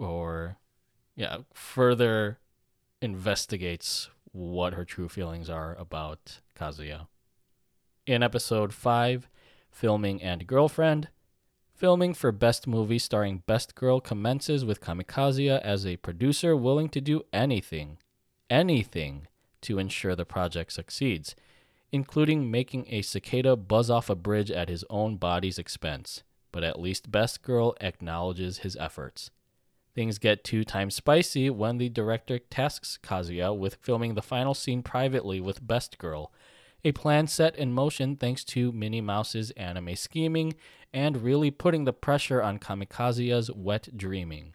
or, 0.00 0.56
yeah, 1.14 1.36
further 1.54 2.40
investigates 3.00 4.10
what 4.32 4.74
her 4.74 4.84
true 4.84 5.08
feelings 5.08 5.48
are 5.48 5.76
about 5.76 6.40
Kazuya. 6.58 7.06
In 8.04 8.24
episode 8.24 8.74
5, 8.74 9.28
Filming 9.70 10.20
and 10.20 10.44
Girlfriend, 10.44 11.08
filming 11.80 12.12
for 12.12 12.30
Best 12.30 12.66
Movie 12.66 12.98
starring 12.98 13.42
Best 13.46 13.74
Girl 13.74 14.00
commences 14.00 14.66
with 14.66 14.82
Kamikaze 14.82 15.48
as 15.62 15.86
a 15.86 15.96
producer 15.96 16.54
willing 16.54 16.90
to 16.90 17.00
do 17.00 17.22
anything, 17.32 17.96
anything 18.50 19.26
to 19.62 19.78
ensure 19.78 20.14
the 20.14 20.26
project 20.26 20.74
succeeds, 20.74 21.34
including 21.90 22.50
making 22.50 22.84
a 22.90 23.00
cicada 23.00 23.56
buzz 23.56 23.88
off 23.88 24.10
a 24.10 24.14
bridge 24.14 24.50
at 24.50 24.68
his 24.68 24.84
own 24.90 25.16
body's 25.16 25.58
expense. 25.58 26.22
But 26.52 26.64
at 26.64 26.78
least 26.78 27.10
Best 27.10 27.40
Girl 27.40 27.74
acknowledges 27.80 28.58
his 28.58 28.76
efforts. 28.76 29.30
Things 29.94 30.18
get 30.18 30.44
two 30.44 30.64
times 30.64 30.94
spicy 30.94 31.48
when 31.48 31.78
the 31.78 31.88
director 31.88 32.38
tasks 32.38 32.98
Kazuya 33.02 33.56
with 33.56 33.76
filming 33.76 34.16
the 34.16 34.22
final 34.22 34.52
scene 34.52 34.82
privately 34.82 35.40
with 35.40 35.66
Best 35.66 35.96
Girl, 35.96 36.30
a 36.84 36.92
plan 36.92 37.26
set 37.26 37.56
in 37.56 37.72
motion 37.72 38.16
thanks 38.16 38.44
to 38.44 38.72
Minnie 38.72 39.00
Mouse's 39.00 39.50
anime 39.52 39.96
scheming 39.96 40.54
and 40.92 41.22
really 41.22 41.50
putting 41.50 41.84
the 41.84 41.92
pressure 41.92 42.42
on 42.42 42.58
Kamikaze's 42.58 43.50
wet 43.52 43.96
dreaming. 43.96 44.54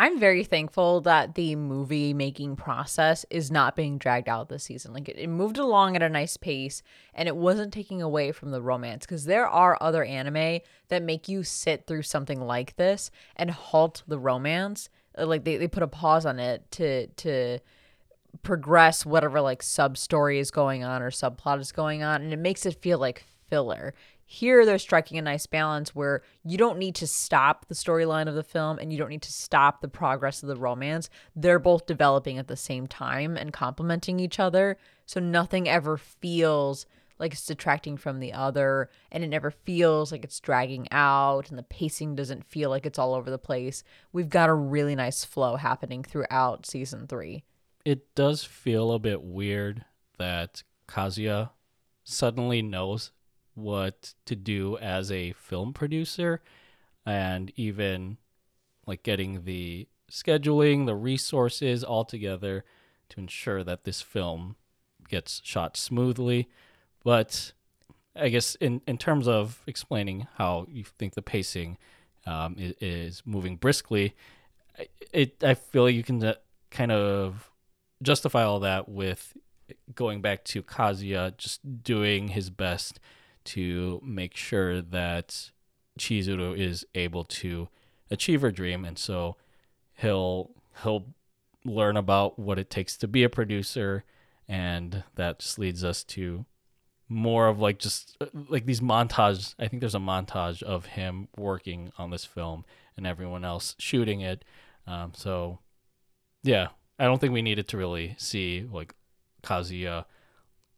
I'm 0.00 0.20
very 0.20 0.44
thankful 0.44 1.00
that 1.00 1.34
the 1.34 1.56
movie 1.56 2.14
making 2.14 2.54
process 2.54 3.26
is 3.30 3.50
not 3.50 3.74
being 3.74 3.98
dragged 3.98 4.28
out 4.28 4.48
this 4.48 4.62
season. 4.62 4.92
Like 4.92 5.08
it, 5.08 5.18
it 5.18 5.26
moved 5.26 5.58
along 5.58 5.96
at 5.96 6.02
a 6.02 6.08
nice 6.08 6.36
pace 6.36 6.84
and 7.12 7.26
it 7.26 7.34
wasn't 7.34 7.72
taking 7.72 8.00
away 8.00 8.30
from 8.30 8.52
the 8.52 8.62
romance 8.62 9.04
because 9.04 9.24
there 9.24 9.48
are 9.48 9.76
other 9.80 10.04
anime 10.04 10.60
that 10.86 11.02
make 11.02 11.28
you 11.28 11.42
sit 11.42 11.88
through 11.88 12.02
something 12.02 12.40
like 12.40 12.76
this 12.76 13.10
and 13.34 13.50
halt 13.50 14.04
the 14.06 14.20
romance. 14.20 14.88
Uh, 15.18 15.26
Like 15.26 15.42
they, 15.42 15.56
they 15.56 15.66
put 15.66 15.82
a 15.82 15.88
pause 15.88 16.24
on 16.24 16.38
it 16.38 16.70
to 16.72 17.08
to 17.08 17.58
progress 18.42 19.06
whatever 19.06 19.40
like 19.40 19.62
sub 19.62 19.96
story 19.96 20.38
is 20.38 20.50
going 20.50 20.84
on 20.84 21.02
or 21.02 21.10
subplot 21.10 21.60
is 21.60 21.72
going 21.72 22.02
on 22.02 22.22
and 22.22 22.32
it 22.32 22.38
makes 22.38 22.66
it 22.66 22.80
feel 22.80 22.98
like 22.98 23.24
filler. 23.48 23.94
Here 24.24 24.66
they're 24.66 24.78
striking 24.78 25.16
a 25.16 25.22
nice 25.22 25.46
balance 25.46 25.94
where 25.94 26.22
you 26.44 26.58
don't 26.58 26.78
need 26.78 26.94
to 26.96 27.06
stop 27.06 27.66
the 27.66 27.74
storyline 27.74 28.28
of 28.28 28.34
the 28.34 28.42
film 28.42 28.78
and 28.78 28.92
you 28.92 28.98
don't 28.98 29.08
need 29.08 29.22
to 29.22 29.32
stop 29.32 29.80
the 29.80 29.88
progress 29.88 30.42
of 30.42 30.48
the 30.48 30.56
romance. 30.56 31.08
They're 31.34 31.58
both 31.58 31.86
developing 31.86 32.36
at 32.36 32.46
the 32.46 32.56
same 32.56 32.86
time 32.86 33.36
and 33.38 33.52
complementing 33.52 34.20
each 34.20 34.38
other. 34.38 34.76
So 35.06 35.18
nothing 35.18 35.66
ever 35.66 35.96
feels 35.96 36.84
like 37.18 37.32
it's 37.32 37.46
detracting 37.46 37.96
from 37.96 38.20
the 38.20 38.32
other 38.32 38.90
and 39.10 39.24
it 39.24 39.28
never 39.28 39.50
feels 39.50 40.12
like 40.12 40.24
it's 40.24 40.40
dragging 40.40 40.86
out 40.92 41.48
and 41.48 41.58
the 41.58 41.64
pacing 41.64 42.14
doesn't 42.14 42.44
feel 42.44 42.70
like 42.70 42.86
it's 42.86 42.98
all 42.98 43.14
over 43.14 43.30
the 43.30 43.38
place. 43.38 43.82
We've 44.12 44.28
got 44.28 44.50
a 44.50 44.54
really 44.54 44.94
nice 44.94 45.24
flow 45.24 45.56
happening 45.56 46.02
throughout 46.02 46.66
season 46.66 47.06
3. 47.06 47.42
It 47.88 48.14
does 48.14 48.44
feel 48.44 48.92
a 48.92 48.98
bit 48.98 49.22
weird 49.22 49.86
that 50.18 50.62
Kazuya 50.86 51.52
suddenly 52.04 52.60
knows 52.60 53.12
what 53.54 54.12
to 54.26 54.36
do 54.36 54.76
as 54.76 55.10
a 55.10 55.32
film 55.32 55.72
producer 55.72 56.42
and 57.06 57.50
even 57.56 58.18
like 58.86 59.02
getting 59.02 59.44
the 59.44 59.88
scheduling, 60.12 60.84
the 60.84 60.94
resources 60.94 61.82
all 61.82 62.04
together 62.04 62.62
to 63.08 63.20
ensure 63.20 63.64
that 63.64 63.84
this 63.84 64.02
film 64.02 64.56
gets 65.08 65.40
shot 65.42 65.74
smoothly. 65.74 66.46
But 67.02 67.54
I 68.14 68.28
guess 68.28 68.54
in, 68.56 68.82
in 68.86 68.98
terms 68.98 69.26
of 69.26 69.62
explaining 69.66 70.28
how 70.34 70.66
you 70.68 70.84
think 70.84 71.14
the 71.14 71.22
pacing 71.22 71.78
um, 72.26 72.54
is, 72.58 72.74
is 72.82 73.22
moving 73.24 73.56
briskly, 73.56 74.14
it 75.10 75.42
I 75.42 75.54
feel 75.54 75.88
you 75.88 76.02
can 76.02 76.22
uh, 76.22 76.34
kind 76.70 76.92
of 76.92 77.50
justify 78.02 78.44
all 78.44 78.60
that 78.60 78.88
with 78.88 79.36
going 79.94 80.20
back 80.20 80.44
to 80.44 80.62
Kazuya 80.62 81.36
just 81.36 81.82
doing 81.82 82.28
his 82.28 82.50
best 82.50 83.00
to 83.44 84.00
make 84.04 84.36
sure 84.36 84.80
that 84.80 85.50
Chizuru 85.98 86.56
is 86.56 86.86
able 86.94 87.24
to 87.24 87.68
achieve 88.10 88.42
her 88.42 88.50
dream. 88.50 88.84
And 88.84 88.98
so 88.98 89.36
he'll 89.94 90.50
he'll 90.82 91.06
learn 91.64 91.96
about 91.96 92.38
what 92.38 92.58
it 92.58 92.70
takes 92.70 92.96
to 92.98 93.08
be 93.08 93.24
a 93.24 93.28
producer. 93.28 94.04
And 94.48 95.04
that 95.16 95.40
just 95.40 95.58
leads 95.58 95.84
us 95.84 96.04
to 96.04 96.46
more 97.08 97.48
of 97.48 97.58
like 97.58 97.78
just 97.78 98.16
like 98.48 98.66
these 98.66 98.80
montages. 98.80 99.54
I 99.58 99.68
think 99.68 99.80
there's 99.80 99.94
a 99.94 99.98
montage 99.98 100.62
of 100.62 100.86
him 100.86 101.28
working 101.36 101.92
on 101.98 102.10
this 102.10 102.24
film 102.24 102.64
and 102.96 103.06
everyone 103.06 103.44
else 103.44 103.74
shooting 103.78 104.20
it. 104.20 104.44
Um, 104.86 105.12
so 105.14 105.58
yeah 106.42 106.68
i 106.98 107.04
don't 107.04 107.20
think 107.20 107.32
we 107.32 107.42
needed 107.42 107.68
to 107.68 107.76
really 107.76 108.14
see 108.18 108.66
like 108.70 108.94
kazuya 109.42 110.04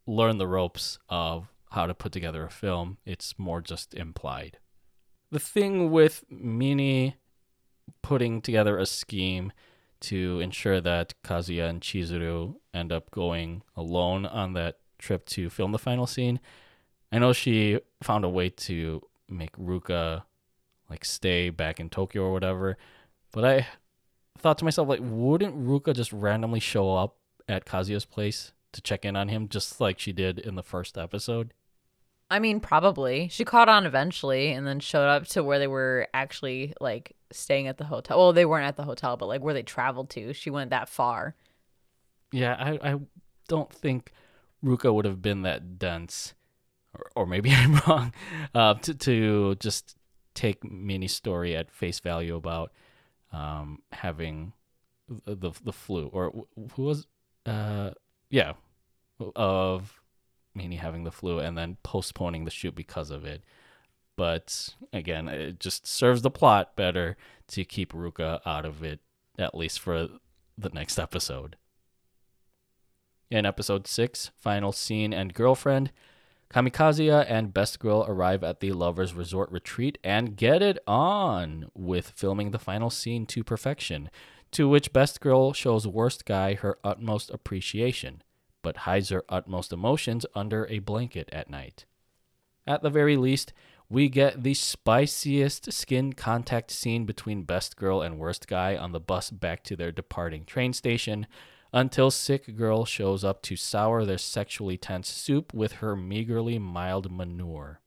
learn 0.06 0.38
the 0.38 0.46
ropes 0.46 0.98
of 1.08 1.48
how 1.72 1.86
to 1.86 1.94
put 1.94 2.12
together 2.12 2.44
a 2.44 2.50
film 2.50 2.98
it's 3.04 3.38
more 3.38 3.60
just 3.60 3.94
implied 3.94 4.58
the 5.30 5.38
thing 5.38 5.90
with 5.90 6.24
mini 6.28 7.16
putting 8.02 8.40
together 8.40 8.78
a 8.78 8.86
scheme 8.86 9.52
to 10.00 10.40
ensure 10.40 10.80
that 10.80 11.14
Kazuya 11.22 11.68
and 11.68 11.80
Chizuru 11.80 12.56
end 12.72 12.92
up 12.92 13.10
going 13.10 13.62
alone 13.76 14.26
on 14.26 14.54
that 14.54 14.78
trip 14.98 15.26
to 15.26 15.50
film 15.50 15.72
the 15.72 15.78
final 15.78 16.06
scene. 16.06 16.40
I 17.12 17.18
know 17.18 17.32
she 17.32 17.80
found 18.02 18.24
a 18.24 18.28
way 18.28 18.50
to 18.50 19.02
make 19.28 19.52
Ruka 19.56 20.24
like 20.88 21.04
stay 21.04 21.50
back 21.50 21.78
in 21.78 21.90
Tokyo 21.90 22.22
or 22.22 22.32
whatever, 22.32 22.76
but 23.32 23.44
I 23.44 23.66
thought 24.40 24.58
to 24.58 24.64
myself 24.64 24.88
like 24.88 25.00
wouldn't 25.02 25.56
Ruka 25.56 25.94
just 25.94 26.12
randomly 26.12 26.60
show 26.60 26.94
up 26.96 27.16
at 27.48 27.64
Kazuya's 27.64 28.04
place 28.04 28.52
to 28.72 28.80
check 28.80 29.04
in 29.04 29.16
on 29.16 29.28
him 29.28 29.48
just 29.48 29.80
like 29.80 29.98
she 29.98 30.12
did 30.12 30.38
in 30.38 30.54
the 30.54 30.62
first 30.62 30.96
episode? 30.96 31.52
I 32.30 32.38
mean, 32.38 32.60
probably. 32.60 33.28
She 33.28 33.44
caught 33.44 33.68
on 33.68 33.86
eventually 33.86 34.52
and 34.52 34.66
then 34.66 34.78
showed 34.78 35.08
up 35.08 35.26
to 35.28 35.42
where 35.42 35.58
they 35.58 35.66
were 35.66 36.06
actually 36.14 36.74
like 36.80 37.16
staying 37.32 37.66
at 37.66 37.76
the 37.76 37.84
hotel. 37.84 38.18
Well, 38.18 38.32
they 38.32 38.44
weren't 38.44 38.68
at 38.68 38.76
the 38.76 38.84
hotel, 38.84 39.16
but 39.16 39.26
like 39.26 39.42
where 39.42 39.54
they 39.54 39.64
traveled 39.64 40.10
to. 40.10 40.32
She 40.32 40.48
went 40.48 40.70
that 40.70 40.88
far. 40.88 41.34
Yeah, 42.32 42.54
I, 42.58 42.92
I 42.92 43.00
don't 43.48 43.72
think 43.72 44.12
Ruka 44.64 44.94
would 44.94 45.04
have 45.04 45.20
been 45.20 45.42
that 45.42 45.78
dense, 45.78 46.34
or, 46.94 47.10
or 47.16 47.26
maybe 47.26 47.50
I'm 47.54 47.80
wrong, 47.86 48.14
uh, 48.54 48.74
to, 48.74 48.94
to 48.94 49.54
just 49.56 49.96
take 50.34 50.62
Minnie's 50.62 51.14
story 51.14 51.56
at 51.56 51.72
face 51.72 51.98
value 51.98 52.36
about 52.36 52.70
um, 53.32 53.82
having 53.92 54.52
the, 55.26 55.52
the 55.62 55.72
flu, 55.72 56.06
or 56.06 56.46
who 56.74 56.82
was, 56.82 57.06
uh, 57.46 57.90
yeah, 58.30 58.52
of 59.36 60.00
Minnie 60.54 60.76
having 60.76 61.04
the 61.04 61.10
flu 61.10 61.38
and 61.38 61.56
then 61.56 61.76
postponing 61.82 62.44
the 62.44 62.50
shoot 62.50 62.74
because 62.74 63.10
of 63.10 63.24
it. 63.24 63.42
But 64.16 64.74
again, 64.92 65.28
it 65.28 65.60
just 65.60 65.86
serves 65.86 66.22
the 66.22 66.30
plot 66.30 66.76
better 66.76 67.16
to 67.48 67.64
keep 67.64 67.92
Ruka 67.92 68.40
out 68.44 68.64
of 68.66 68.82
it, 68.82 69.00
at 69.38 69.54
least 69.54 69.80
for 69.80 70.08
the 70.58 70.70
next 70.70 70.98
episode. 70.98 71.56
In 73.30 73.46
episode 73.46 73.86
6, 73.86 74.30
Final 74.36 74.72
Scene 74.72 75.12
and 75.12 75.32
Girlfriend, 75.32 75.92
Kamikaze 76.52 77.26
and 77.28 77.54
Best 77.54 77.78
Girl 77.78 78.04
arrive 78.08 78.42
at 78.42 78.58
the 78.58 78.72
Lovers 78.72 79.14
Resort 79.14 79.52
retreat 79.52 79.98
and 80.02 80.36
get 80.36 80.62
it 80.62 80.78
on 80.84 81.70
with 81.74 82.10
filming 82.10 82.50
the 82.50 82.58
final 82.58 82.90
scene 82.90 83.24
to 83.26 83.44
perfection, 83.44 84.10
to 84.50 84.68
which 84.68 84.92
Best 84.92 85.20
Girl 85.20 85.52
shows 85.52 85.86
Worst 85.86 86.24
Guy 86.24 86.54
her 86.54 86.76
utmost 86.82 87.30
appreciation, 87.30 88.22
but 88.62 88.78
hides 88.78 89.10
her 89.10 89.22
utmost 89.28 89.72
emotions 89.72 90.26
under 90.34 90.66
a 90.66 90.80
blanket 90.80 91.28
at 91.32 91.50
night. 91.50 91.84
At 92.66 92.82
the 92.82 92.90
very 92.90 93.16
least, 93.16 93.52
we 93.88 94.08
get 94.08 94.42
the 94.42 94.54
spiciest 94.54 95.72
skin 95.72 96.14
contact 96.14 96.72
scene 96.72 97.04
between 97.06 97.44
Best 97.44 97.76
Girl 97.76 98.02
and 98.02 98.18
Worst 98.18 98.48
Guy 98.48 98.76
on 98.76 98.90
the 98.90 98.98
bus 98.98 99.30
back 99.30 99.62
to 99.64 99.76
their 99.76 99.92
departing 99.92 100.44
train 100.44 100.72
station 100.72 101.28
until 101.72 102.10
Sick 102.10 102.56
Girl 102.56 102.84
shows 102.84 103.24
up 103.24 103.42
to 103.42 103.56
sour 103.56 104.04
their 104.04 104.18
sexually 104.18 104.76
tense 104.76 105.08
soup 105.08 105.52
with 105.54 105.72
her 105.74 105.96
meagerly 105.96 106.58
mild 106.60 107.10
manure. 107.10 107.80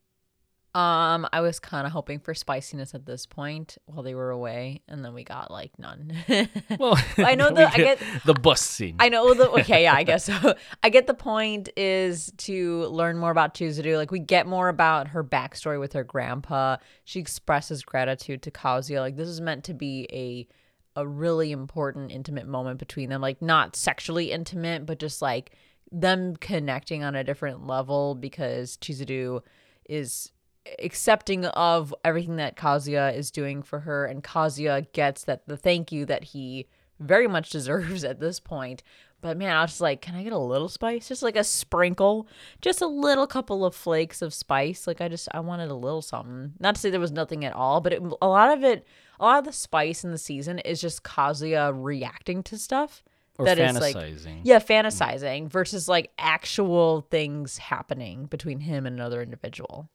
Um, 0.75 1.27
I 1.31 1.41
was 1.41 1.59
kind 1.59 1.86
of 1.86 1.93
hoping 1.93 2.17
for 2.17 2.34
spiciness 2.34 2.95
at 2.95 3.05
this 3.05 3.27
point 3.27 3.77
while 3.86 4.01
they 4.01 4.15
were 4.15 4.31
away, 4.31 4.81
and 4.88 5.05
then 5.05 5.13
we 5.13 5.23
got 5.23 5.51
like 5.51 5.71
none. 5.77 6.11
Well, 6.79 6.97
I 7.17 7.36
know 7.36 7.49
the- 7.53 7.71
I 7.71 7.77
get- 7.77 7.99
the 8.25 8.34
bus 8.34 8.59
scene. 8.61 8.95
I 8.97 9.09
know 9.09 9.36
the 9.36 9.51
okay, 9.51 9.84
yeah, 9.84 9.93
I 9.93 10.01
guess 10.09 10.23
so. 10.25 10.55
I 10.81 10.89
get 10.89 11.05
the 11.05 11.13
point 11.13 11.69
is 11.77 12.34
to 12.39 12.86
learn 12.86 13.19
more 13.19 13.29
about 13.29 13.53
Chizuru. 13.53 13.97
Like 13.97 14.09
we 14.09 14.17
get 14.17 14.47
more 14.47 14.67
about 14.67 15.09
her 15.09 15.23
backstory 15.23 15.79
with 15.79 15.93
her 15.93 16.03
grandpa. 16.03 16.77
She 17.03 17.19
expresses 17.19 17.84
gratitude 17.84 18.41
to 18.41 18.49
Kazuya. 18.49 18.99
Like 18.99 19.15
this 19.15 19.27
is 19.29 19.41
meant 19.41 19.65
to 19.65 19.75
be 19.75 20.07
a 20.11 20.47
a 20.96 21.08
really 21.08 21.52
important 21.52 22.12
intimate 22.12 22.48
moment 22.48 22.80
between 22.80 23.10
them. 23.10 23.22
Like 23.22 23.41
not 23.41 23.76
sexually 23.76 24.32
intimate, 24.32 24.86
but 24.86 25.00
just 25.00 25.22
like 25.22 25.52
them 25.91 26.36
connecting 26.36 27.04
on 27.04 27.16
a 27.16 27.24
different 27.24 27.68
level 27.68 28.16
because 28.16 28.78
Chizuru 28.78 29.41
is 29.88 30.32
accepting 30.80 31.46
of 31.46 31.94
everything 32.04 32.38
that 32.38 32.56
Kazuya 32.56 33.16
is 33.16 33.32
doing 33.32 33.62
for 33.62 33.82
her 33.82 34.06
and 34.06 34.24
Kazuya 34.24 34.91
gets 34.94 35.26
that 35.26 35.48
the 35.48 35.58
thank 35.58 35.91
you 35.91 36.06
that 36.06 36.24
he 36.26 36.68
very 37.00 37.28
much 37.28 37.50
deserves 37.50 38.04
at 38.04 38.20
this 38.20 38.39
point. 38.39 38.82
But 39.22 39.38
man, 39.38 39.56
I 39.56 39.62
was 39.62 39.80
like, 39.80 40.02
can 40.02 40.16
I 40.16 40.24
get 40.24 40.34
a 40.34 40.38
little 40.38 40.68
spice? 40.68 41.08
Just 41.08 41.24
like 41.24 41.38
a 41.38 41.46
sprinkle, 41.46 42.28
just 42.62 42.82
a 42.82 42.88
little 42.88 43.26
couple 43.26 43.66
of 43.66 43.74
flakes 43.74 44.22
of 44.22 44.34
spice. 44.34 44.86
Like 44.86 45.00
I 45.00 45.08
just 45.08 45.30
I 45.32 45.39
wanted 45.39 45.72
a 45.72 45.76
little 45.76 46.02
something. 46.02 46.54
Not 46.60 46.76
to 46.76 46.82
say 46.82 46.89
there 46.89 47.00
was 47.00 47.12
nothing 47.12 47.46
at 47.46 47.54
all, 47.54 47.80
but 47.80 47.94
it, 47.94 48.02
a 48.22 48.28
lot 48.28 48.52
of 48.52 48.66
it, 48.66 48.86
a 49.24 49.26
lot 49.26 49.39
of 49.39 49.45
the 49.45 49.53
spice 49.53 50.03
in 50.03 50.11
the 50.11 50.17
season 50.17 50.59
is 50.59 50.82
just 50.82 51.03
Kazuya 51.03 51.74
reacting 51.74 52.43
to 52.43 52.57
stuff 52.57 53.03
Or 53.38 53.45
that 53.45 53.57
is 53.57 53.80
like 53.80 53.95
yeah, 54.43 54.59
fantasizing 54.59 55.49
versus 55.49 55.88
like 55.88 56.11
actual 56.17 57.07
things 57.09 57.57
happening 57.57 58.26
between 58.26 58.59
him 58.59 58.86
and 58.86 58.95
another 58.95 59.21
individual. 59.21 59.89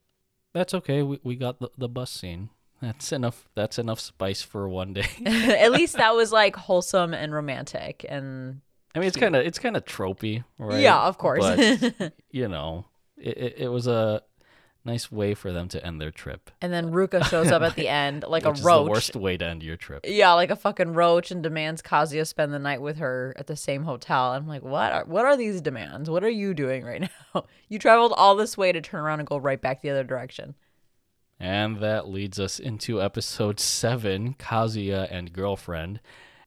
That's 0.55 0.73
okay. 0.75 1.03
We, 1.03 1.21
we 1.23 1.37
got 1.37 1.61
the, 1.61 1.69
the 1.77 1.89
bus 1.89 2.11
scene. 2.11 2.49
That's 2.81 3.13
enough. 3.13 3.49
That's 3.55 3.79
enough 3.79 4.01
spice 4.01 4.41
for 4.41 4.67
one 4.69 4.95
day. 4.95 5.07
At 5.27 5.73
least 5.73 5.99
that 5.99 6.15
was 6.15 6.33
like 6.33 6.57
wholesome 6.57 7.13
and 7.13 7.35
romantic 7.35 8.07
and 8.09 8.63
I 8.95 9.01
mean, 9.01 9.09
it's 9.09 9.17
kind 9.19 9.37
of 9.37 9.45
it's 9.45 9.59
kind 9.59 9.77
of 9.77 9.85
tropey, 9.85 10.45
right? 10.57 10.81
yeah, 10.81 10.99
of 10.99 11.19
course. 11.19 11.45
But 11.45 12.15
you 12.31 12.49
know, 12.49 12.87
it, 13.19 13.37
it, 13.37 13.55
it 13.59 13.69
was 13.69 13.87
a 13.87 14.23
nice 14.89 15.13
way 15.13 15.35
for 15.35 15.53
them 15.53 15.69
to 15.69 15.85
end 15.87 16.01
their 16.01 16.11
trip. 16.11 16.51
and 16.61 16.73
then 16.73 16.91
Ruka 16.91 17.25
shows 17.29 17.51
up 17.53 17.63
at 17.63 17.77
the 17.77 17.89
end 18.05 18.25
like 18.27 18.45
a 18.45 18.51
is 18.51 18.63
roach. 18.63 18.85
the 18.87 18.91
worst 18.91 19.17
way 19.17 19.37
to 19.37 19.45
end 19.45 19.63
your 19.63 19.77
trip. 19.77 20.05
Yeah, 20.09 20.33
like 20.33 20.51
a 20.51 20.57
fucking 20.57 20.95
roach 20.95 21.31
and 21.31 21.43
demands 21.43 21.83
Kazuya 21.83 22.27
spend 22.27 22.53
the 22.53 22.59
night 22.59 22.81
with 22.83 22.97
her 22.99 23.35
at 23.37 23.47
the 23.47 23.57
same 23.57 23.85
hotel. 23.85 24.33
I'm 24.33 24.49
like, 24.49 24.63
what 24.63 24.93
are 24.93 25.05
what 25.05 25.25
are 25.25 25.37
these 25.37 25.61
demands? 25.61 26.09
What 26.11 26.25
are 26.25 26.29
you 26.31 26.55
doing 26.55 26.85
right 26.85 27.01
now? 27.35 27.45
You 27.69 27.79
traveled 27.79 28.13
all 28.17 28.35
this 28.37 28.57
way 28.57 28.73
to 28.73 28.81
turn 28.81 29.01
around 29.01 29.21
and 29.21 29.29
go 29.29 29.37
right 29.37 29.61
back 29.61 29.83
the 29.83 29.91
other 29.91 30.05
direction. 30.05 30.55
And 31.41 31.79
that 31.79 32.09
leads 32.09 32.41
us 32.41 32.59
into 32.59 33.01
episode 33.01 33.61
seven, 33.61 34.35
Kazuya 34.35 35.07
and 35.11 35.33
Girlfriend. 35.33 36.01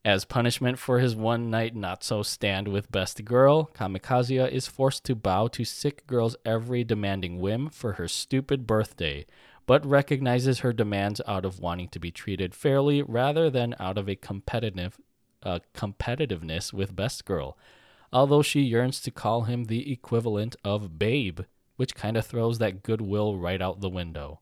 As 0.03 0.25
punishment 0.25 0.79
for 0.79 0.97
his 0.97 1.15
one 1.15 1.51
night 1.51 1.75
not 1.75 2.03
so 2.03 2.23
stand 2.23 2.67
with 2.67 2.91
Best 2.91 3.23
Girl, 3.23 3.69
Kamikazuya 3.75 4.49
is 4.49 4.65
forced 4.65 5.03
to 5.03 5.13
bow 5.13 5.47
to 5.49 5.63
Sick 5.63 6.07
Girl's 6.07 6.35
every 6.43 6.83
demanding 6.83 7.39
whim 7.39 7.69
for 7.69 7.93
her 7.93 8.07
stupid 8.07 8.65
birthday, 8.65 9.27
but 9.67 9.85
recognizes 9.85 10.59
her 10.59 10.73
demands 10.73 11.21
out 11.27 11.45
of 11.45 11.59
wanting 11.59 11.87
to 11.89 11.99
be 11.99 12.09
treated 12.09 12.55
fairly 12.55 13.03
rather 13.03 13.51
than 13.51 13.75
out 13.79 13.99
of 13.99 14.09
a 14.09 14.15
competitive 14.15 14.99
uh, 15.43 15.59
competitiveness 15.75 16.73
with 16.73 16.95
Best 16.95 17.23
Girl. 17.23 17.55
Although 18.11 18.41
she 18.41 18.61
yearns 18.61 19.01
to 19.01 19.11
call 19.11 19.43
him 19.43 19.65
the 19.65 19.91
equivalent 19.91 20.55
of 20.63 20.97
babe, 20.97 21.41
which 21.75 21.93
kind 21.93 22.17
of 22.17 22.25
throws 22.25 22.57
that 22.57 22.81
goodwill 22.81 23.37
right 23.37 23.61
out 23.61 23.81
the 23.81 23.89
window. 23.89 24.39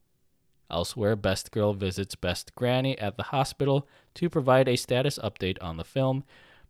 Elsewhere, 0.70 1.16
Best 1.16 1.52
Girl 1.52 1.74
visits 1.74 2.16
Best 2.16 2.54
Granny 2.56 2.98
at 3.00 3.18
the 3.18 3.24
hospital 3.24 3.88
to 4.16 4.30
provide 4.30 4.68
a 4.68 4.76
status 4.76 5.18
update 5.20 5.58
on 5.62 5.78
the 5.78 5.84
film, 5.84 6.24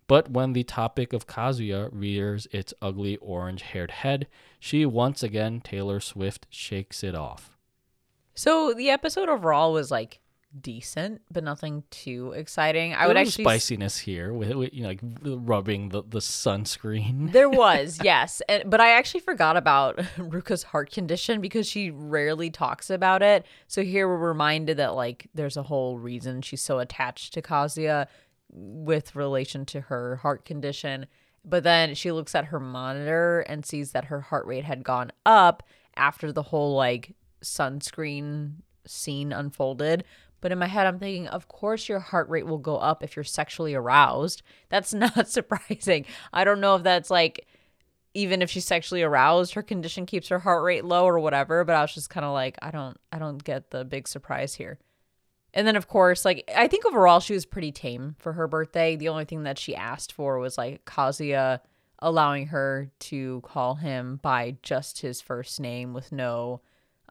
but 0.08 0.32
when 0.32 0.54
the 0.54 0.64
topic 0.64 1.14
of 1.14 1.28
Kazuya 1.28 1.90
rears 1.92 2.48
its 2.52 2.74
ugly 2.82 3.18
orange 3.18 3.62
haired 3.62 3.92
head, 3.92 4.28
she 4.60 4.86
once 4.86 5.22
again, 5.22 5.62
Taylor 5.62 6.00
Swift, 6.00 6.48
shakes 6.50 7.04
it 7.04 7.14
off. 7.14 7.58
So 8.34 8.74
the 8.74 8.90
episode 8.90 9.30
overall 9.30 9.74
was 9.74 9.92
like 9.92 10.20
decent, 10.62 11.22
but 11.32 11.44
nothing 11.44 11.84
too 11.92 12.34
exciting. 12.36 12.94
I 12.94 13.08
would 13.08 13.16
There 13.16 13.22
actually 13.22 13.44
spiciness 13.44 13.98
here 13.98 14.34
with, 14.34 14.54
with 14.54 14.74
you 14.74 14.84
know 14.84 14.90
like 14.90 15.02
rubbing 15.24 15.90
the, 15.90 16.04
the 16.04 16.20
sunscreen. 16.20 17.32
There 17.40 17.50
was, 17.50 18.00
yes. 18.04 18.42
And 18.50 18.70
but 18.70 18.82
I 18.82 18.92
actually 18.92 19.22
forgot 19.22 19.58
about 19.58 19.98
Ruka's 20.18 20.64
heart 20.64 20.92
condition 20.92 21.42
because 21.42 21.68
she 21.68 21.92
rarely 21.92 22.50
talks 22.50 22.90
about 22.90 23.22
it. 23.22 23.46
So 23.68 23.84
here 23.84 24.08
we're 24.08 24.18
reminded 24.18 24.78
that 24.78 24.96
like 24.96 25.28
there's 25.34 25.58
a 25.58 25.64
whole 25.64 25.98
reason 25.98 26.42
she's 26.42 26.62
so 26.62 26.80
attached 26.80 27.34
to 27.36 27.42
Kazuya 27.42 28.08
with 28.52 29.16
relation 29.16 29.66
to 29.68 29.82
her 29.82 30.18
heart 30.18 30.46
condition. 30.46 31.06
But 31.46 31.64
then 31.64 31.96
she 31.96 32.12
looks 32.12 32.36
at 32.36 32.46
her 32.46 32.60
monitor 32.60 33.42
and 33.42 33.66
sees 33.66 33.92
that 33.92 34.06
her 34.06 34.22
heart 34.22 34.46
rate 34.46 34.66
had 34.66 34.84
gone 34.84 35.12
up 35.26 35.64
after 35.96 36.32
the 36.32 36.44
whole 36.44 36.76
like 36.76 37.16
sunscreen 37.44 38.56
scene 38.86 39.32
unfolded. 39.32 40.04
But 40.42 40.52
in 40.52 40.58
my 40.58 40.68
head, 40.68 40.88
I'm 40.88 41.00
thinking, 41.00 41.28
of 41.28 41.48
course, 41.48 41.90
your 41.90 42.00
heart 42.00 42.30
rate 42.30 42.46
will 42.46 42.58
go 42.58 42.78
up 42.78 43.04
if 43.04 43.16
you're 43.16 43.24
sexually 43.24 43.74
aroused. 43.74 44.42
That's 44.70 44.94
not 44.94 45.28
surprising. 45.28 46.06
I 46.34 46.44
don't 46.44 46.62
know 46.62 46.76
if 46.76 46.84
that's 46.84 47.10
like, 47.10 47.48
even 48.14 48.42
if 48.42 48.50
she's 48.50 48.66
sexually 48.66 49.04
aroused, 49.04 49.54
her 49.54 49.62
condition 49.62 50.06
keeps 50.06 50.30
her 50.30 50.40
heart 50.40 50.64
rate 50.64 50.86
low 50.86 51.06
or 51.06 51.20
whatever. 51.20 51.64
But 51.64 51.76
I 51.76 51.82
was 51.82 51.94
just 51.94 52.10
kind 52.10 52.26
of 52.26 52.34
like, 52.34 52.58
I 52.62 52.72
don't, 52.72 52.98
I 53.12 53.20
don't 53.20 53.44
get 53.44 53.72
the 53.72 53.86
big 53.86 54.08
surprise 54.08 54.56
here. 54.56 54.80
And 55.54 55.66
then, 55.66 55.76
of 55.76 55.88
course, 55.88 56.26
like 56.26 56.50
I 56.56 56.68
think 56.68 56.86
overall 56.86 57.20
she 57.20 57.34
was 57.34 57.46
pretty 57.46 57.72
tame 57.72 58.16
for 58.20 58.34
her 58.34 58.48
birthday. 58.48 58.96
The 58.96 59.10
only 59.10 59.26
thing 59.26 59.44
that 59.44 59.58
she 59.58 59.76
asked 59.76 60.14
for 60.14 60.38
was 60.38 60.58
like 60.58 60.86
Kazuya 60.86 61.60
allowing 62.00 62.48
her 62.48 62.90
to 63.00 63.42
call 63.42 63.76
him 63.76 64.20
by 64.22 64.58
just 64.62 65.02
his 65.02 65.22
first 65.22 65.60
name 65.60 65.94
with 65.94 66.12
no 66.12 66.62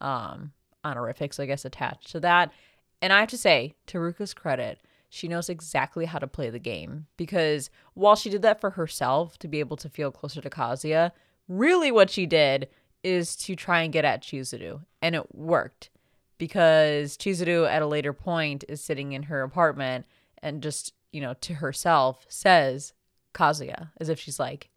um 0.00 0.52
honorifics, 0.84 1.40
I 1.40 1.46
guess, 1.46 1.64
attached 1.64 2.12
to 2.12 2.20
that. 2.20 2.52
And 3.00 3.12
I 3.12 3.20
have 3.20 3.28
to 3.30 3.38
say, 3.38 3.74
to 3.86 3.98
Ruka's 3.98 4.34
credit, 4.34 4.80
she 5.08 5.28
knows 5.28 5.48
exactly 5.48 6.04
how 6.04 6.18
to 6.18 6.26
play 6.26 6.50
the 6.50 6.58
game 6.58 7.06
because 7.16 7.70
while 7.94 8.16
she 8.16 8.28
did 8.28 8.42
that 8.42 8.60
for 8.60 8.70
herself 8.70 9.38
to 9.38 9.48
be 9.48 9.60
able 9.60 9.76
to 9.78 9.88
feel 9.88 10.10
closer 10.10 10.40
to 10.40 10.50
Kazuya, 10.50 11.12
really 11.48 11.90
what 11.90 12.10
she 12.10 12.26
did 12.26 12.68
is 13.02 13.36
to 13.36 13.56
try 13.56 13.82
and 13.82 13.92
get 13.92 14.04
at 14.04 14.22
Chizuru. 14.22 14.84
And 15.00 15.14
it 15.14 15.34
worked 15.34 15.90
because 16.36 17.16
Chizuru 17.16 17.68
at 17.68 17.82
a 17.82 17.86
later 17.86 18.12
point 18.12 18.64
is 18.68 18.82
sitting 18.82 19.12
in 19.12 19.24
her 19.24 19.42
apartment 19.42 20.06
and 20.42 20.62
just, 20.62 20.92
you 21.12 21.20
know, 21.20 21.34
to 21.40 21.54
herself 21.54 22.26
says 22.28 22.92
Kazuya 23.34 23.90
as 23.98 24.08
if 24.08 24.20
she's 24.20 24.38
like 24.38 24.68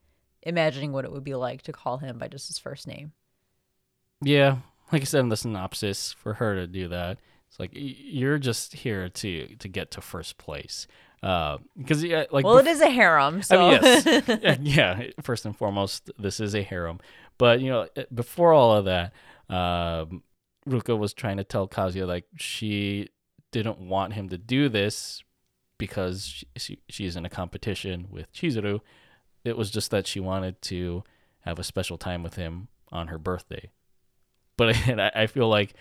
imagining 0.43 0.91
what 0.91 1.05
it 1.05 1.11
would 1.11 1.23
be 1.23 1.35
like 1.35 1.61
to 1.63 1.73
call 1.73 1.97
him 1.97 2.17
by 2.17 2.27
just 2.27 2.47
his 2.47 2.57
first 2.57 2.87
name. 2.87 3.11
Yeah, 4.21 4.57
like 4.91 5.01
I 5.01 5.05
said 5.05 5.21
in 5.21 5.29
the 5.29 5.37
synopsis, 5.37 6.13
for 6.13 6.35
her 6.35 6.55
to 6.55 6.67
do 6.67 6.87
that, 6.89 7.17
it's 7.51 7.59
like 7.59 7.71
you're 7.73 8.37
just 8.37 8.73
here 8.73 9.09
to 9.09 9.55
to 9.57 9.67
get 9.67 9.91
to 9.91 10.01
first 10.01 10.37
place. 10.37 10.87
Because 11.19 12.01
yeah, 12.01 12.23
like 12.31 12.45
Well, 12.45 12.55
bef- 12.55 12.61
it 12.61 12.67
is 12.67 12.79
a 12.79 12.89
harem, 12.89 13.43
so 13.43 13.59
I 13.59 13.71
mean, 13.71 13.81
yes, 13.83 14.57
yeah. 14.61 15.03
First 15.21 15.45
and 15.45 15.55
foremost, 15.55 16.09
this 16.17 16.39
is 16.39 16.55
a 16.55 16.63
harem. 16.63 17.01
But 17.37 17.59
you 17.59 17.69
know, 17.69 17.89
eh, 17.97 18.05
before 18.13 18.53
all 18.53 18.77
of 18.77 18.85
that, 18.85 19.11
um, 19.49 20.23
Ruka 20.65 20.97
was 20.97 21.13
trying 21.13 21.37
to 21.37 21.43
tell 21.43 21.67
Kazuya 21.67 22.07
like 22.07 22.23
she 22.37 23.09
didn't 23.51 23.79
want 23.79 24.13
him 24.13 24.29
to 24.29 24.37
do 24.37 24.69
this 24.69 25.21
because 25.77 26.23
she, 26.25 26.47
she, 26.55 26.79
she's 26.87 27.17
in 27.17 27.25
a 27.25 27.29
competition 27.29 28.07
with 28.09 28.31
Chizuru. 28.31 28.79
It 29.43 29.57
was 29.57 29.71
just 29.71 29.91
that 29.91 30.07
she 30.07 30.21
wanted 30.21 30.61
to 30.63 31.03
have 31.41 31.59
a 31.59 31.65
special 31.65 31.97
time 31.97 32.23
with 32.23 32.35
him 32.35 32.69
on 32.93 33.07
her 33.07 33.17
birthday. 33.17 33.71
But 34.55 34.75
I, 34.87 35.11
I 35.13 35.27
feel 35.27 35.49
like 35.49 35.73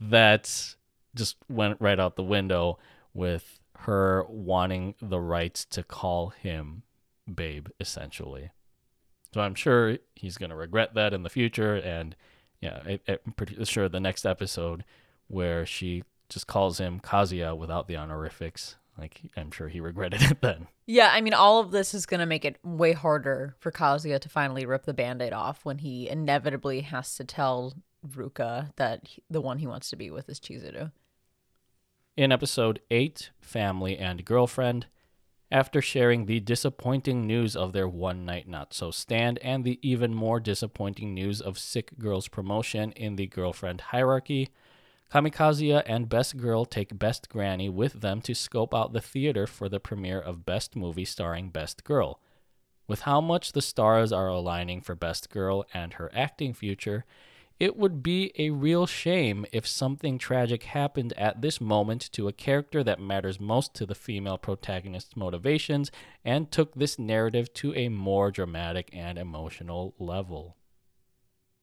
that 0.00 0.75
just 1.16 1.36
went 1.48 1.80
right 1.80 1.98
out 1.98 2.14
the 2.14 2.22
window 2.22 2.78
with 3.12 3.58
her 3.80 4.24
wanting 4.28 4.94
the 5.02 5.20
rights 5.20 5.64
to 5.64 5.82
call 5.82 6.28
him 6.28 6.82
babe, 7.32 7.68
essentially. 7.80 8.50
So 9.34 9.40
I'm 9.40 9.54
sure 9.54 9.98
he's 10.14 10.38
going 10.38 10.50
to 10.50 10.56
regret 10.56 10.94
that 10.94 11.12
in 11.12 11.22
the 11.22 11.30
future. 11.30 11.74
And 11.74 12.14
yeah, 12.60 12.80
I, 12.86 13.00
I'm 13.08 13.32
pretty 13.32 13.62
sure 13.64 13.88
the 13.88 14.00
next 14.00 14.24
episode 14.24 14.84
where 15.26 15.66
she 15.66 16.04
just 16.28 16.46
calls 16.46 16.78
him 16.78 17.00
Kazuya 17.00 17.56
without 17.56 17.88
the 17.88 17.96
honorifics, 17.96 18.76
like 18.98 19.20
I'm 19.36 19.50
sure 19.50 19.68
he 19.68 19.80
regretted 19.80 20.22
it 20.22 20.40
then. 20.40 20.68
Yeah, 20.86 21.10
I 21.12 21.20
mean, 21.20 21.34
all 21.34 21.60
of 21.60 21.70
this 21.70 21.94
is 21.94 22.06
going 22.06 22.20
to 22.20 22.26
make 22.26 22.44
it 22.44 22.56
way 22.62 22.92
harder 22.92 23.56
for 23.58 23.70
Kazuya 23.70 24.20
to 24.20 24.28
finally 24.28 24.64
rip 24.64 24.84
the 24.84 24.94
band 24.94 25.20
aid 25.20 25.32
off 25.32 25.64
when 25.64 25.78
he 25.78 26.08
inevitably 26.08 26.80
has 26.82 27.14
to 27.16 27.24
tell 27.24 27.74
Ruka 28.06 28.70
that 28.76 29.00
he, 29.06 29.22
the 29.28 29.40
one 29.40 29.58
he 29.58 29.66
wants 29.66 29.90
to 29.90 29.96
be 29.96 30.10
with 30.10 30.28
is 30.28 30.40
Chizuru. 30.40 30.92
In 32.16 32.32
episode 32.32 32.80
8, 32.90 33.28
Family 33.42 33.98
and 33.98 34.24
Girlfriend, 34.24 34.86
after 35.52 35.82
sharing 35.82 36.24
the 36.24 36.40
disappointing 36.40 37.26
news 37.26 37.54
of 37.54 37.74
their 37.74 37.86
one 37.86 38.24
night 38.24 38.48
not 38.48 38.72
so 38.72 38.90
stand 38.90 39.38
and 39.42 39.64
the 39.64 39.78
even 39.82 40.14
more 40.14 40.40
disappointing 40.40 41.12
news 41.12 41.42
of 41.42 41.58
Sick 41.58 41.98
Girl's 41.98 42.28
promotion 42.28 42.92
in 42.92 43.16
the 43.16 43.26
girlfriend 43.26 43.82
hierarchy, 43.82 44.48
Kamikazuya 45.12 45.82
and 45.84 46.08
Best 46.08 46.38
Girl 46.38 46.64
take 46.64 46.98
Best 46.98 47.28
Granny 47.28 47.68
with 47.68 48.00
them 48.00 48.22
to 48.22 48.34
scope 48.34 48.74
out 48.74 48.94
the 48.94 49.02
theater 49.02 49.46
for 49.46 49.68
the 49.68 49.78
premiere 49.78 50.18
of 50.18 50.46
Best 50.46 50.74
Movie 50.74 51.04
starring 51.04 51.50
Best 51.50 51.84
Girl. 51.84 52.18
With 52.88 53.02
how 53.02 53.20
much 53.20 53.52
the 53.52 53.60
stars 53.60 54.10
are 54.10 54.28
aligning 54.28 54.80
for 54.80 54.94
Best 54.94 55.28
Girl 55.28 55.66
and 55.74 55.92
her 55.92 56.10
acting 56.14 56.54
future, 56.54 57.04
it 57.58 57.76
would 57.76 58.02
be 58.02 58.32
a 58.38 58.50
real 58.50 58.86
shame 58.86 59.46
if 59.50 59.66
something 59.66 60.18
tragic 60.18 60.64
happened 60.64 61.12
at 61.16 61.40
this 61.40 61.60
moment 61.60 62.10
to 62.12 62.28
a 62.28 62.32
character 62.32 62.84
that 62.84 63.00
matters 63.00 63.40
most 63.40 63.74
to 63.74 63.86
the 63.86 63.94
female 63.94 64.36
protagonist's 64.36 65.16
motivations 65.16 65.90
and 66.24 66.50
took 66.50 66.74
this 66.74 66.98
narrative 66.98 67.52
to 67.54 67.74
a 67.74 67.88
more 67.88 68.30
dramatic 68.30 68.90
and 68.92 69.18
emotional 69.18 69.94
level. 69.98 70.56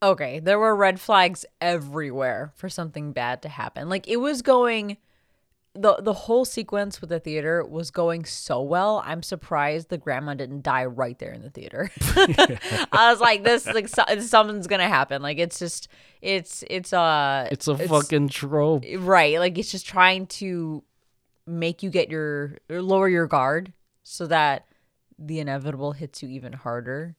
Okay, 0.01 0.39
there 0.39 0.59
were 0.59 0.75
red 0.75 0.99
flags 0.99 1.45
everywhere 1.61 2.51
for 2.55 2.69
something 2.69 3.13
bad 3.13 3.41
to 3.43 3.49
happen. 3.49 3.87
Like 3.87 4.07
it 4.07 4.17
was 4.17 4.41
going 4.41 4.97
the 5.76 5.95
the 5.95 6.13
whole 6.13 6.45
sequence 6.45 7.01
with 7.01 7.09
the 7.09 7.19
theater 7.19 7.65
was 7.65 7.89
going 7.89 8.26
so 8.26 8.61
well. 8.61 9.01
I'm 9.05 9.24
surprised 9.24 9.89
the 9.89 9.97
grandma 9.97 10.36
didn't 10.36 10.61
die 10.61 10.86
right 10.86 11.17
there 11.17 11.32
in 11.32 11.41
the 11.41 11.49
theater. 11.49 11.89
I 12.15 13.09
was 13.11 13.19
like, 13.19 13.43
this 13.43 13.65
like 13.65 13.88
so, 13.88 14.03
something's 14.19 14.67
gonna 14.67 14.88
happen. 14.88 15.21
Like 15.21 15.39
it's 15.39 15.57
just 15.57 15.88
it's 16.21 16.63
it's 16.69 16.93
uh 16.93 17.47
It's 17.51 17.67
a 17.67 17.78
fucking 17.78 18.30
trope. 18.30 18.86
right. 18.99 19.39
Like 19.39 19.57
it's 19.57 19.71
just 19.71 19.88
trying 19.88 20.28
to 20.28 20.84
make 21.47 21.82
you 21.82 21.89
get 21.89 22.09
your 22.09 22.57
lower 22.69 23.09
your 23.09 23.28
guard 23.28 23.74
so 24.03 24.28
that 24.28 24.67
the 25.17 25.39
inevitable 25.39 25.93
hits 25.93 26.21
you 26.21 26.30
even 26.30 26.53
harder. 26.53 27.15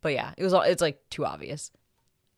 But 0.00 0.14
yeah, 0.14 0.32
it 0.38 0.42
was 0.42 0.54
all 0.54 0.62
it's 0.62 0.80
like 0.82 1.02
too 1.10 1.26
obvious. 1.26 1.70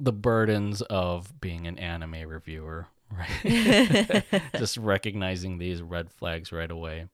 The 0.01 0.13
burdens 0.13 0.83
of 0.83 1.41
being 1.41 1.69
an 1.69 1.79
anime 1.79 2.27
reviewer, 2.27 2.89
right? 3.17 4.25
Just 4.57 4.77
recognizing 4.77 5.59
these 5.59 5.83
red 5.83 6.11
flags 6.11 6.53
right 6.53 6.71
away. 6.71 7.07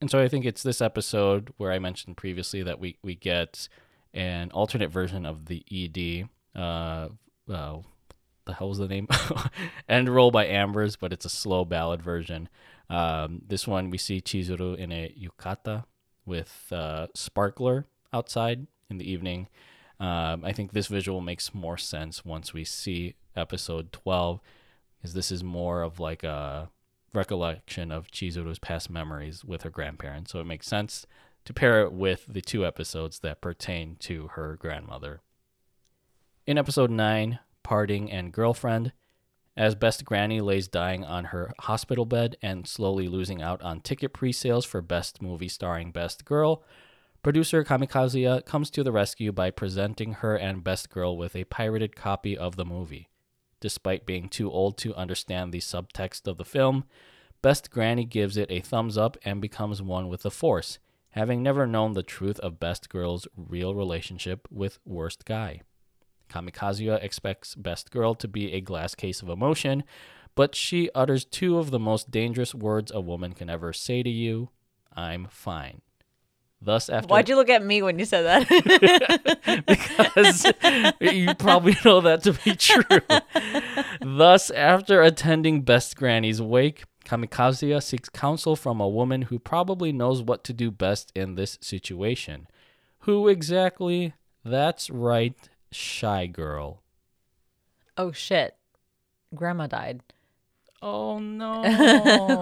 And 0.00 0.10
so 0.10 0.20
I 0.20 0.28
think 0.28 0.44
it's 0.44 0.62
this 0.62 0.80
episode 0.80 1.52
where 1.56 1.70
I 1.72 1.78
mentioned 1.78 2.16
previously 2.16 2.62
that 2.64 2.80
we, 2.80 2.98
we 3.02 3.14
get 3.14 3.68
an 4.12 4.50
alternate 4.50 4.90
version 4.90 5.24
of 5.24 5.46
the 5.46 5.64
ED. 5.70 6.28
Uh, 6.60 7.08
uh, 7.50 7.78
the 8.44 8.54
hell 8.54 8.68
was 8.68 8.78
the 8.78 8.88
name? 8.88 9.06
End 9.88 10.08
Roll 10.08 10.30
by 10.30 10.46
Ambers, 10.46 10.96
but 10.96 11.12
it's 11.12 11.24
a 11.24 11.30
slow 11.30 11.64
ballad 11.64 12.02
version. 12.02 12.48
Um, 12.90 13.42
this 13.46 13.66
one 13.66 13.90
we 13.90 13.98
see 13.98 14.20
Chizuru 14.20 14.76
in 14.76 14.92
a 14.92 15.14
yukata 15.18 15.84
with 16.26 16.66
uh, 16.72 17.06
Sparkler 17.14 17.86
outside 18.12 18.66
in 18.90 18.98
the 18.98 19.10
evening. 19.10 19.48
Um, 20.00 20.44
I 20.44 20.52
think 20.52 20.72
this 20.72 20.88
visual 20.88 21.20
makes 21.20 21.54
more 21.54 21.78
sense 21.78 22.24
once 22.24 22.52
we 22.52 22.64
see 22.64 23.14
episode 23.36 23.92
12, 23.92 24.40
because 25.02 25.14
this 25.14 25.32
is 25.32 25.42
more 25.42 25.82
of 25.82 25.98
like 25.98 26.22
a 26.22 26.70
recollection 27.12 27.90
of 27.90 28.08
Chizuru's 28.10 28.60
past 28.60 28.88
memories 28.88 29.44
with 29.44 29.62
her 29.62 29.70
grandparents. 29.70 30.30
So 30.30 30.38
it 30.38 30.46
makes 30.46 30.68
sense 30.68 31.06
to 31.44 31.52
pair 31.52 31.82
it 31.82 31.92
with 31.92 32.24
the 32.28 32.40
two 32.40 32.64
episodes 32.64 33.18
that 33.18 33.40
pertain 33.40 33.96
to 33.96 34.28
her 34.28 34.56
grandmother. 34.56 35.20
In 36.46 36.56
episode 36.56 36.90
9, 36.90 37.40
Parting 37.64 38.12
and 38.12 38.32
Girlfriend, 38.32 38.92
as 39.56 39.74
Best 39.74 40.04
Granny 40.04 40.40
lays 40.40 40.68
dying 40.68 41.04
on 41.04 41.26
her 41.26 41.52
hospital 41.60 42.06
bed 42.06 42.36
and 42.40 42.66
slowly 42.66 43.08
losing 43.08 43.42
out 43.42 43.60
on 43.60 43.80
ticket 43.80 44.12
pre 44.12 44.30
sales 44.32 44.64
for 44.64 44.80
Best 44.80 45.20
Movie 45.20 45.48
starring 45.48 45.90
Best 45.90 46.24
Girl, 46.24 46.62
producer 47.22 47.64
Kamikazuya 47.64 48.46
comes 48.46 48.70
to 48.70 48.84
the 48.84 48.92
rescue 48.92 49.32
by 49.32 49.50
presenting 49.50 50.14
her 50.14 50.36
and 50.36 50.62
Best 50.62 50.90
Girl 50.90 51.16
with 51.16 51.34
a 51.34 51.44
pirated 51.44 51.96
copy 51.96 52.38
of 52.38 52.54
the 52.54 52.64
movie. 52.64 53.08
Despite 53.62 54.06
being 54.06 54.28
too 54.28 54.50
old 54.50 54.76
to 54.78 54.92
understand 54.96 55.52
the 55.52 55.60
subtext 55.60 56.26
of 56.26 56.36
the 56.36 56.44
film, 56.44 56.82
Best 57.42 57.70
Granny 57.70 58.04
gives 58.04 58.36
it 58.36 58.50
a 58.50 58.58
thumbs 58.58 58.98
up 58.98 59.16
and 59.24 59.40
becomes 59.40 59.80
one 59.80 60.08
with 60.08 60.22
the 60.22 60.32
Force, 60.32 60.80
having 61.10 61.44
never 61.44 61.64
known 61.64 61.92
the 61.92 62.02
truth 62.02 62.40
of 62.40 62.58
Best 62.58 62.88
Girl's 62.88 63.28
real 63.36 63.76
relationship 63.76 64.48
with 64.50 64.80
Worst 64.84 65.24
Guy. 65.24 65.60
Kamikazuya 66.28 67.00
expects 67.04 67.54
Best 67.54 67.92
Girl 67.92 68.16
to 68.16 68.26
be 68.26 68.52
a 68.52 68.60
glass 68.60 68.96
case 68.96 69.22
of 69.22 69.28
emotion, 69.28 69.84
but 70.34 70.56
she 70.56 70.90
utters 70.92 71.24
two 71.24 71.56
of 71.56 71.70
the 71.70 71.78
most 71.78 72.10
dangerous 72.10 72.56
words 72.56 72.90
a 72.92 73.00
woman 73.00 73.32
can 73.32 73.48
ever 73.48 73.72
say 73.72 74.02
to 74.02 74.10
you 74.10 74.48
I'm 74.92 75.28
fine. 75.30 75.82
Thus, 76.64 76.88
after 76.88 77.08
Why'd 77.08 77.28
you 77.28 77.34
look 77.34 77.50
at 77.50 77.64
me 77.64 77.82
when 77.82 77.98
you 77.98 78.04
said 78.04 78.22
that? 78.22 79.64
because 79.66 80.46
you 81.00 81.34
probably 81.34 81.76
know 81.84 82.00
that 82.00 82.22
to 82.22 82.34
be 82.34 82.54
true. 82.54 83.00
Thus, 84.00 84.50
after 84.50 85.02
attending 85.02 85.62
Best 85.62 85.96
Granny's 85.96 86.40
wake, 86.40 86.84
Kamikazuya 87.04 87.82
seeks 87.82 88.08
counsel 88.08 88.54
from 88.54 88.80
a 88.80 88.88
woman 88.88 89.22
who 89.22 89.40
probably 89.40 89.92
knows 89.92 90.22
what 90.22 90.44
to 90.44 90.52
do 90.52 90.70
best 90.70 91.10
in 91.16 91.34
this 91.34 91.58
situation. 91.60 92.46
Who 93.00 93.26
exactly? 93.26 94.14
That's 94.44 94.88
right, 94.88 95.34
Shy 95.72 96.26
Girl. 96.26 96.82
oh 97.96 98.12
shit. 98.12 98.56
Grandma 99.34 99.66
died. 99.66 100.02
Oh 100.82 101.20
no. 101.20 101.62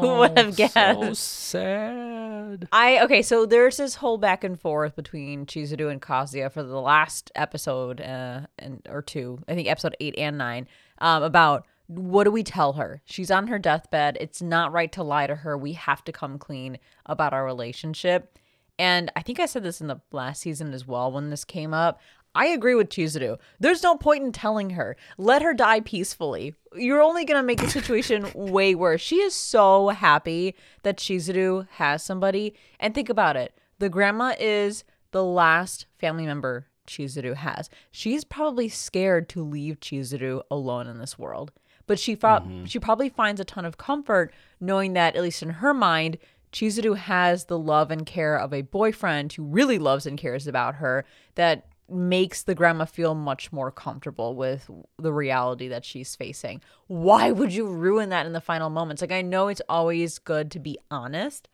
Who 0.01 0.19
would 0.19 0.39
have 0.39 0.57
guessed? 0.57 0.75
So 0.75 1.13
sad. 1.13 2.69
I 2.73 3.01
okay, 3.05 3.21
so 3.21 3.45
there's 3.45 3.77
this 3.77 3.97
whole 3.97 4.17
back 4.17 4.43
and 4.45 4.59
forth 4.59 4.97
between 4.97 5.45
Chizuru 5.45 5.91
and 5.91 6.01
Kazuya 6.01 6.51
for 6.51 6.63
the 6.63 6.81
last 6.81 7.31
episode, 7.35 8.01
uh, 8.01 8.47
and 8.59 8.81
or 8.89 9.03
two, 9.03 9.41
I 9.47 9.55
think 9.55 9.69
episode 9.69 9.95
eight 10.01 10.15
and 10.17 10.39
nine, 10.39 10.69
um, 10.99 11.23
about 11.23 11.67
what 11.87 12.25
do 12.25 12.31
we 12.31 12.43
tell 12.43 12.75
her? 12.75 13.03
She's 13.05 13.31
on 13.31 13.49
her 13.49 13.59
deathbed. 13.59 14.17
It's 14.21 14.41
not 14.41 14.73
right 14.73 14.93
to 14.93 15.03
lie 15.03 15.27
to 15.27 15.35
her. 15.35 15.59
We 15.59 15.75
have 15.75 16.03
to 16.05 16.13
come 16.13 16.39
clean 16.39 16.79
about 17.05 17.33
our 17.33 17.45
relationship. 17.45 18.39
And 18.79 19.13
I 19.15 19.21
think 19.21 19.39
I 19.39 19.47
said 19.47 19.63
this 19.63 19.83
in 19.83 19.89
the 19.89 20.01
last 20.11 20.41
season 20.41 20.73
as 20.73 20.87
well 20.87 21.13
when 21.13 21.29
this 21.29 21.45
came 21.45 21.75
up. 21.75 22.01
I 22.35 22.47
agree 22.47 22.75
with 22.75 22.91
Chizuru. 22.91 23.39
There's 23.59 23.83
no 23.83 23.97
point 23.97 24.23
in 24.23 24.33
telling 24.33 24.71
her. 24.71 24.97
Let 25.19 25.43
her 25.43 25.53
die 25.53 25.81
peacefully. 25.81 26.55
You're 26.75 27.03
only 27.03 27.25
going 27.25 27.41
to 27.41 27.47
make 27.47 27.61
the 27.61 27.69
situation 27.69 28.31
way 28.35 28.75
worse. 28.75 29.01
She 29.01 29.17
is 29.17 29.35
so 29.35 29.89
happy 29.89 30.55
that 30.83 30.97
Chizuru 30.97 31.67
has 31.73 32.05
somebody. 32.05 32.55
And 32.79 32.95
think 32.95 33.09
about 33.09 33.37
it. 33.37 33.55
The 33.79 33.89
grandma 33.89 34.35
is 34.39 34.85
the 35.11 35.25
last 35.25 35.87
family 35.99 36.25
member 36.25 36.69
Chizuru 36.87 37.35
has. 37.35 37.69
She's 37.91 38.25
probably 38.25 38.69
scared 38.69 39.29
to 39.31 39.43
leave 39.43 39.81
Chizuru 39.81 40.43
alone 40.51 40.87
in 40.87 40.99
this 40.99 41.19
world. 41.19 41.53
But 41.87 41.99
she 41.99 42.15
thought 42.15 42.45
mm-hmm. 42.45 42.67
she 42.67 42.79
probably 42.79 43.09
finds 43.09 43.41
a 43.41 43.45
ton 43.45 43.65
of 43.65 43.79
comfort 43.79 44.33
knowing 44.61 44.93
that 44.93 45.17
at 45.17 45.23
least 45.23 45.43
in 45.43 45.51
her 45.51 45.75
mind, 45.75 46.19
Chizuru 46.53 46.97
has 46.97 47.47
the 47.47 47.59
love 47.59 47.91
and 47.91 48.05
care 48.05 48.37
of 48.37 48.53
a 48.53 48.63
boyfriend 48.63 49.33
who 49.33 49.45
really 49.45 49.79
loves 49.79 50.07
and 50.07 50.19
cares 50.19 50.47
about 50.47 50.77
her 50.77 51.05
that 51.37 51.67
makes 51.91 52.43
the 52.43 52.55
grandma 52.55 52.85
feel 52.85 53.15
much 53.15 53.53
more 53.53 53.71
comfortable 53.71 54.35
with 54.35 54.71
the 54.99 55.13
reality 55.13 55.69
that 55.69 55.85
she's 55.85 56.17
facing. 56.17 56.61
Why 56.87 57.31
would 57.31 57.53
you 57.53 57.67
ruin 57.67 58.11
that 58.11 58.27
in 58.27 58.33
the 58.33 58.41
final 58.41 58.71
moments? 58.71 59.03
Like 59.03 59.13
I 59.13 59.23
know 59.23 59.49
it's 59.49 59.63
always 59.69 60.19
good 60.19 60.51
to 60.53 60.59
be 60.59 60.79
honest, 60.91 61.49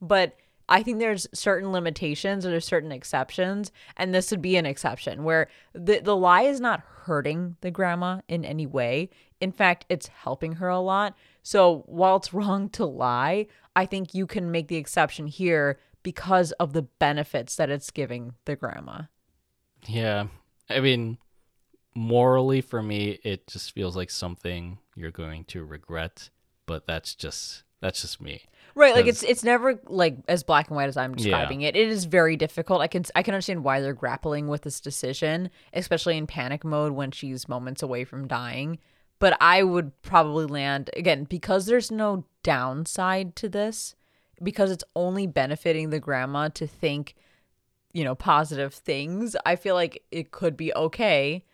but 0.00 0.36
I 0.68 0.84
think 0.84 1.00
there's 1.00 1.26
certain 1.34 1.72
limitations 1.72 2.46
or 2.46 2.50
there's 2.50 2.64
certain 2.64 2.92
exceptions, 2.92 3.72
and 3.96 4.14
this 4.14 4.30
would 4.30 4.40
be 4.40 4.56
an 4.56 4.66
exception 4.66 5.24
where 5.24 5.48
the 5.72 5.98
the 5.98 6.16
lie 6.16 6.42
is 6.42 6.60
not 6.60 6.82
hurting 7.02 7.56
the 7.60 7.72
grandma 7.72 8.20
in 8.28 8.44
any 8.44 8.66
way. 8.66 9.10
In 9.40 9.50
fact, 9.50 9.84
it's 9.88 10.06
helping 10.06 10.52
her 10.54 10.68
a 10.68 10.78
lot. 10.78 11.16
So 11.42 11.82
while 11.86 12.16
it's 12.16 12.32
wrong 12.34 12.68
to 12.70 12.86
lie, 12.86 13.48
I 13.74 13.84
think 13.86 14.14
you 14.14 14.26
can 14.26 14.52
make 14.52 14.68
the 14.68 14.76
exception 14.76 15.26
here 15.26 15.80
because 16.02 16.52
of 16.52 16.72
the 16.72 16.82
benefits 16.82 17.56
that 17.56 17.68
it's 17.68 17.90
giving 17.90 18.34
the 18.44 18.56
grandma. 18.56 19.02
Yeah. 19.86 20.26
I 20.68 20.80
mean, 20.80 21.18
morally 21.94 22.60
for 22.60 22.82
me, 22.82 23.18
it 23.24 23.46
just 23.46 23.72
feels 23.72 23.96
like 23.96 24.10
something 24.10 24.78
you're 24.94 25.10
going 25.10 25.44
to 25.44 25.64
regret, 25.64 26.30
but 26.66 26.86
that's 26.86 27.14
just 27.14 27.64
that's 27.80 28.02
just 28.02 28.20
me. 28.20 28.42
Right, 28.74 28.94
like 28.94 29.06
it's 29.06 29.22
it's 29.22 29.42
never 29.42 29.80
like 29.86 30.18
as 30.28 30.42
black 30.42 30.68
and 30.68 30.76
white 30.76 30.88
as 30.88 30.96
I'm 30.96 31.14
describing 31.14 31.62
it. 31.62 31.74
It 31.74 31.88
is 31.88 32.04
very 32.04 32.36
difficult. 32.36 32.80
I 32.80 32.86
can 32.86 33.04
I 33.16 33.22
can 33.22 33.34
understand 33.34 33.64
why 33.64 33.80
they're 33.80 33.94
grappling 33.94 34.48
with 34.48 34.62
this 34.62 34.80
decision, 34.80 35.50
especially 35.72 36.16
in 36.16 36.26
panic 36.26 36.64
mode 36.64 36.92
when 36.92 37.10
she's 37.10 37.48
moments 37.48 37.82
away 37.82 38.04
from 38.04 38.28
dying. 38.28 38.78
But 39.18 39.36
I 39.40 39.62
would 39.62 40.00
probably 40.02 40.46
land 40.46 40.90
again 40.96 41.24
because 41.24 41.66
there's 41.66 41.90
no 41.90 42.24
downside 42.42 43.34
to 43.36 43.48
this, 43.48 43.94
because 44.42 44.70
it's 44.70 44.84
only 44.94 45.26
benefiting 45.26 45.90
the 45.90 46.00
grandma 46.00 46.48
to 46.48 46.66
think, 46.66 47.14
you 47.92 48.04
know, 48.04 48.14
positive 48.14 48.72
things. 48.74 49.36
I 49.44 49.56
feel 49.56 49.74
like 49.74 50.02
it 50.10 50.30
could 50.30 50.56
be 50.56 50.72
okay 50.74 51.44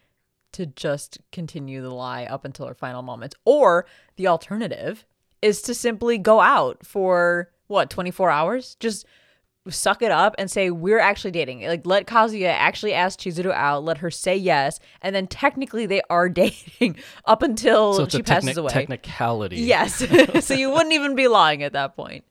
to 0.53 0.67
just 0.67 1.19
continue 1.33 1.83
the 1.83 1.91
lie 1.95 2.25
up 2.25 2.45
until 2.45 2.67
her 2.67 2.75
final 2.75 3.03
moments. 3.03 3.35
Or 3.45 3.87
the 4.17 4.29
alternative 4.29 5.05
is 5.43 5.61
to 5.63 5.75
simply 5.75 6.19
go 6.19 6.41
out 6.41 6.85
for 6.85 7.51
what, 7.67 7.91
24 7.91 8.31
hours? 8.31 8.77
Just 8.81 9.05
suck 9.69 10.01
it 10.01 10.13
up 10.13 10.35
and 10.39 10.49
say, 10.51 10.71
We're 10.71 11.01
actually 11.01 11.33
dating. 11.33 11.63
Like, 11.67 11.85
let 11.85 12.07
Kazuya 12.07 12.49
actually 12.53 12.95
ask 12.95 13.19
Chizuru 13.19 13.53
out, 13.53 13.83
let 13.85 13.99
her 13.99 14.11
say 14.11 14.37
yes, 14.37 14.79
and 15.03 15.15
then 15.15 15.27
technically 15.27 15.85
they 15.87 16.01
are 16.09 16.29
dating 16.31 16.97
up 17.25 17.43
until 17.43 17.95
So 17.95 18.07
she 18.09 18.23
passes 18.23 18.51
techni- 18.51 18.57
away. 18.59 18.71
technicality. 18.73 19.57
yes. 19.57 20.05
so 20.47 20.55
you 20.55 20.71
wouldn't 20.71 20.93
even 20.93 21.17
be 21.17 21.27
lying 21.29 21.63
at 21.65 21.73
that 21.73 21.97
point. 21.97 22.25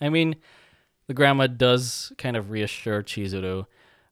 I 0.00 0.08
mean, 0.08 0.36
the 1.08 1.14
grandma 1.14 1.48
does 1.48 2.12
kind 2.18 2.36
of 2.36 2.50
reassure 2.50 3.02
Chizuru 3.02 3.66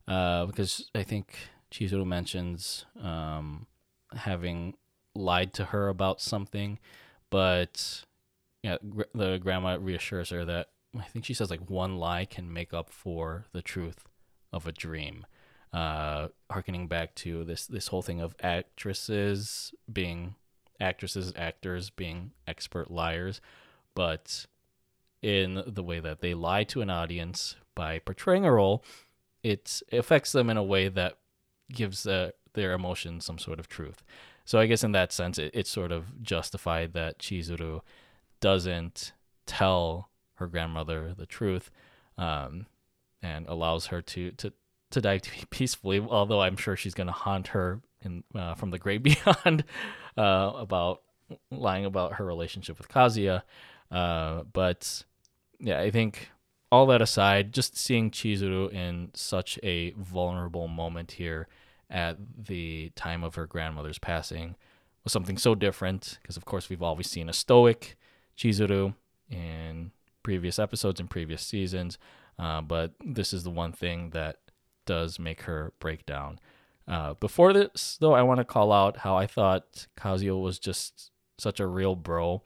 uh, 0.07 0.45
because 0.47 0.89
I 0.93 1.03
think 1.03 1.35
Chizuru 1.71 2.05
mentions 2.05 2.85
um, 3.01 3.67
having 4.13 4.73
lied 5.15 5.53
to 5.53 5.65
her 5.65 5.87
about 5.87 6.21
something, 6.21 6.79
but 7.29 8.03
yeah, 8.63 8.77
gr- 8.89 9.03
the 9.13 9.37
grandma 9.37 9.77
reassures 9.79 10.31
her 10.31 10.43
that 10.45 10.69
I 10.97 11.03
think 11.03 11.23
she 11.23 11.33
says 11.33 11.49
like 11.51 11.69
one 11.69 11.97
lie 11.97 12.25
can 12.25 12.51
make 12.51 12.73
up 12.73 12.89
for 12.89 13.45
the 13.53 13.61
truth 13.61 14.05
of 14.51 14.67
a 14.67 14.71
dream. 14.71 15.25
Uh, 15.73 16.29
harkening 16.49 16.87
back 16.87 17.13
to 17.13 17.43
this 17.43 17.67
this 17.67 17.87
whole 17.87 18.01
thing 18.01 18.21
of 18.21 18.33
actresses 18.41 19.73
being 19.91 20.35
actresses 20.79 21.33
actors 21.35 21.89
being 21.89 22.31
expert 22.47 22.89
liars, 22.89 23.41
but 23.93 24.45
in 25.21 25.63
the 25.65 25.83
way 25.83 25.99
that 25.99 26.21
they 26.21 26.33
lie 26.33 26.63
to 26.65 26.81
an 26.81 26.89
audience 26.89 27.55
by 27.75 27.99
portraying 27.99 28.45
a 28.45 28.51
role, 28.51 28.83
it 29.43 29.81
affects 29.91 30.31
them 30.31 30.49
in 30.49 30.57
a 30.57 30.63
way 30.63 30.87
that 30.87 31.17
gives 31.71 32.05
uh, 32.05 32.31
their 32.53 32.73
emotions 32.73 33.25
some 33.25 33.37
sort 33.37 33.59
of 33.59 33.67
truth. 33.67 34.03
So 34.45 34.59
I 34.59 34.65
guess 34.65 34.83
in 34.83 34.93
that 34.93 35.11
sense, 35.11 35.37
it, 35.37 35.51
it's 35.53 35.69
sort 35.69 35.91
of 35.91 36.23
justified 36.23 36.93
that 36.93 37.19
Chizuru 37.19 37.81
doesn't 38.39 39.13
tell 39.45 40.09
her 40.35 40.47
grandmother 40.47 41.13
the 41.17 41.25
truth, 41.25 41.69
um, 42.17 42.67
and 43.21 43.47
allows 43.47 43.87
her 43.87 44.01
to 44.01 44.31
to 44.31 44.53
to 44.91 45.01
die 45.01 45.19
peacefully. 45.49 45.99
Although 45.99 46.41
I'm 46.41 46.57
sure 46.57 46.75
she's 46.75 46.93
going 46.93 47.07
to 47.07 47.13
haunt 47.13 47.47
her 47.49 47.81
in 48.01 48.23
uh, 48.35 48.55
from 48.55 48.71
the 48.71 48.79
great 48.79 49.03
beyond 49.03 49.63
uh, 50.17 50.51
about 50.55 51.01
lying 51.51 51.85
about 51.85 52.13
her 52.13 52.25
relationship 52.25 52.77
with 52.77 52.87
Kazuya. 52.87 53.43
Uh, 53.91 54.43
but 54.51 55.03
yeah, 55.59 55.79
I 55.79 55.91
think 55.91 56.29
all 56.71 56.85
that 56.87 57.01
aside, 57.01 57.53
just 57.53 57.77
seeing 57.77 58.11
Chizuru 58.11 58.71
in 58.71 59.11
such 59.13 59.57
a 59.63 59.91
vulnerable 59.91 60.67
moment 60.67 61.13
here 61.13 61.47
at 61.89 62.17
the 62.37 62.91
time 62.95 63.23
of 63.23 63.35
her 63.35 63.45
grandmother's 63.45 63.99
passing 63.99 64.55
was 65.03 65.13
something 65.13 65.37
so 65.37 65.55
different 65.55 66.19
because, 66.21 66.35
of 66.35 66.45
course, 66.45 66.69
we've 66.69 66.83
always 66.83 67.09
seen 67.09 67.29
a 67.29 67.33
stoic 67.33 67.97
Chizuru 68.37 68.93
in 69.29 69.91
previous 70.23 70.59
episodes 70.59 70.99
and 70.99 71.09
previous 71.09 71.41
seasons. 71.41 71.97
Uh, 72.37 72.61
but 72.61 72.93
this 73.03 73.33
is 73.33 73.43
the 73.43 73.49
one 73.49 73.71
thing 73.71 74.09
that 74.11 74.37
does 74.85 75.17
make 75.17 75.43
her 75.43 75.73
break 75.79 76.05
down. 76.05 76.39
Uh, 76.87 77.13
before 77.15 77.53
this, 77.53 77.97
though, 77.99 78.13
I 78.13 78.21
want 78.21 78.39
to 78.39 78.45
call 78.45 78.71
out 78.71 78.97
how 78.97 79.17
I 79.17 79.27
thought 79.27 79.87
Kazuo 79.97 80.41
was 80.41 80.59
just 80.59 81.11
such 81.37 81.59
a 81.59 81.67
real 81.67 81.95
bro. 81.95 82.41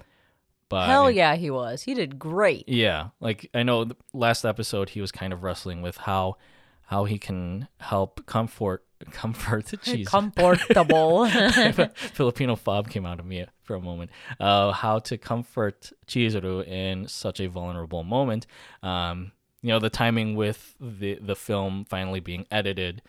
But 0.72 0.88
hell 0.88 1.12
yeah, 1.12 1.36
he 1.36 1.52
was. 1.52 1.84
He 1.84 1.94
did 1.94 2.18
great. 2.18 2.68
Yeah, 2.70 3.10
like 3.20 3.50
I 3.54 3.64
know 3.64 3.90
last 4.14 4.46
episode 4.46 4.90
he 4.90 5.02
was 5.02 5.12
kind 5.12 5.34
of 5.34 5.44
wrestling 5.44 5.82
with 5.82 5.98
how 5.98 6.38
how 6.86 7.04
he 7.04 7.20
can 7.20 7.68
help 7.82 8.26
comfort 8.26 8.86
comfort 9.12 9.74
cheese 9.82 10.08
comfortable 10.18 11.28
Filipino 12.14 12.56
fob 12.56 12.90
came 12.90 13.06
out 13.06 13.20
of 13.20 13.26
me 13.26 13.46
for 13.64 13.76
a 13.76 13.82
moment. 13.82 14.12
Uh, 14.40 14.72
how 14.72 15.00
to 15.00 15.18
comfort 15.18 15.92
Chizuru 16.08 16.66
in 16.66 17.06
such 17.10 17.42
a 17.42 17.48
vulnerable 17.48 18.04
moment. 18.06 18.48
Um, 18.82 19.34
you 19.62 19.70
know 19.70 19.80
the 19.80 19.90
timing 19.90 20.38
with 20.38 20.76
the 20.80 21.20
the 21.22 21.36
film 21.36 21.84
finally 21.84 22.22
being 22.22 22.46
edited, 22.50 23.02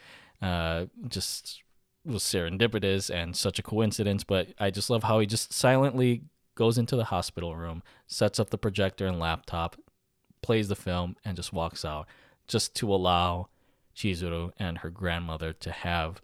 uh, 0.42 0.86
just 1.06 1.62
was 2.04 2.24
serendipitous 2.24 3.08
and 3.08 3.36
such 3.36 3.60
a 3.60 3.62
coincidence. 3.62 4.24
But 4.24 4.48
I 4.58 4.70
just 4.70 4.90
love 4.90 5.04
how 5.04 5.20
he 5.20 5.26
just 5.26 5.52
silently 5.52 6.22
goes 6.54 6.78
into 6.78 6.96
the 6.96 7.04
hospital 7.04 7.56
room, 7.56 7.82
sets 8.06 8.38
up 8.38 8.50
the 8.50 8.58
projector 8.58 9.06
and 9.06 9.18
laptop, 9.18 9.76
plays 10.42 10.68
the 10.68 10.76
film, 10.76 11.16
and 11.24 11.36
just 11.36 11.52
walks 11.52 11.84
out, 11.84 12.06
just 12.46 12.74
to 12.76 12.92
allow 12.92 13.48
Chizuru 13.94 14.52
and 14.58 14.78
her 14.78 14.90
grandmother 14.90 15.52
to 15.52 15.70
have 15.70 16.20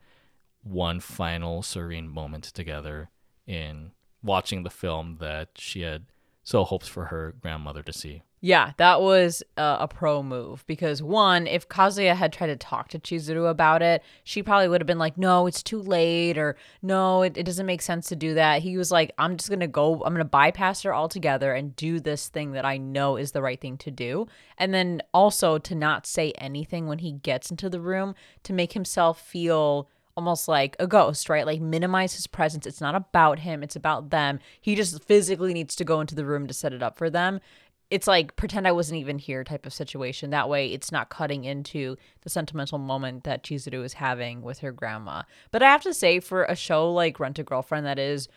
one 0.63 1.01
final 1.01 1.63
serene 1.63 2.09
moment 2.09 2.45
together 2.45 3.11
in 3.47 3.93
watching 4.23 4.63
the 4.63 4.71
film 4.71 5.17
that 5.21 5.51
she 5.57 5.83
had 5.83 6.07
so 6.43 6.65
hopes 6.65 6.89
for 6.89 7.07
her 7.07 7.35
grandmother 7.41 7.83
to 7.83 7.93
see. 7.93 8.23
Yeah, 8.41 8.73
that 8.77 9.01
was 9.01 9.43
a, 9.57 9.79
a, 9.81 9.89
pro 9.89 10.23
move 10.23 10.65
because 10.69 11.03
one, 11.03 11.49
if 11.49 11.69
Kazuya 11.69 12.15
had 12.15 12.33
tried 12.33 12.47
to 12.49 12.57
talk 12.57 12.87
to 12.89 12.99
Chizuru 13.01 13.51
about 13.51 13.83
it, 13.83 14.01
she 14.23 14.45
probably 14.45 14.69
would 14.69 14.81
have 14.81 14.87
been 14.87 14.99
like, 14.99 15.19
"No, 15.19 15.49
it's 15.49 15.63
too 15.63 15.81
late," 15.83 16.39
or 16.39 16.57
"No, 16.81 17.23
it, 17.23 17.37
it 17.37 17.43
doesn't 17.45 17.67
make 17.67 17.83
sense 17.83 18.09
to 18.09 18.17
do 18.17 18.35
that." 18.35 18.63
He 18.63 18.77
was 18.77 18.93
like, 18.93 19.11
"I'm 19.19 19.37
just 19.37 19.51
gonna 19.51 19.67
go. 19.67 19.95
I'm 20.05 20.15
gonna 20.15 20.25
bypass 20.25 20.83
her 20.83 20.95
altogether 20.95 21.53
and 21.53 21.75
do 21.75 21.99
this 21.99 22.29
thing 22.29 22.53
that 22.53 22.65
I 22.65 22.77
know 22.77 23.17
is 23.17 23.33
the 23.33 23.43
right 23.43 23.61
thing 23.61 23.77
to 23.79 23.91
do." 23.91 24.29
And 24.57 24.73
then 24.73 25.03
also 25.13 25.59
to 25.59 25.75
not 25.75 26.07
say 26.07 26.33
anything 26.39 26.87
when 26.87 26.99
he 26.99 27.13
gets 27.13 27.51
into 27.51 27.69
the 27.69 27.81
room 27.81 28.15
to 28.45 28.53
make 28.53 28.73
himself 28.73 29.21
feel 29.21 29.89
almost 30.17 30.49
like 30.49 30.75
a 30.81 30.87
ghost, 30.87 31.29
right? 31.29 31.47
Like 31.47 31.61
minimize 31.61 32.15
his 32.15 32.27
presence. 32.27 32.67
It's 32.67 32.81
not 32.81 32.97
about 32.97 33.41
him, 33.41 33.63
it's 33.63 33.77
about 33.77 34.11
them. 34.11 34.41
He 34.61 34.75
just 34.75 35.03
physically 35.05 35.55
needs 35.55 35.77
to 35.77 35.85
go 35.85 36.01
into 36.01 36.17
the 36.17 36.25
room 36.25 36.47
to 36.49 36.55
set 36.55 36.73
it 36.73 36.83
up 36.83 36.99
for 36.99 37.09
them 37.09 37.41
it's 37.91 38.07
like 38.07 38.37
pretend 38.37 38.69
I 38.69 38.73
wasn't 38.73 39.01
even 39.01 39.19
here 39.19 39.45
type 39.45 39.65
of 39.65 39.73
situation. 39.73 40.31
That 40.31 40.49
way 40.49 40.69
it's 40.69 40.93
not 40.93 41.09
cutting 41.09 41.45
into 41.45 41.97
the 42.23 42.31
sentimental 42.31 42.79
moment 42.79 43.25
that 43.25 43.43
Chizuru 43.43 43.85
is 43.85 43.95
having 43.95 44.43
with 44.43 44.59
her 44.59 44.73
grandma. 44.73 45.23
But 45.51 45.63
I 45.63 45.71
have 45.71 45.83
to 45.83 45.95
say, 45.95 46.21
for 46.21 46.45
a 46.45 46.55
show 46.55 46.93
like 46.93 47.19
Rent 47.19 47.39
a 47.39 47.43
Girlfriend 47.43 47.87
that 47.87 47.99
is 47.99 48.29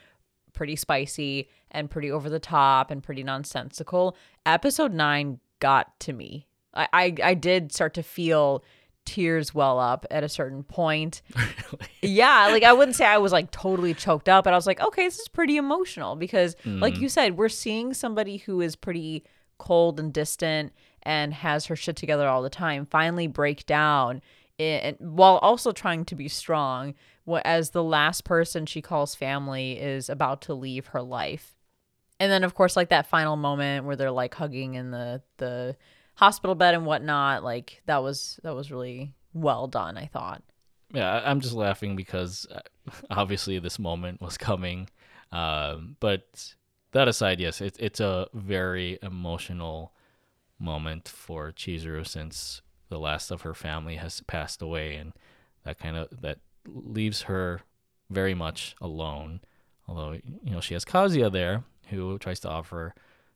pretty 0.54 0.76
spicy 0.76 1.50
and 1.70 1.90
pretty 1.90 2.12
over 2.12 2.30
the 2.30 2.40
top 2.40 2.92
and 2.92 3.04
pretty 3.04 3.24
nonsensical, 3.24 4.16
episode 4.46 4.94
nine 4.94 5.40
got 5.60 6.00
to 6.02 6.14
me. 6.14 6.48
I, 6.74 6.88
I, 6.94 7.16
I 7.24 7.34
did 7.34 7.74
start 7.74 7.94
to 7.96 8.04
feel 8.04 8.64
tears 9.04 9.54
well 9.54 9.80
up 9.80 10.06
at 10.12 10.24
a 10.24 10.30
certain 10.30 10.64
point. 10.64 11.22
Really? 11.72 12.16
Yeah, 12.16 12.48
like 12.52 12.64
I 12.64 12.74
wouldn't 12.74 12.98
say 12.98 13.06
I 13.06 13.18
was 13.18 13.32
like 13.32 13.52
totally 13.52 13.94
choked 13.94 14.28
up, 14.28 14.44
but 14.44 14.54
I 14.54 14.58
was 14.58 14.68
like, 14.68 14.82
okay, 14.82 15.06
this 15.06 15.20
is 15.20 15.28
pretty 15.28 15.56
emotional 15.56 16.16
because, 16.16 16.56
mm. 16.66 16.82
like 16.82 17.00
you 17.00 17.08
said, 17.08 17.38
we're 17.38 17.50
seeing 17.50 17.94
somebody 17.94 18.38
who 18.38 18.60
is 18.60 18.76
pretty 18.76 19.24
cold 19.62 20.00
and 20.00 20.12
distant 20.12 20.74
and 21.04 21.36
has 21.36 21.68
her 21.68 21.76
shit 21.76 21.96
together 21.96 22.28
all 22.28 22.42
the 22.42 22.50
time 22.50 22.88
finally 22.88 23.28
break 23.28 23.64
down 23.68 24.20
in, 24.58 24.96
while 25.00 25.38
also 25.38 25.72
trying 25.72 26.04
to 26.06 26.16
be 26.16 26.28
strong 26.28 26.96
as 27.46 27.70
the 27.70 27.84
last 27.84 28.24
person 28.24 28.66
she 28.66 28.82
calls 28.82 29.14
family 29.14 29.80
is 29.80 30.10
about 30.10 30.42
to 30.42 30.56
leave 30.56 30.88
her 30.88 31.02
life. 31.02 31.56
And 32.20 32.32
then 32.32 32.44
of 32.44 32.56
course 32.56 32.76
like 32.76 32.90
that 32.90 33.06
final 33.06 33.36
moment 33.36 33.86
where 33.86 33.96
they're 33.96 34.10
like 34.10 34.34
hugging 34.34 34.74
in 34.74 34.90
the 34.90 35.22
the 35.38 35.76
hospital 36.16 36.56
bed 36.56 36.74
and 36.74 36.86
whatnot 36.86 37.44
like 37.44 37.84
that 37.86 38.02
was 38.04 38.40
that 38.44 38.54
was 38.54 38.72
really 38.72 39.14
well 39.34 39.68
done 39.68 39.98
i 39.98 40.08
thought. 40.08 40.44
Yeah 40.94 41.22
i'm 41.24 41.40
just 41.40 41.54
laughing 41.54 41.96
because 41.96 42.46
uh, 42.54 42.60
obviously 43.12 43.60
this 43.60 43.80
moment 43.80 44.22
was 44.22 44.38
coming 44.38 44.90
um, 45.32 45.96
but 46.00 46.54
that 46.92 47.08
aside, 47.08 47.40
yes, 47.40 47.62
it, 47.62 47.78
it's 47.80 48.00
a 48.00 48.28
very 48.34 49.00
emotional 49.02 49.94
moment 50.60 51.08
for 51.08 51.52
Chizuru 51.52 52.06
since 52.08 52.62
the 52.90 53.00
last 53.00 53.32
of 53.32 53.42
her 53.42 53.54
family 53.54 53.96
has 53.96 54.22
passed 54.22 54.62
away, 54.62 54.96
and 54.96 55.14
that 55.64 55.80
kind 55.80 55.96
of 55.96 56.22
that 56.22 56.40
leaves 56.68 57.24
her 57.24 57.62
very 58.10 58.34
much 58.34 58.76
alone. 58.82 59.42
Although 59.88 60.14
you 60.44 60.52
know 60.52 60.62
she 60.62 60.74
has 60.74 60.86
Kazuya 60.86 61.32
there, 61.32 61.64
who 61.88 62.18
tries 62.20 62.40
to 62.42 62.50
offer 62.50 62.94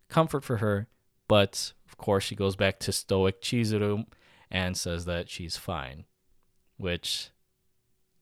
comfort 0.10 0.44
for 0.44 0.58
her, 0.58 0.88
but 1.28 1.74
of 1.88 1.98
course 1.98 2.24
she 2.24 2.36
goes 2.36 2.56
back 2.56 2.80
to 2.80 2.92
stoic 2.92 3.42
Chizuru 3.42 4.06
and 4.52 4.78
says 4.78 5.06
that 5.06 5.30
she's 5.30 5.58
fine, 5.58 6.06
which 6.78 7.30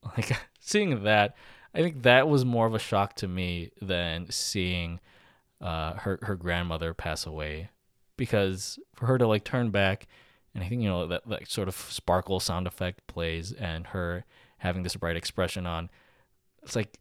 like 0.16 0.32
seeing 0.60 1.02
that, 1.04 1.36
I 1.74 1.80
think 1.80 2.02
that 2.02 2.28
was 2.28 2.44
more 2.44 2.66
of 2.66 2.74
a 2.74 2.78
shock 2.78 3.14
to 3.16 3.28
me 3.28 3.70
than 3.82 4.30
seeing 4.30 5.00
uh, 5.60 5.94
her 5.94 6.18
her 6.22 6.36
grandmother 6.36 6.94
pass 6.94 7.26
away, 7.26 7.70
because 8.16 8.78
for 8.94 9.06
her 9.06 9.18
to 9.18 9.26
like 9.26 9.44
turn 9.44 9.70
back, 9.70 10.06
and 10.54 10.62
I 10.62 10.68
think 10.68 10.82
you 10.82 10.88
know 10.88 11.06
that 11.06 11.28
that 11.28 11.50
sort 11.50 11.68
of 11.68 11.74
sparkle 11.74 12.40
sound 12.40 12.66
effect 12.66 13.06
plays, 13.06 13.52
and 13.52 13.88
her 13.88 14.24
having 14.58 14.82
this 14.82 14.96
bright 14.96 15.16
expression 15.16 15.66
on, 15.66 15.90
it's 16.62 16.76
like. 16.76 16.98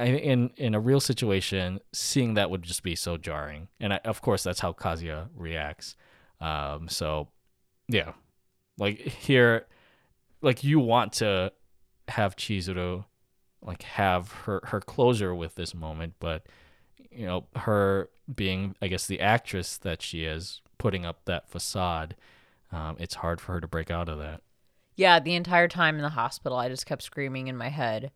I, 0.00 0.04
in 0.04 0.50
in 0.56 0.76
a 0.76 0.80
real 0.80 1.00
situation, 1.00 1.80
seeing 1.92 2.34
that 2.34 2.50
would 2.50 2.62
just 2.62 2.84
be 2.84 2.94
so 2.94 3.16
jarring, 3.16 3.66
and 3.80 3.92
I, 3.92 3.96
of 4.04 4.22
course 4.22 4.44
that's 4.44 4.60
how 4.60 4.72
Kazuya 4.72 5.28
reacts. 5.34 5.96
Um, 6.40 6.88
so, 6.88 7.26
yeah, 7.88 8.12
like 8.78 9.00
here, 9.00 9.66
like 10.40 10.62
you 10.62 10.78
want 10.78 11.14
to 11.14 11.52
have 12.06 12.36
Chizuru 12.36 13.06
like 13.60 13.82
have 13.82 14.30
her 14.44 14.60
her 14.66 14.80
closure 14.80 15.34
with 15.34 15.56
this 15.56 15.74
moment, 15.74 16.14
but 16.20 16.46
you 17.10 17.26
know, 17.26 17.46
her 17.56 18.10
being, 18.34 18.74
I 18.82 18.88
guess, 18.88 19.06
the 19.06 19.20
actress 19.20 19.76
that 19.78 20.02
she 20.02 20.24
is, 20.24 20.60
putting 20.78 21.04
up 21.04 21.24
that 21.24 21.48
facade, 21.48 22.14
um, 22.70 22.96
it's 22.98 23.16
hard 23.16 23.40
for 23.40 23.52
her 23.54 23.60
to 23.60 23.68
break 23.68 23.90
out 23.90 24.08
of 24.08 24.18
that. 24.18 24.42
Yeah, 24.96 25.20
the 25.20 25.34
entire 25.34 25.68
time 25.68 25.96
in 25.96 26.02
the 26.02 26.08
hospital, 26.10 26.58
I 26.58 26.68
just 26.68 26.86
kept 26.86 27.02
screaming 27.02 27.48
in 27.48 27.56
my 27.56 27.68
head 27.68 28.10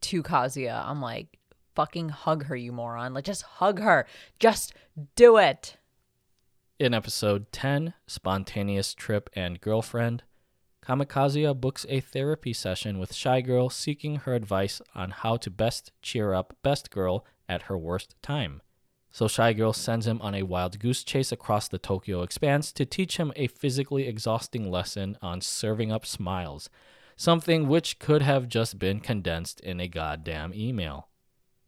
to 0.00 0.22
Kazuya. 0.22 0.86
I'm 0.86 1.00
like, 1.00 1.38
fucking 1.74 2.10
hug 2.10 2.44
her, 2.44 2.56
you 2.56 2.72
moron. 2.72 3.14
Like, 3.14 3.24
just 3.24 3.42
hug 3.42 3.80
her. 3.80 4.06
Just 4.38 4.74
do 5.16 5.38
it. 5.38 5.76
In 6.78 6.94
episode 6.94 7.52
10, 7.52 7.94
Spontaneous 8.06 8.94
Trip 8.94 9.28
and 9.34 9.60
Girlfriend, 9.60 10.22
Kamikazuya 10.84 11.58
books 11.58 11.84
a 11.88 12.00
therapy 12.00 12.52
session 12.52 12.98
with 12.98 13.14
Shy 13.14 13.40
Girl 13.42 13.68
seeking 13.68 14.16
her 14.16 14.34
advice 14.34 14.80
on 14.94 15.10
how 15.10 15.36
to 15.36 15.50
best 15.50 15.92
cheer 16.02 16.32
up 16.32 16.56
Best 16.62 16.90
Girl 16.90 17.24
at 17.50 17.62
her 17.62 17.76
worst 17.76 18.14
time. 18.22 18.62
So 19.10 19.26
Shy 19.26 19.52
Girl 19.52 19.72
sends 19.72 20.06
him 20.06 20.22
on 20.22 20.36
a 20.36 20.44
wild 20.44 20.78
goose 20.78 21.02
chase 21.02 21.32
across 21.32 21.66
the 21.66 21.78
Tokyo 21.78 22.22
expanse 22.22 22.70
to 22.72 22.86
teach 22.86 23.16
him 23.16 23.32
a 23.34 23.48
physically 23.48 24.06
exhausting 24.06 24.70
lesson 24.70 25.18
on 25.20 25.40
serving 25.40 25.90
up 25.90 26.06
smiles, 26.06 26.70
something 27.16 27.66
which 27.66 27.98
could 27.98 28.22
have 28.22 28.48
just 28.48 28.78
been 28.78 29.00
condensed 29.00 29.58
in 29.60 29.80
a 29.80 29.88
goddamn 29.88 30.54
email. 30.54 31.08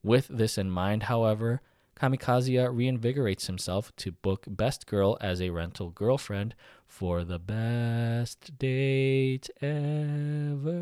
With 0.05 0.29
this 0.29 0.57
in 0.57 0.71
mind, 0.71 1.05
however, 1.05 1.61
Kamikaze 1.97 2.69
reinvigorates 2.73 3.47
himself 3.47 3.93
to 3.97 4.13
book 4.13 4.45
Best 4.49 4.87
Girl 4.87 5.19
as 5.21 5.43
a 5.43 5.51
rental 5.51 5.91
girlfriend 5.91 6.55
for 6.87 7.25
the 7.25 7.39
best 7.39 8.57
date 8.59 9.51
ever. 9.61 10.73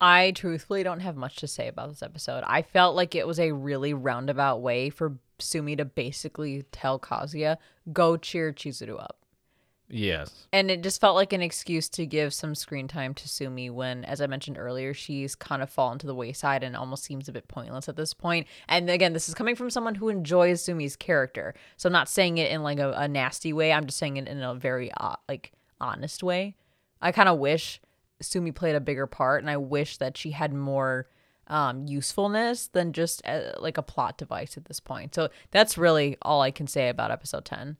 I 0.00 0.32
truthfully 0.32 0.82
don't 0.82 1.00
have 1.00 1.16
much 1.16 1.36
to 1.36 1.48
say 1.48 1.68
about 1.68 1.88
this 1.88 2.02
episode. 2.02 2.44
I 2.46 2.62
felt 2.62 2.94
like 2.94 3.14
it 3.14 3.26
was 3.26 3.40
a 3.40 3.52
really 3.52 3.94
roundabout 3.94 4.62
way 4.62 4.90
for 4.90 5.18
Sumi 5.38 5.76
to 5.76 5.84
basically 5.84 6.64
tell 6.70 6.98
Kazuya, 6.98 7.56
go 7.92 8.16
cheer 8.16 8.52
Chizuru 8.52 9.00
up. 9.02 9.16
Yes. 9.90 10.46
And 10.52 10.70
it 10.70 10.82
just 10.82 11.00
felt 11.00 11.16
like 11.16 11.32
an 11.32 11.40
excuse 11.40 11.88
to 11.90 12.04
give 12.04 12.34
some 12.34 12.54
screen 12.54 12.88
time 12.88 13.14
to 13.14 13.28
Sumi 13.28 13.70
when, 13.70 14.04
as 14.04 14.20
I 14.20 14.26
mentioned 14.26 14.58
earlier, 14.58 14.92
she's 14.92 15.34
kind 15.34 15.62
of 15.62 15.70
fallen 15.70 15.98
to 16.00 16.06
the 16.06 16.14
wayside 16.14 16.62
and 16.62 16.76
almost 16.76 17.04
seems 17.04 17.28
a 17.28 17.32
bit 17.32 17.48
pointless 17.48 17.88
at 17.88 17.96
this 17.96 18.12
point. 18.12 18.46
And 18.68 18.90
again, 18.90 19.14
this 19.14 19.28
is 19.28 19.34
coming 19.34 19.56
from 19.56 19.70
someone 19.70 19.94
who 19.94 20.10
enjoys 20.10 20.62
Sumi's 20.62 20.94
character. 20.94 21.54
So 21.78 21.88
I'm 21.88 21.94
not 21.94 22.08
saying 22.08 22.38
it 22.38 22.50
in 22.50 22.62
like 22.62 22.78
a, 22.78 22.92
a 22.92 23.08
nasty 23.08 23.52
way. 23.52 23.72
I'm 23.72 23.86
just 23.86 23.98
saying 23.98 24.18
it 24.18 24.28
in 24.28 24.42
a 24.42 24.54
very 24.54 24.92
uh, 24.92 25.16
like 25.26 25.52
honest 25.80 26.22
way. 26.22 26.54
I 27.00 27.12
kind 27.12 27.28
of 27.28 27.38
wish 27.38 27.80
Sumi 28.20 28.52
played 28.52 28.74
a 28.74 28.80
bigger 28.80 29.06
part, 29.06 29.42
and 29.42 29.50
I 29.50 29.56
wish 29.56 29.96
that 29.98 30.16
she 30.16 30.30
had 30.32 30.52
more 30.52 31.06
um, 31.46 31.86
usefulness 31.86 32.66
than 32.68 32.92
just 32.92 33.26
uh 33.26 33.52
like 33.58 33.78
a 33.78 33.82
plot 33.82 34.18
device 34.18 34.56
at 34.56 34.66
this 34.66 34.80
point. 34.80 35.14
So 35.14 35.28
that's 35.50 35.78
really 35.78 36.16
all 36.22 36.42
I 36.42 36.50
can 36.50 36.66
say 36.66 36.88
about 36.90 37.10
episode 37.10 37.44
10. 37.46 37.76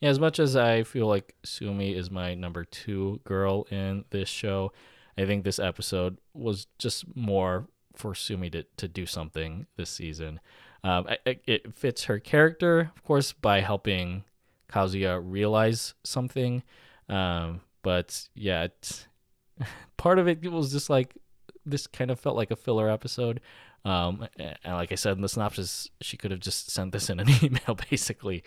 Yeah, 0.00 0.10
as 0.10 0.20
much 0.20 0.38
as 0.38 0.54
I 0.56 0.82
feel 0.84 1.06
like 1.06 1.34
Sumi 1.42 1.94
is 1.96 2.10
my 2.10 2.34
number 2.34 2.64
two 2.64 3.20
girl 3.24 3.66
in 3.70 4.04
this 4.10 4.28
show, 4.28 4.72
I 5.18 5.24
think 5.24 5.42
this 5.42 5.58
episode 5.58 6.18
was 6.34 6.66
just 6.78 7.04
more 7.16 7.66
for 7.94 8.14
Sumi 8.14 8.50
to, 8.50 8.64
to 8.76 8.86
do 8.88 9.06
something 9.06 9.66
this 9.76 9.88
season. 9.90 10.38
Um, 10.84 11.06
I, 11.08 11.18
I- 11.26 11.40
it 11.46 11.74
fits 11.74 12.04
her 12.04 12.18
character, 12.20 12.92
of 12.94 13.02
course, 13.02 13.32
by 13.32 13.62
helping 13.62 14.24
Kazuya 14.70 15.20
realize 15.24 15.94
something. 16.04 16.62
Um, 17.08 17.62
but 17.82 18.28
yeah, 18.34 18.64
it, 18.64 19.06
part 19.96 20.18
of 20.18 20.28
it 20.28 20.42
was 20.50 20.72
just 20.72 20.90
like 20.90 21.14
this 21.64 21.86
kind 21.86 22.10
of 22.10 22.20
felt 22.20 22.36
like 22.36 22.50
a 22.50 22.56
filler 22.56 22.88
episode. 22.88 23.40
Um, 23.84 24.26
and 24.38 24.74
like 24.74 24.90
I 24.90 24.96
said 24.96 25.16
in 25.16 25.22
the 25.22 25.28
synopsis, 25.28 25.88
she 26.00 26.16
could 26.16 26.32
have 26.32 26.40
just 26.40 26.70
sent 26.70 26.92
this 26.92 27.08
in 27.08 27.20
an 27.20 27.28
email, 27.42 27.76
basically. 27.90 28.42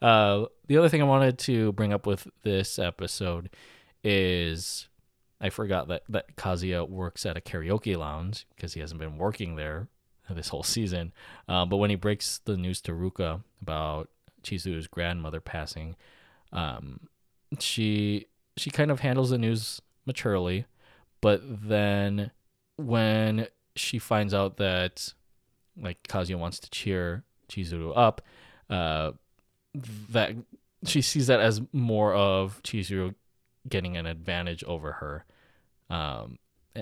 Uh, 0.00 0.46
the 0.66 0.76
other 0.76 0.88
thing 0.88 1.02
I 1.02 1.06
wanted 1.06 1.38
to 1.40 1.72
bring 1.72 1.92
up 1.92 2.06
with 2.06 2.28
this 2.42 2.78
episode 2.78 3.50
is 4.04 4.88
I 5.40 5.50
forgot 5.50 5.88
that 5.88 6.02
that 6.08 6.36
Kazuya 6.36 6.88
works 6.88 7.26
at 7.26 7.36
a 7.36 7.40
karaoke 7.40 7.96
lounge 7.96 8.46
because 8.54 8.74
he 8.74 8.80
hasn't 8.80 9.00
been 9.00 9.18
working 9.18 9.56
there 9.56 9.88
this 10.30 10.48
whole 10.48 10.62
season. 10.62 11.12
Uh, 11.48 11.66
but 11.66 11.76
when 11.78 11.90
he 11.90 11.96
breaks 11.96 12.40
the 12.44 12.56
news 12.56 12.80
to 12.82 12.92
Ruka 12.92 13.42
about 13.60 14.08
Chizuru's 14.42 14.86
grandmother 14.86 15.40
passing, 15.40 15.96
um, 16.52 17.08
she 17.58 18.26
she 18.56 18.70
kind 18.70 18.90
of 18.90 19.00
handles 19.00 19.30
the 19.30 19.38
news 19.38 19.80
maturely, 20.06 20.66
but 21.20 21.40
then 21.44 22.30
when 22.76 23.48
she 23.76 23.98
finds 23.98 24.34
out 24.34 24.56
that 24.58 25.12
like 25.80 26.02
Kazuya 26.04 26.38
wants 26.38 26.60
to 26.60 26.70
cheer 26.70 27.24
Chizuru 27.48 27.92
up, 27.96 28.22
uh, 28.70 29.12
that 30.10 30.32
she 30.84 31.02
sees 31.02 31.26
that 31.26 31.40
as 31.40 31.60
more 31.72 32.14
of 32.14 32.62
Chizuru 32.62 33.14
getting 33.68 33.96
an 33.96 34.06
advantage 34.06 34.62
over 34.64 34.92
her, 34.92 35.24
um, 35.90 36.38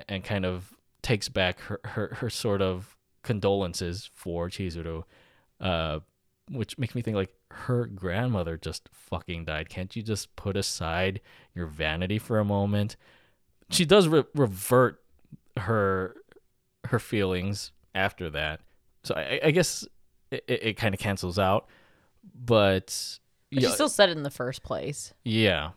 and 0.09 0.25
kind 0.25 0.45
of 0.45 0.75
takes 1.03 1.29
back 1.29 1.61
her, 1.61 1.81
her, 1.85 2.15
her 2.21 2.31
sort 2.31 2.63
of 2.63 2.97
condolences 3.23 4.11
for 4.15 4.49
Chizuru, 4.49 5.05
uh, 5.61 6.01
which 6.51 6.79
makes 6.79 6.95
me 6.95 7.03
think 7.03 7.17
like 7.17 7.33
her 7.53 7.87
grandmother 7.87 8.57
just 8.57 8.89
fucking 8.93 9.45
died. 9.45 9.69
Can't 9.69 9.95
you 9.95 10.03
just 10.03 10.35
put 10.37 10.57
aside 10.57 11.21
your 11.55 11.67
vanity 11.67 12.19
for 12.19 12.39
a 12.39 12.45
moment? 12.45 12.97
She 13.71 13.85
does 13.85 14.09
re- 14.09 14.25
revert 14.35 15.03
her 15.57 16.17
her 16.85 16.99
feelings 16.99 17.73
after 17.95 18.31
that, 18.31 18.61
so 19.05 19.15
I, 19.15 19.41
I 19.45 19.51
guess 19.51 19.87
it, 20.31 20.45
it, 20.49 20.77
kind 20.77 20.95
of 20.95 21.01
cancels 21.01 21.39
out. 21.39 21.69
But 22.35 23.19
But 23.51 23.63
yeah, 23.63 23.69
she 23.69 23.75
still 23.75 23.89
said 23.89 24.09
it 24.09 24.17
in 24.17 24.23
the 24.23 24.31
first 24.31 24.63
place. 24.63 25.13
yeah. 25.25 25.71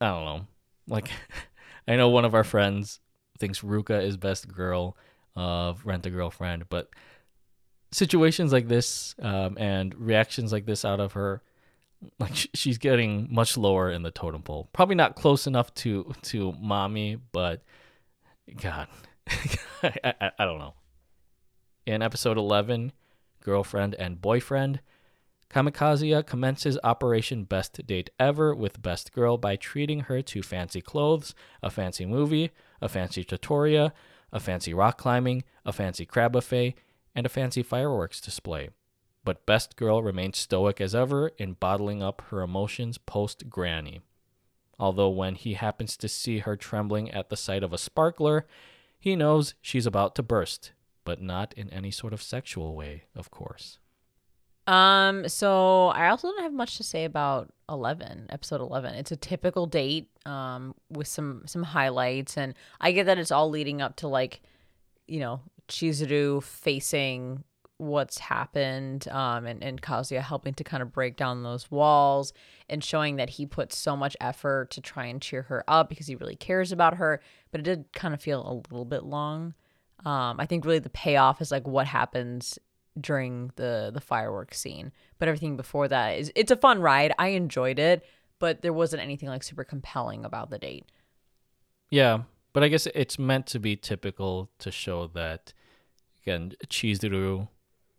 I 0.00 0.06
don't 0.08 0.24
know. 0.24 0.46
Like, 0.86 1.10
I 1.88 1.96
know 1.96 2.08
one 2.08 2.24
of 2.24 2.34
our 2.34 2.44
friends 2.44 3.00
thinks 3.38 3.60
Ruka 3.62 4.02
is 4.02 4.16
best 4.16 4.46
girl 4.46 4.96
of 5.34 5.84
Rent 5.84 6.06
a 6.06 6.10
Girlfriend, 6.10 6.68
but 6.68 6.88
situations 7.90 8.52
like 8.52 8.68
this 8.68 9.14
um, 9.20 9.56
and 9.58 9.94
reactions 9.94 10.52
like 10.52 10.66
this 10.66 10.84
out 10.84 11.00
of 11.00 11.12
her, 11.12 11.42
like 12.18 12.34
sh- 12.34 12.46
she's 12.54 12.78
getting 12.78 13.28
much 13.30 13.56
lower 13.56 13.90
in 13.90 14.02
the 14.02 14.10
totem 14.10 14.42
pole. 14.42 14.68
Probably 14.72 14.94
not 14.94 15.16
close 15.16 15.46
enough 15.46 15.72
to 15.74 16.12
to 16.22 16.52
mommy, 16.60 17.18
but 17.32 17.62
God, 18.60 18.88
I, 19.82 20.14
I, 20.20 20.30
I 20.38 20.44
don't 20.44 20.58
know. 20.58 20.74
In 21.86 22.02
episode 22.02 22.38
eleven, 22.38 22.92
girlfriend 23.42 23.94
and 23.94 24.20
boyfriend. 24.20 24.80
Kamikaze 25.50 26.26
commences 26.26 26.78
Operation 26.84 27.44
Best 27.44 27.86
Date 27.86 28.10
Ever 28.20 28.54
with 28.54 28.82
Best 28.82 29.14
Girl 29.14 29.38
by 29.38 29.56
treating 29.56 30.00
her 30.00 30.20
to 30.20 30.42
fancy 30.42 30.82
clothes, 30.82 31.34
a 31.62 31.70
fancy 31.70 32.04
movie, 32.04 32.50
a 32.82 32.88
fancy 32.88 33.24
tutorial, 33.24 33.92
a 34.30 34.40
fancy 34.40 34.74
rock 34.74 34.98
climbing, 34.98 35.44
a 35.64 35.72
fancy 35.72 36.04
crab 36.04 36.32
buffet, 36.32 36.74
and 37.14 37.26
a 37.26 37.28
fancy 37.28 37.62
fireworks 37.62 38.20
display. 38.20 38.70
But 39.24 39.46
Best 39.46 39.76
Girl 39.76 40.02
remains 40.02 40.38
stoic 40.38 40.80
as 40.80 40.94
ever 40.94 41.28
in 41.38 41.54
bottling 41.54 42.02
up 42.02 42.22
her 42.30 42.40
emotions 42.40 42.98
post 42.98 43.50
Granny. 43.50 44.00
Although 44.78 45.10
when 45.10 45.34
he 45.34 45.54
happens 45.54 45.96
to 45.98 46.08
see 46.08 46.38
her 46.38 46.56
trembling 46.56 47.10
at 47.10 47.28
the 47.28 47.36
sight 47.36 47.62
of 47.62 47.72
a 47.72 47.78
sparkler, 47.78 48.46
he 48.98 49.16
knows 49.16 49.54
she's 49.60 49.86
about 49.86 50.14
to 50.14 50.22
burst, 50.22 50.72
but 51.04 51.20
not 51.20 51.52
in 51.54 51.68
any 51.70 51.90
sort 51.90 52.12
of 52.12 52.22
sexual 52.22 52.74
way, 52.74 53.04
of 53.14 53.30
course. 53.30 53.78
Um, 54.66 55.28
so 55.28 55.88
I 55.88 56.08
also 56.08 56.28
don't 56.28 56.42
have 56.42 56.52
much 56.52 56.76
to 56.76 56.84
say 56.84 57.04
about 57.04 57.52
11, 57.68 58.26
episode 58.28 58.60
11. 58.60 58.94
It's 58.94 59.10
a 59.10 59.16
typical 59.16 59.66
date 59.66 60.08
um 60.26 60.74
with 60.90 61.06
some 61.06 61.42
some 61.46 61.62
highlights 61.62 62.36
and 62.36 62.54
I 62.80 62.92
get 62.92 63.06
that 63.06 63.18
it's 63.18 63.30
all 63.30 63.48
leading 63.48 63.80
up 63.80 63.96
to 63.96 64.08
like 64.08 64.42
you 65.06 65.20
know, 65.20 65.40
Chizuru 65.68 66.42
facing 66.42 67.44
what's 67.78 68.18
happened 68.18 69.06
um 69.08 69.46
and 69.46 69.62
and 69.62 69.80
Kazuya 69.80 70.20
helping 70.20 70.52
to 70.54 70.64
kind 70.64 70.82
of 70.82 70.92
break 70.92 71.16
down 71.16 71.44
those 71.44 71.70
walls 71.70 72.32
and 72.68 72.82
showing 72.82 73.16
that 73.16 73.30
he 73.30 73.46
put 73.46 73.72
so 73.72 73.96
much 73.96 74.16
effort 74.20 74.72
to 74.72 74.80
try 74.80 75.06
and 75.06 75.22
cheer 75.22 75.42
her 75.42 75.62
up 75.68 75.88
because 75.88 76.08
he 76.08 76.16
really 76.16 76.34
cares 76.34 76.72
about 76.72 76.96
her, 76.96 77.20
but 77.52 77.60
it 77.60 77.64
did 77.64 77.84
kind 77.92 78.14
of 78.14 78.20
feel 78.20 78.42
a 78.42 78.54
little 78.68 78.84
bit 78.84 79.04
long. 79.04 79.54
Um 80.04 80.40
I 80.40 80.46
think 80.46 80.64
really 80.64 80.80
the 80.80 80.90
payoff 80.90 81.40
is 81.40 81.52
like 81.52 81.68
what 81.68 81.86
happens 81.86 82.58
during 83.00 83.52
the 83.54 83.92
the 83.94 84.00
fireworks 84.00 84.58
scene 84.58 84.90
but 85.20 85.28
everything 85.28 85.56
before 85.56 85.86
that 85.86 86.18
is 86.18 86.32
it's 86.34 86.50
a 86.50 86.56
fun 86.56 86.80
ride. 86.80 87.12
I 87.16 87.28
enjoyed 87.28 87.78
it 87.78 88.04
but 88.40 88.62
there 88.62 88.72
wasn't 88.72 89.02
anything 89.02 89.28
like 89.28 89.44
super 89.44 89.64
compelling 89.64 90.24
about 90.24 90.50
the 90.50 90.58
date. 90.58 90.86
Yeah, 91.90 92.22
but 92.58 92.64
I 92.64 92.68
guess 92.70 92.88
it's 92.92 93.20
meant 93.20 93.46
to 93.46 93.60
be 93.60 93.76
typical 93.76 94.50
to 94.58 94.72
show 94.72 95.06
that 95.14 95.52
again 96.20 96.54
Chizuru 96.66 97.46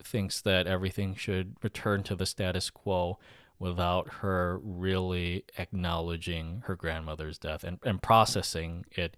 thinks 0.03 0.41
that 0.41 0.67
everything 0.67 1.15
should 1.15 1.55
return 1.63 2.03
to 2.03 2.13
the 2.13 2.25
status 2.25 2.69
quo 2.69 3.19
without 3.57 4.15
her 4.15 4.59
really 4.61 5.45
acknowledging 5.57 6.63
her 6.65 6.75
grandmother's 6.75 7.37
death 7.37 7.63
and, 7.63 7.79
and 7.85 8.01
processing 8.01 8.83
it 8.91 9.15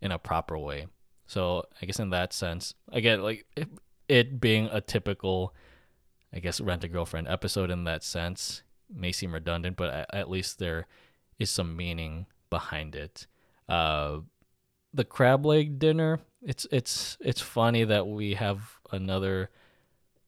in 0.00 0.12
a 0.12 0.20
proper 0.20 0.56
way. 0.56 0.86
So 1.26 1.64
I 1.82 1.86
guess 1.86 1.98
in 1.98 2.10
that 2.10 2.32
sense, 2.32 2.72
again, 2.92 3.24
like 3.24 3.44
it, 3.56 3.68
it 4.06 4.40
being 4.40 4.68
a 4.70 4.80
typical, 4.80 5.52
I 6.32 6.38
guess, 6.38 6.60
rent 6.60 6.84
a 6.84 6.88
girlfriend 6.88 7.26
episode 7.26 7.72
in 7.72 7.82
that 7.82 8.04
sense 8.04 8.62
may 8.88 9.10
seem 9.10 9.34
redundant, 9.34 9.76
but 9.76 10.06
at, 10.14 10.30
least 10.30 10.60
there 10.60 10.86
is 11.40 11.50
some 11.50 11.74
meaning 11.74 12.26
behind 12.50 12.94
it. 12.94 13.26
Uh, 13.68 14.18
the 14.96 15.04
crab 15.04 15.44
leg 15.46 15.78
dinner. 15.78 16.20
It's 16.42 16.66
it's 16.72 17.16
it's 17.20 17.40
funny 17.40 17.84
that 17.84 18.06
we 18.06 18.34
have 18.34 18.60
another 18.92 19.50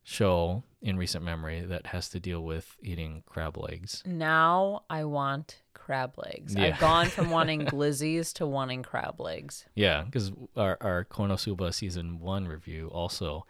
show 0.02 0.62
in 0.80 0.96
recent 0.96 1.24
memory 1.24 1.60
that 1.62 1.86
has 1.86 2.08
to 2.10 2.20
deal 2.20 2.42
with 2.42 2.76
eating 2.82 3.22
crab 3.26 3.56
legs. 3.58 4.02
now 4.06 4.82
i 4.88 5.04
want 5.04 5.56
crab 5.74 6.14
legs 6.16 6.54
Yeah. 6.54 6.66
i've 6.68 6.78
gone 6.80 7.06
from 7.08 7.30
wanting 7.36 7.66
glizzies 7.66 8.32
to 8.34 8.46
wanting 8.46 8.82
crab 8.82 9.20
legs 9.20 9.66
Yeah, 9.74 10.04
because 10.04 10.32
our 10.56 10.78
our 10.80 11.04
Konosuba 11.04 11.74
season 11.74 12.20
one 12.20 12.46
review 12.48 12.88
also 12.88 13.44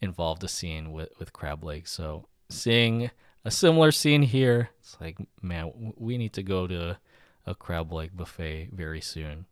involved 0.00 0.44
a 0.44 0.48
scene 0.48 0.92
with 0.92 1.08
with 1.18 1.32
crab 1.32 1.64
legs. 1.64 1.90
So 1.90 2.26
seeing 2.50 3.10
a 3.44 3.50
similar 3.50 3.90
scene 3.92 4.22
here, 4.22 4.70
it's 4.80 4.96
like 5.00 5.16
man, 5.40 5.94
we 5.96 6.18
need 6.18 6.32
to 6.34 6.42
go 6.42 6.66
to 6.66 6.98
a 7.46 7.54
crab 7.54 7.92
leg 7.92 8.10
buffet 8.14 8.70
very 8.72 9.00
soon. 9.00 9.46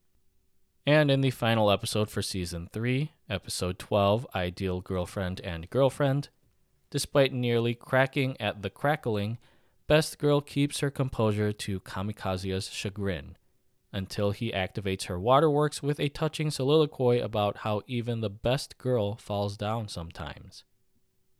And 0.86 1.12
in 1.12 1.20
the 1.20 1.30
final 1.30 1.70
episode 1.70 2.10
for 2.10 2.22
season 2.22 2.68
3, 2.72 3.12
episode 3.30 3.78
12, 3.78 4.26
Ideal 4.34 4.80
Girlfriend 4.80 5.40
and 5.42 5.70
Girlfriend, 5.70 6.28
despite 6.90 7.32
nearly 7.32 7.72
cracking 7.72 8.36
at 8.40 8.62
the 8.62 8.70
crackling, 8.70 9.38
Best 9.86 10.18
Girl 10.18 10.40
keeps 10.40 10.80
her 10.80 10.90
composure 10.90 11.52
to 11.52 11.78
Kamikaze's 11.80 12.68
chagrin 12.68 13.36
until 13.92 14.32
he 14.32 14.50
activates 14.50 15.04
her 15.04 15.20
waterworks 15.20 15.84
with 15.84 16.00
a 16.00 16.08
touching 16.08 16.50
soliloquy 16.50 17.20
about 17.20 17.58
how 17.58 17.82
even 17.86 18.20
the 18.20 18.30
best 18.30 18.76
girl 18.76 19.14
falls 19.16 19.56
down 19.56 19.86
sometimes. 19.86 20.64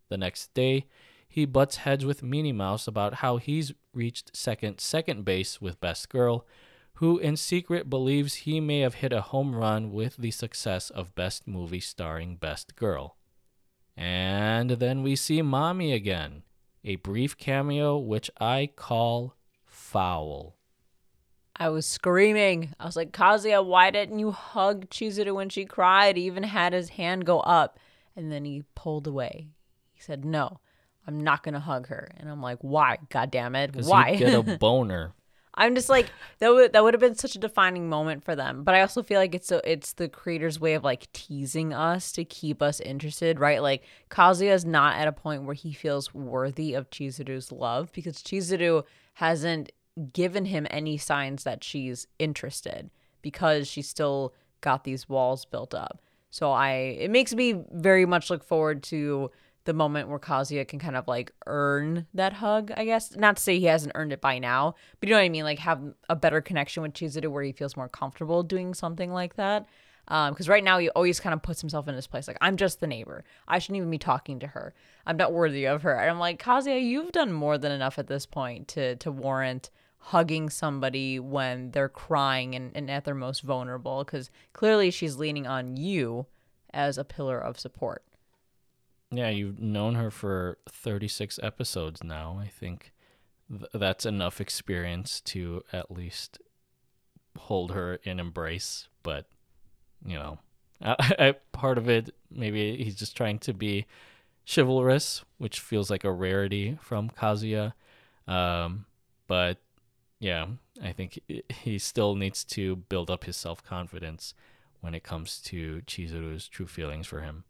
The 0.09 0.19
next 0.19 0.55
day, 0.55 0.87
he 1.27 1.47
butts 1.47 1.77
heads 1.77 2.05
with 2.05 2.23
Minnie 2.23 2.53
Mouse 2.53 2.87
about 2.87 3.15
how 3.15 3.39
he's 3.39 3.73
reached 3.93 4.37
second 4.37 4.79
second 4.79 5.25
base 5.25 5.61
with 5.61 5.81
Best 5.81 6.11
Girl, 6.11 6.47
who 7.03 7.19
in 7.19 7.37
secret 7.37 7.91
believes 7.91 8.35
he 8.35 8.61
may 8.61 8.79
have 8.79 8.95
hit 8.95 9.13
a 9.13 9.21
home 9.21 9.57
run 9.57 9.91
with 9.91 10.17
the 10.19 10.31
success 10.31 10.89
of 10.89 11.17
Best 11.17 11.49
Movie 11.49 11.81
starring 11.81 12.37
Best 12.37 12.77
Girl. 12.77 13.17
And 13.97 14.71
then 14.71 15.03
we 15.03 15.17
see 15.17 15.43
Mommy 15.43 15.93
again, 15.93 16.45
a 16.85 16.95
brief 16.95 17.37
cameo 17.37 17.99
which 17.99 18.31
I 18.41 18.71
call 18.77 19.35
foul. 19.65 20.55
I 21.57 21.71
was 21.71 21.87
screaming. 21.87 22.73
I 22.79 22.87
was 22.87 22.95
like, 22.95 23.11
Kazuya, 23.11 23.67
why 23.67 23.91
didn't 23.91 24.21
you 24.21 24.31
hug 24.31 24.89
Chizuru 24.89 25.35
when 25.35 25.49
she 25.49 25.65
cried? 25.65 26.17
He 26.17 26.27
even 26.27 26.45
had 26.45 26.73
his 26.73 26.91
hand 26.91 27.27
go 27.27 27.41
up 27.41 27.81
and 28.15 28.31
then 28.31 28.45
he 28.45 28.63
pulled 28.77 29.09
away. 29.09 29.49
He 29.93 30.01
said, 30.01 30.25
No, 30.25 30.61
I'm 31.05 31.21
not 31.21 31.43
gonna 31.43 31.59
hug 31.59 31.89
her. 31.89 32.13
And 32.17 32.31
I'm 32.31 32.41
like, 32.41 32.59
Why? 32.61 32.99
God 33.11 33.33
damn 33.33 33.57
it. 33.57 33.75
Why? 33.75 34.15
Get 34.15 34.35
a 34.35 34.57
boner. 34.61 35.15
I'm 35.55 35.75
just 35.75 35.91
like 35.91 36.07
that 36.39 36.51
would 36.51 36.73
that 36.73 36.83
would 36.83 36.95
have 36.95 37.01
been 37.01 37.15
such 37.15 37.37
a 37.37 37.39
defining 37.39 37.89
moment 37.89 38.25
for 38.25 38.35
them. 38.35 38.65
But 38.65 38.75
I 38.75 38.81
also 38.81 39.03
feel 39.03 39.21
like 39.21 39.35
it's 39.35 39.49
so 39.49 39.61
it's 39.65 39.93
the 39.93 40.09
creator's 40.09 40.59
way 40.59 40.75
of 40.75 40.83
like 40.83 41.13
teasing 41.13 41.75
us 41.75 42.11
to 42.13 42.25
keep 42.25 42.63
us 42.63 42.81
interested, 42.81 43.39
right? 43.39 43.61
Like 43.61 43.83
Kazuya 44.11 44.53
is 44.53 44.65
not 44.65 44.97
at 44.97 45.09
a 45.09 45.13
point 45.13 45.45
where 45.45 45.55
he 45.55 45.73
feels 45.73 46.15
worthy 46.15 46.73
of 46.75 46.91
Chizuru's 46.91 47.53
love 47.53 47.93
because 47.93 48.23
Chizuru 48.23 48.85
hasn't 49.15 49.73
given 50.15 50.47
him 50.47 50.67
any 50.71 50.97
signs 50.97 51.45
that 51.45 51.63
she's 51.63 52.07
interested 52.19 52.91
because 53.21 53.69
she's 53.69 53.89
still 53.89 54.33
got 54.63 54.85
these 54.85 55.09
walls 55.09 55.45
built 55.45 55.75
up. 55.75 56.01
So 56.31 56.51
I 56.51 56.71
it 56.99 57.11
makes 57.11 57.35
me 57.35 57.63
very 57.73 58.07
much 58.07 58.31
look 58.31 58.43
forward 58.43 58.83
to 58.85 59.31
the 59.65 59.73
moment 59.73 60.09
where 60.09 60.19
Kazuya 60.19 60.67
can 60.67 60.79
kind 60.79 60.97
of 60.97 61.07
like 61.07 61.33
earn 61.47 62.07
that 62.15 62.35
hug, 62.35 62.73
I 62.77 62.85
guess. 62.85 63.15
Not 63.17 63.37
to 63.37 63.43
say 63.43 63.59
he 63.59 63.67
hasn't 63.67 63.93
earned 63.95 64.13
it 64.13 64.21
by 64.21 64.39
now, 64.39 64.75
but 64.99 65.09
you 65.09 65.15
know 65.15 65.21
what 65.21 65.25
I 65.25 65.29
mean? 65.29 65.45
Like 65.45 65.61
have 65.61 65.81
a 66.09 66.17
better 66.17 66.41
connection 66.41 66.83
with 66.83 66.95
Chizuru 66.95 67.29
where 67.29 67.45
he 67.45 67.53
feels 67.53 67.77
more 67.77 67.89
comfortable 67.89 68.43
doing 68.43 68.75
something 68.75 69.13
like 69.13 69.37
that. 69.37 69.67
Because 70.07 70.49
um, 70.49 70.53
right 70.53 70.65
now 70.65 70.79
he 70.79 70.91
always 70.91 71.21
kind 71.21 71.33
of 71.33 71.43
puts 71.43 71.61
himself 71.61 71.87
in 71.87 71.95
this 71.95 72.09
place 72.09 72.27
like, 72.27 72.39
I'm 72.41 72.57
just 72.57 72.81
the 72.81 72.89
neighbor. 72.89 73.23
I 73.47 73.61
shouldn't 73.61 73.77
even 73.77 73.91
be 73.91 73.99
talking 73.99 74.41
to 74.41 74.49
her. 74.49 74.75
I'm 75.07 75.17
not 75.17 75.33
worthy 75.33 75.65
of 75.67 75.83
her. 75.83 75.95
And 75.95 76.11
I'm 76.11 76.19
like, 76.19 76.43
Kazuya, 76.43 76.83
you've 76.83 77.13
done 77.13 77.33
more 77.33 77.57
than 77.57 77.71
enough 77.71 77.99
at 77.99 78.09
this 78.09 78.27
point 78.27 78.67
to 78.69 78.97
to 78.97 79.13
warrant 79.13 79.71
hugging 79.99 80.51
somebody 80.51 81.21
when 81.21 81.71
they're 81.71 81.89
crying 81.89 82.57
and, 82.57 82.73
and 82.75 82.91
at 82.91 83.05
their 83.05 83.15
most 83.15 83.43
vulnerable. 83.43 84.03
Because 84.03 84.29
clearly 84.53 84.91
she's 84.91 85.19
leaning 85.19 85.47
on 85.47 85.77
you 85.77 86.27
as 86.75 86.99
a 86.99 87.05
pillar 87.05 87.39
of 87.39 87.61
support. 87.61 88.03
Yeah, 89.13 89.29
you've 89.29 89.61
known 89.61 89.95
her 89.97 90.11
for 90.11 90.57
36 90.71 91.39
episodes 91.43 92.03
now. 92.03 92.41
I 92.43 92.49
think 92.49 92.93
th- 93.51 93.71
that's 93.75 94.07
enough 94.07 94.41
experience 94.41 95.21
to 95.23 95.63
at 95.71 95.91
least 95.91 96.39
hold 97.37 97.73
her 97.73 97.97
in 98.05 98.19
embrace. 98.19 98.89
But, 99.03 99.27
you 100.05 100.17
know, 100.17 100.39
I, 100.81 100.97
I, 101.19 101.33
part 101.53 101.77
of 101.77 101.91
it, 101.91 102.15
maybe 102.31 102.83
he's 102.83 102.97
just 102.97 103.15
trying 103.15 103.39
to 103.41 103.53
be 103.53 103.85
chivalrous, 104.53 105.25
which 105.37 105.61
feels 105.61 105.91
like 105.91 106.05
a 106.05 106.13
rarity 106.13 106.79
from 106.81 107.11
Kazuya. 107.11 107.75
Um, 108.27 108.87
but 109.27 109.59
yeah, 110.21 110.47
I 110.83 110.93
think 110.93 111.21
he 111.51 111.79
still 111.79 112.15
needs 112.15 112.45
to 112.45 112.77
build 112.77 113.11
up 113.11 113.25
his 113.25 113.37
self 113.37 113.63
confidence 113.63 114.33
when 114.81 114.95
it 114.95 115.03
comes 115.03 115.39
to 115.43 115.83
Chizuru's 115.87 116.49
true 116.49 116.67
feelings 116.67 117.07
for 117.07 117.21
him 117.21 117.45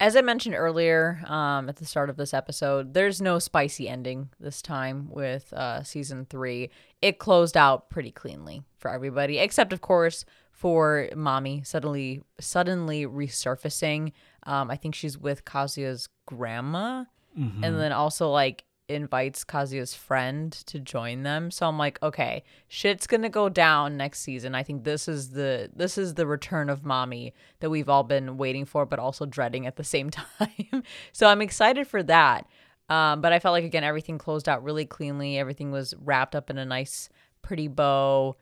as 0.00 0.16
I 0.16 0.22
mentioned 0.22 0.54
earlier 0.54 1.22
um, 1.26 1.68
at 1.68 1.76
the 1.76 1.84
start 1.84 2.08
of 2.08 2.16
this 2.16 2.32
episode, 2.32 2.94
there's 2.94 3.20
no 3.20 3.38
spicy 3.38 3.86
ending 3.86 4.30
this 4.40 4.62
time 4.62 5.10
with 5.10 5.52
uh, 5.52 5.82
season 5.82 6.24
three. 6.24 6.70
It 7.02 7.18
closed 7.18 7.56
out 7.56 7.90
pretty 7.90 8.10
cleanly 8.10 8.62
for 8.78 8.90
everybody, 8.90 9.38
except 9.38 9.74
of 9.74 9.82
course 9.82 10.24
for 10.52 11.08
mommy 11.14 11.62
suddenly 11.64 12.22
suddenly 12.40 13.06
resurfacing. 13.06 14.12
Um, 14.44 14.70
I 14.70 14.76
think 14.76 14.94
she's 14.94 15.18
with 15.18 15.44
Kazuya's 15.44 16.08
grandma, 16.26 17.04
mm-hmm. 17.38 17.62
and 17.62 17.78
then 17.78 17.92
also 17.92 18.30
like 18.30 18.64
invites 18.90 19.44
Kazuya's 19.44 19.94
friend 19.94 20.52
to 20.52 20.78
join 20.78 21.22
them. 21.22 21.50
So 21.50 21.66
I'm 21.66 21.78
like, 21.78 22.02
okay, 22.02 22.42
shit's 22.68 23.06
gonna 23.06 23.28
go 23.28 23.48
down 23.48 23.96
next 23.96 24.20
season. 24.20 24.54
I 24.54 24.62
think 24.62 24.84
this 24.84 25.08
is 25.08 25.30
the 25.30 25.70
this 25.74 25.96
is 25.96 26.14
the 26.14 26.26
return 26.26 26.68
of 26.68 26.84
mommy 26.84 27.32
that 27.60 27.70
we've 27.70 27.88
all 27.88 28.02
been 28.02 28.36
waiting 28.36 28.64
for, 28.64 28.84
but 28.84 28.98
also 28.98 29.26
dreading 29.26 29.66
at 29.66 29.76
the 29.76 29.84
same 29.84 30.10
time. 30.38 30.82
so 31.12 31.28
I'm 31.28 31.42
excited 31.42 31.86
for 31.86 32.02
that. 32.04 32.46
Um, 32.88 33.20
but 33.20 33.32
I 33.32 33.38
felt 33.38 33.52
like 33.52 33.64
again 33.64 33.84
everything 33.84 34.18
closed 34.18 34.48
out 34.48 34.64
really 34.64 34.84
cleanly. 34.84 35.38
Everything 35.38 35.70
was 35.70 35.94
wrapped 35.98 36.34
up 36.34 36.50
in 36.50 36.58
a 36.58 36.64
nice, 36.64 37.08
pretty 37.42 37.68
bow. 37.68 38.36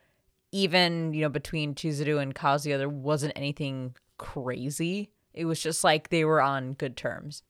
Even 0.50 1.12
you 1.12 1.22
know 1.22 1.28
between 1.28 1.74
Chizuru 1.74 2.20
and 2.20 2.34
Kazuya, 2.34 2.78
there 2.78 2.88
wasn't 2.88 3.34
anything 3.36 3.94
crazy. 4.16 5.10
It 5.34 5.44
was 5.44 5.60
just 5.60 5.84
like 5.84 6.08
they 6.08 6.24
were 6.24 6.40
on 6.40 6.72
good 6.72 6.96
terms, 6.96 7.42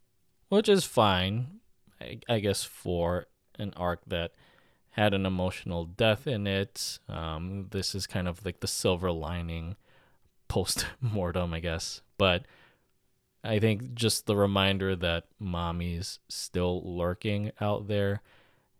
which 0.48 0.68
is 0.68 0.84
fine 0.84 1.60
I, 2.00 2.20
I 2.28 2.40
guess 2.40 2.64
for 2.64 3.26
an 3.58 3.72
arc 3.76 4.00
that 4.06 4.32
had 4.90 5.14
an 5.14 5.26
emotional 5.26 5.84
death 5.84 6.26
in 6.26 6.46
it. 6.46 6.98
Um, 7.08 7.66
this 7.70 7.94
is 7.94 8.06
kind 8.06 8.26
of 8.26 8.44
like 8.44 8.60
the 8.60 8.66
silver 8.66 9.12
lining 9.12 9.76
post 10.48 10.86
mortem, 11.00 11.54
I 11.54 11.60
guess. 11.60 12.02
But 12.16 12.46
I 13.44 13.58
think 13.58 13.94
just 13.94 14.26
the 14.26 14.36
reminder 14.36 14.96
that 14.96 15.26
mommy's 15.38 16.18
still 16.28 16.82
lurking 16.84 17.52
out 17.60 17.86
there 17.86 18.22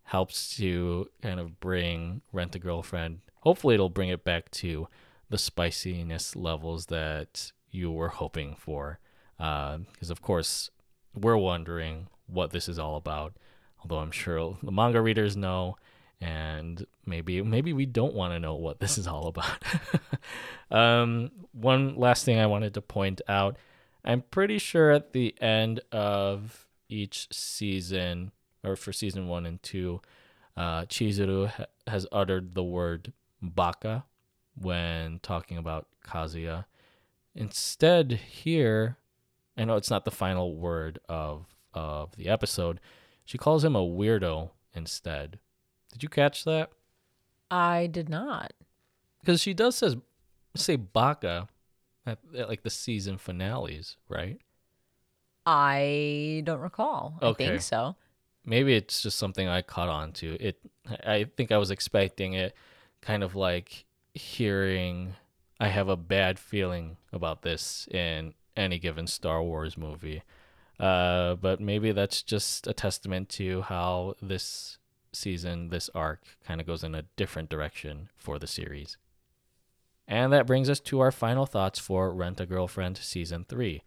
helps 0.03 0.57
to 0.57 1.07
kind 1.21 1.39
of 1.39 1.59
bring 1.59 2.21
Rent 2.33 2.55
a 2.55 2.59
Girlfriend. 2.59 3.19
Hopefully, 3.41 3.75
it'll 3.75 3.89
bring 3.89 4.09
it 4.09 4.23
back 4.25 4.51
to 4.51 4.87
the 5.29 5.37
spiciness 5.37 6.35
levels 6.35 6.87
that 6.87 7.51
you 7.71 7.91
were 7.91 8.09
hoping 8.09 8.55
for. 8.55 8.99
Because, 9.37 10.09
uh, 10.09 10.11
of 10.11 10.21
course, 10.21 10.69
we're 11.15 11.37
wondering 11.37 12.07
what 12.29 12.51
this 12.51 12.69
is 12.69 12.79
all 12.79 12.95
about. 12.95 13.33
Although 13.81 13.99
I'm 13.99 14.11
sure 14.11 14.57
the 14.61 14.71
manga 14.71 15.01
readers 15.01 15.37
know, 15.37 15.77
and 16.21 16.85
maybe 17.05 17.41
maybe 17.41 17.73
we 17.73 17.85
don't 17.85 18.13
want 18.13 18.33
to 18.33 18.39
know 18.39 18.55
what 18.55 18.79
this 18.79 18.97
is 18.97 19.07
all 19.07 19.27
about. 19.27 19.63
um, 20.71 21.31
one 21.53 21.95
last 21.95 22.25
thing 22.25 22.39
I 22.39 22.45
wanted 22.45 22.73
to 22.73 22.81
point 22.81 23.21
out: 23.27 23.57
I'm 24.03 24.21
pretty 24.21 24.57
sure 24.57 24.91
at 24.91 25.13
the 25.13 25.33
end 25.41 25.81
of 25.91 26.67
each 26.89 27.27
season, 27.31 28.31
or 28.63 28.75
for 28.75 28.91
season 28.91 29.27
one 29.27 29.45
and 29.45 29.61
two, 29.63 30.01
uh, 30.57 30.81
Chizuru 30.85 31.47
ha- 31.47 31.65
has 31.87 32.05
uttered 32.11 32.53
the 32.53 32.63
word 32.63 33.13
"baka" 33.41 34.03
when 34.55 35.19
talking 35.19 35.57
about 35.57 35.87
Kazuya. 36.05 36.65
Instead, 37.33 38.11
here, 38.11 38.97
I 39.57 39.63
know 39.63 39.77
it's 39.77 39.89
not 39.89 40.03
the 40.03 40.11
final 40.11 40.55
word 40.55 40.99
of 41.07 41.45
of 41.73 42.15
the 42.15 42.27
episode, 42.27 42.79
she 43.25 43.37
calls 43.37 43.63
him 43.63 43.75
a 43.75 43.81
weirdo 43.81 44.51
instead. 44.73 45.39
Did 45.91 46.03
you 46.03 46.09
catch 46.09 46.43
that? 46.45 46.71
I 47.51 47.87
did 47.87 48.09
not. 48.09 48.53
Because 49.19 49.41
she 49.41 49.53
does 49.53 49.75
says 49.75 49.97
say 50.55 50.75
baka 50.75 51.47
at, 52.05 52.19
at, 52.37 52.49
like 52.49 52.63
the 52.63 52.69
season 52.69 53.17
finales, 53.17 53.97
right? 54.07 54.39
I 55.45 56.41
don't 56.45 56.59
recall. 56.59 57.17
Okay. 57.21 57.45
I 57.45 57.47
think 57.49 57.61
so. 57.61 57.95
Maybe 58.45 58.75
it's 58.75 59.01
just 59.01 59.17
something 59.17 59.47
I 59.47 59.61
caught 59.61 59.89
on 59.89 60.11
to. 60.13 60.35
It 60.39 60.59
I 61.05 61.25
think 61.37 61.51
I 61.51 61.57
was 61.57 61.71
expecting 61.71 62.33
it 62.33 62.55
kind 63.01 63.23
of 63.23 63.35
like 63.35 63.85
hearing 64.13 65.15
I 65.59 65.67
have 65.67 65.89
a 65.89 65.97
bad 65.97 66.39
feeling 66.39 66.97
about 67.11 67.41
this 67.41 67.87
in 67.91 68.33
any 68.55 68.79
given 68.79 69.07
Star 69.07 69.43
Wars 69.43 69.77
movie. 69.77 70.23
Uh, 70.79 71.35
but 71.35 71.59
maybe 71.59 71.91
that's 71.91 72.23
just 72.23 72.67
a 72.67 72.73
testament 72.73 73.29
to 73.29 73.61
how 73.63 74.15
this 74.21 74.77
season, 75.11 75.69
this 75.69 75.89
arc, 75.93 76.21
kind 76.45 76.61
of 76.61 76.67
goes 76.67 76.83
in 76.83 76.95
a 76.95 77.03
different 77.17 77.49
direction 77.49 78.09
for 78.17 78.39
the 78.39 78.47
series. 78.47 78.97
And 80.07 80.31
that 80.33 80.47
brings 80.47 80.69
us 80.69 80.79
to 80.81 81.01
our 81.01 81.11
final 81.11 81.45
thoughts 81.45 81.79
for 81.79 82.13
Rent 82.13 82.39
a 82.39 82.45
Girlfriend 82.45 82.97
Season 82.97 83.45
3. 83.47 83.83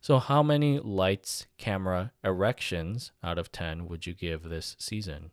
So, 0.00 0.18
how 0.18 0.42
many 0.42 0.78
lights, 0.78 1.46
camera, 1.56 2.12
erections 2.22 3.10
out 3.22 3.38
of 3.38 3.50
10 3.50 3.88
would 3.88 4.06
you 4.06 4.12
give 4.12 4.42
this 4.42 4.76
season? 4.78 5.30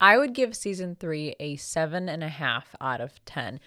I 0.00 0.18
would 0.18 0.34
give 0.34 0.56
season 0.56 0.96
three 0.96 1.34
a 1.40 1.56
seven 1.56 2.08
and 2.08 2.22
a 2.22 2.28
half 2.28 2.74
out 2.80 3.00
of 3.00 3.24
10. 3.24 3.60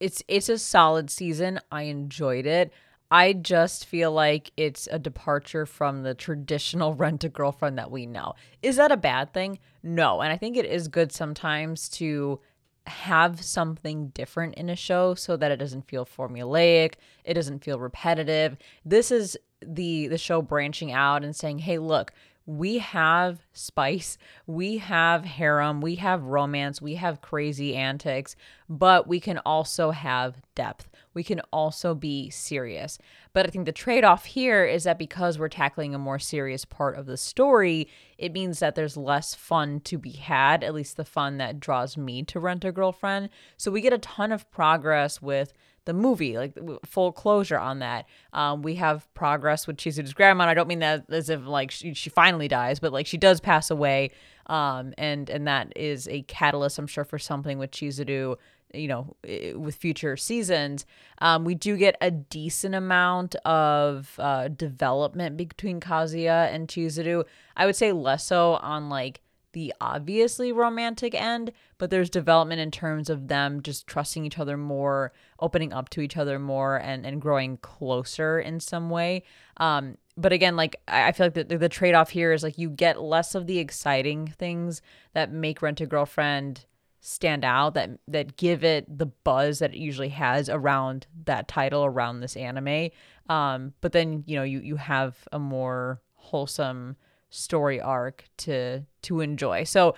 it's 0.00 0.22
it's 0.26 0.48
a 0.48 0.58
solid 0.58 1.10
season. 1.10 1.60
I 1.70 1.82
enjoyed 1.82 2.46
it. 2.46 2.72
I 3.10 3.32
just 3.32 3.86
feel 3.86 4.12
like 4.12 4.52
it's 4.56 4.88
a 4.90 4.98
departure 4.98 5.66
from 5.66 6.02
the 6.02 6.14
traditional 6.14 6.94
rent 6.96 7.24
a 7.24 7.28
girlfriend 7.28 7.78
that 7.78 7.90
we 7.90 8.06
know. 8.06 8.34
Is 8.62 8.76
that 8.76 8.92
a 8.92 8.96
bad 8.96 9.32
thing? 9.32 9.58
No. 9.82 10.20
And 10.20 10.32
I 10.32 10.36
think 10.36 10.56
it 10.56 10.66
is 10.66 10.88
good 10.88 11.12
sometimes 11.12 11.88
to 11.90 12.40
have 12.86 13.42
something 13.42 14.08
different 14.08 14.54
in 14.54 14.70
a 14.70 14.76
show 14.76 15.14
so 15.14 15.36
that 15.36 15.50
it 15.50 15.58
doesn't 15.58 15.88
feel 15.88 16.06
formulaic, 16.06 16.94
it 17.24 17.34
doesn't 17.34 17.64
feel 17.64 17.78
repetitive. 17.78 18.56
This 18.84 19.10
is 19.10 19.36
the 19.62 20.08
the 20.08 20.16
show 20.16 20.40
branching 20.40 20.90
out 20.90 21.22
and 21.22 21.36
saying, 21.36 21.58
"Hey, 21.58 21.78
look, 21.78 22.12
we 22.50 22.78
have 22.78 23.46
spice, 23.52 24.18
we 24.44 24.78
have 24.78 25.24
harem, 25.24 25.80
we 25.80 25.94
have 25.94 26.24
romance, 26.24 26.82
we 26.82 26.96
have 26.96 27.20
crazy 27.20 27.76
antics, 27.76 28.34
but 28.68 29.06
we 29.06 29.20
can 29.20 29.38
also 29.46 29.92
have 29.92 30.42
depth. 30.56 30.88
We 31.14 31.22
can 31.22 31.40
also 31.52 31.94
be 31.94 32.28
serious. 32.28 32.98
But 33.32 33.46
I 33.46 33.50
think 33.50 33.66
the 33.66 33.72
trade 33.72 34.02
off 34.02 34.24
here 34.24 34.64
is 34.64 34.82
that 34.82 34.98
because 34.98 35.38
we're 35.38 35.48
tackling 35.48 35.94
a 35.94 35.98
more 35.98 36.18
serious 36.18 36.64
part 36.64 36.98
of 36.98 37.06
the 37.06 37.16
story, 37.16 37.86
it 38.18 38.32
means 38.32 38.58
that 38.58 38.74
there's 38.74 38.96
less 38.96 39.32
fun 39.32 39.78
to 39.82 39.96
be 39.96 40.10
had, 40.10 40.64
at 40.64 40.74
least 40.74 40.96
the 40.96 41.04
fun 41.04 41.38
that 41.38 41.60
draws 41.60 41.96
me 41.96 42.24
to 42.24 42.40
Rent 42.40 42.64
a 42.64 42.72
Girlfriend. 42.72 43.28
So 43.58 43.70
we 43.70 43.80
get 43.80 43.92
a 43.92 43.98
ton 43.98 44.32
of 44.32 44.50
progress 44.50 45.22
with 45.22 45.52
the 45.84 45.92
movie, 45.92 46.36
like 46.36 46.56
full 46.84 47.12
closure 47.12 47.58
on 47.58 47.80
that. 47.80 48.06
Um, 48.32 48.62
we 48.62 48.76
have 48.76 49.12
progress 49.14 49.66
with 49.66 49.76
Chizuru's 49.76 50.12
grandma. 50.12 50.44
I 50.44 50.54
don't 50.54 50.68
mean 50.68 50.80
that 50.80 51.04
as 51.10 51.30
if 51.30 51.46
like 51.46 51.70
she, 51.70 51.94
she 51.94 52.10
finally 52.10 52.48
dies, 52.48 52.80
but 52.80 52.92
like 52.92 53.06
she 53.06 53.16
does 53.16 53.40
pass 53.40 53.70
away. 53.70 54.10
Um, 54.46 54.94
and 54.98 55.30
and 55.30 55.46
that 55.46 55.72
is 55.76 56.08
a 56.08 56.22
catalyst, 56.22 56.78
I'm 56.78 56.86
sure, 56.86 57.04
for 57.04 57.18
something 57.18 57.58
with 57.58 57.70
Chizuru. 57.70 58.36
You 58.72 58.86
know, 58.86 59.16
with 59.56 59.74
future 59.74 60.16
seasons, 60.16 60.86
um, 61.18 61.44
we 61.44 61.56
do 61.56 61.76
get 61.76 61.96
a 62.00 62.12
decent 62.12 62.76
amount 62.76 63.34
of 63.44 64.14
uh, 64.16 64.46
development 64.46 65.36
between 65.36 65.80
Kazuya 65.80 66.54
and 66.54 66.68
Chizuru. 66.68 67.24
I 67.56 67.66
would 67.66 67.74
say 67.74 67.90
less 67.90 68.24
so 68.24 68.54
on 68.62 68.88
like 68.88 69.22
the 69.52 69.72
obviously 69.80 70.52
romantic 70.52 71.14
end, 71.14 71.52
but 71.78 71.90
there's 71.90 72.10
development 72.10 72.60
in 72.60 72.70
terms 72.70 73.10
of 73.10 73.28
them 73.28 73.62
just 73.62 73.86
trusting 73.86 74.24
each 74.24 74.38
other 74.38 74.56
more, 74.56 75.12
opening 75.38 75.72
up 75.72 75.88
to 75.90 76.00
each 76.00 76.16
other 76.16 76.38
more, 76.38 76.76
and 76.76 77.04
and 77.04 77.20
growing 77.20 77.56
closer 77.58 78.38
in 78.38 78.60
some 78.60 78.90
way. 78.90 79.22
Um, 79.56 79.96
but 80.16 80.32
again, 80.32 80.56
like 80.56 80.76
I 80.86 81.12
feel 81.12 81.26
like 81.26 81.48
the, 81.48 81.58
the 81.58 81.68
trade 81.68 81.94
off 81.94 82.10
here 82.10 82.32
is 82.32 82.42
like 82.42 82.58
you 82.58 82.70
get 82.70 83.00
less 83.00 83.34
of 83.34 83.46
the 83.46 83.58
exciting 83.58 84.26
things 84.26 84.82
that 85.14 85.32
make 85.32 85.62
Rent 85.62 85.80
a 85.80 85.86
Girlfriend 85.86 86.66
stand 87.00 87.44
out 87.44 87.74
that 87.74 87.90
that 88.08 88.36
give 88.36 88.62
it 88.62 88.86
the 88.98 89.06
buzz 89.06 89.60
that 89.60 89.72
it 89.74 89.78
usually 89.78 90.10
has 90.10 90.50
around 90.50 91.06
that 91.24 91.48
title 91.48 91.82
around 91.82 92.20
this 92.20 92.36
anime 92.36 92.90
um 93.30 93.72
but 93.80 93.92
then 93.92 94.22
you 94.26 94.36
know 94.36 94.42
you 94.42 94.60
you 94.60 94.76
have 94.76 95.16
a 95.32 95.38
more 95.38 96.02
wholesome 96.16 96.94
story 97.30 97.80
arc 97.80 98.24
to 98.38 98.84
to 99.02 99.20
enjoy. 99.20 99.64
So 99.64 99.94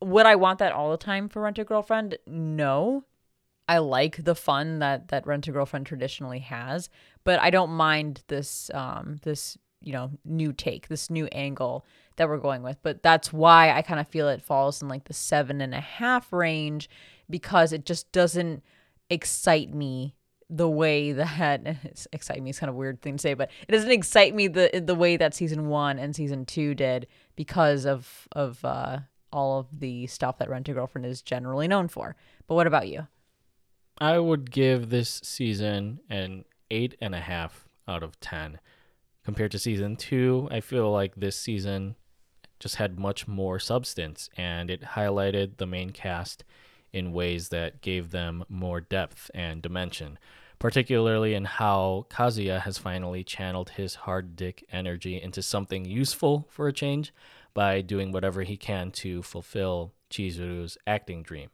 would 0.00 0.26
I 0.26 0.36
want 0.36 0.58
that 0.60 0.72
all 0.72 0.90
the 0.90 0.96
time 0.96 1.28
for 1.28 1.42
Rent 1.42 1.58
a 1.58 1.64
Girlfriend? 1.64 2.18
No. 2.26 3.04
I 3.68 3.78
like 3.78 4.22
the 4.22 4.36
fun 4.36 4.78
that 4.78 5.08
that 5.08 5.26
Rent 5.26 5.48
a 5.48 5.52
Girlfriend 5.52 5.86
traditionally 5.86 6.38
has, 6.38 6.88
but 7.24 7.40
I 7.40 7.50
don't 7.50 7.70
mind 7.70 8.22
this 8.28 8.70
um 8.72 9.16
this 9.22 9.58
you 9.82 9.92
know 9.92 10.10
new 10.24 10.52
take, 10.52 10.88
this 10.88 11.10
new 11.10 11.26
angle 11.26 11.84
that 12.16 12.28
we're 12.28 12.38
going 12.38 12.62
with. 12.62 12.78
But 12.82 13.02
that's 13.02 13.32
why 13.32 13.72
I 13.72 13.82
kind 13.82 14.00
of 14.00 14.08
feel 14.08 14.28
it 14.28 14.42
falls 14.42 14.80
in 14.80 14.88
like 14.88 15.04
the 15.04 15.14
seven 15.14 15.60
and 15.60 15.74
a 15.74 15.80
half 15.80 16.32
range 16.32 16.88
because 17.28 17.72
it 17.72 17.84
just 17.84 18.10
doesn't 18.12 18.62
excite 19.10 19.74
me 19.74 20.14
the 20.48 20.68
way 20.68 21.12
that 21.12 21.76
excite 22.12 22.42
me 22.42 22.50
is 22.50 22.58
kind 22.58 22.70
of 22.70 22.76
weird 22.76 23.02
thing 23.02 23.16
to 23.16 23.22
say, 23.22 23.34
but 23.34 23.50
it 23.68 23.72
doesn't 23.72 23.90
excite 23.90 24.34
me 24.34 24.48
the 24.48 24.82
the 24.84 24.94
way 24.94 25.16
that 25.16 25.34
season 25.34 25.68
one 25.68 25.98
and 25.98 26.14
season 26.14 26.44
two 26.44 26.74
did 26.74 27.06
because 27.34 27.86
of 27.86 28.28
of 28.32 28.64
uh, 28.64 28.98
all 29.32 29.58
of 29.58 29.66
the 29.80 30.06
stuff 30.06 30.38
that 30.38 30.48
Rent 30.48 30.68
a 30.68 30.72
Girlfriend 30.72 31.06
is 31.06 31.22
generally 31.22 31.68
known 31.68 31.88
for. 31.88 32.16
But 32.46 32.54
what 32.54 32.66
about 32.66 32.88
you? 32.88 33.06
I 33.98 34.18
would 34.18 34.50
give 34.50 34.90
this 34.90 35.20
season 35.24 36.00
an 36.10 36.44
eight 36.70 36.96
and 37.00 37.14
a 37.14 37.20
half 37.20 37.68
out 37.88 38.02
of 38.02 38.18
ten. 38.20 38.60
Compared 39.24 39.50
to 39.50 39.58
season 39.58 39.96
two, 39.96 40.48
I 40.52 40.60
feel 40.60 40.92
like 40.92 41.16
this 41.16 41.36
season 41.36 41.96
just 42.58 42.76
had 42.76 42.98
much 42.98 43.26
more 43.26 43.58
substance 43.58 44.30
and 44.36 44.70
it 44.70 44.82
highlighted 44.82 45.56
the 45.56 45.66
main 45.66 45.90
cast 45.90 46.44
in 46.92 47.12
ways 47.12 47.48
that 47.50 47.80
gave 47.80 48.10
them 48.10 48.44
more 48.48 48.80
depth 48.80 49.30
and 49.34 49.62
dimension, 49.62 50.18
particularly 50.58 51.34
in 51.34 51.44
how 51.44 52.06
Kazuya 52.08 52.60
has 52.62 52.78
finally 52.78 53.22
channeled 53.22 53.70
his 53.70 53.94
hard 53.94 54.36
dick 54.36 54.64
energy 54.72 55.20
into 55.20 55.42
something 55.42 55.84
useful 55.84 56.46
for 56.50 56.68
a 56.68 56.72
change 56.72 57.12
by 57.54 57.80
doing 57.80 58.12
whatever 58.12 58.42
he 58.42 58.56
can 58.56 58.90
to 58.90 59.22
fulfill 59.22 59.92
Chizuru's 60.10 60.78
acting 60.86 61.22
dream. 61.22 61.50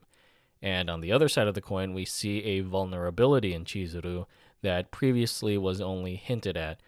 And 0.61 0.89
on 0.89 1.01
the 1.01 1.11
other 1.11 1.27
side 1.27 1.47
of 1.47 1.55
the 1.55 1.61
coin, 1.61 1.93
we 1.93 2.05
see 2.05 2.43
a 2.43 2.61
vulnerability 2.61 3.53
in 3.53 3.65
Chizuru 3.65 4.25
that 4.61 4.91
previously 4.91 5.57
was 5.57 5.81
only 5.81 6.15
hinted 6.15 6.55
at, 6.55 6.81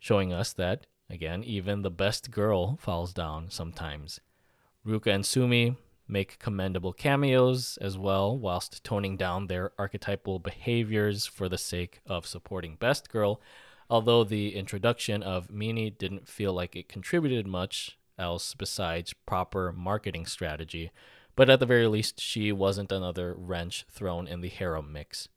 showing 0.00 0.32
us 0.32 0.52
that, 0.54 0.86
again, 1.08 1.44
even 1.44 1.82
the 1.82 1.90
best 1.90 2.32
girl 2.32 2.76
falls 2.80 3.12
down 3.12 3.48
sometimes. 3.48 4.20
Ruka 4.84 5.14
and 5.14 5.24
Sumi 5.24 5.76
make 6.08 6.38
commendable 6.38 6.92
cameos 6.92 7.78
as 7.80 7.96
well, 7.96 8.36
whilst 8.38 8.84
toning 8.84 9.16
down 9.16 9.46
their 9.46 9.72
archetypal 9.78 10.38
behaviors 10.38 11.26
for 11.26 11.48
the 11.48 11.58
sake 11.58 12.00
of 12.06 12.26
supporting 12.26 12.76
Best 12.76 13.10
Girl. 13.10 13.40
Although 13.88 14.24
the 14.24 14.54
introduction 14.54 15.22
of 15.22 15.50
Mini 15.50 15.90
didn't 15.90 16.28
feel 16.28 16.52
like 16.52 16.74
it 16.74 16.88
contributed 16.88 17.46
much 17.46 17.98
else 18.18 18.54
besides 18.54 19.14
proper 19.26 19.72
marketing 19.72 20.26
strategy, 20.26 20.90
but 21.34 21.48
at 21.48 21.60
the 21.60 21.66
very 21.66 21.86
least, 21.86 22.20
she 22.20 22.52
wasn't 22.52 22.92
another 22.92 23.34
wrench 23.34 23.84
thrown 23.90 24.26
in 24.26 24.40
the 24.40 24.48
harem 24.48 24.92
mix. 24.92 25.28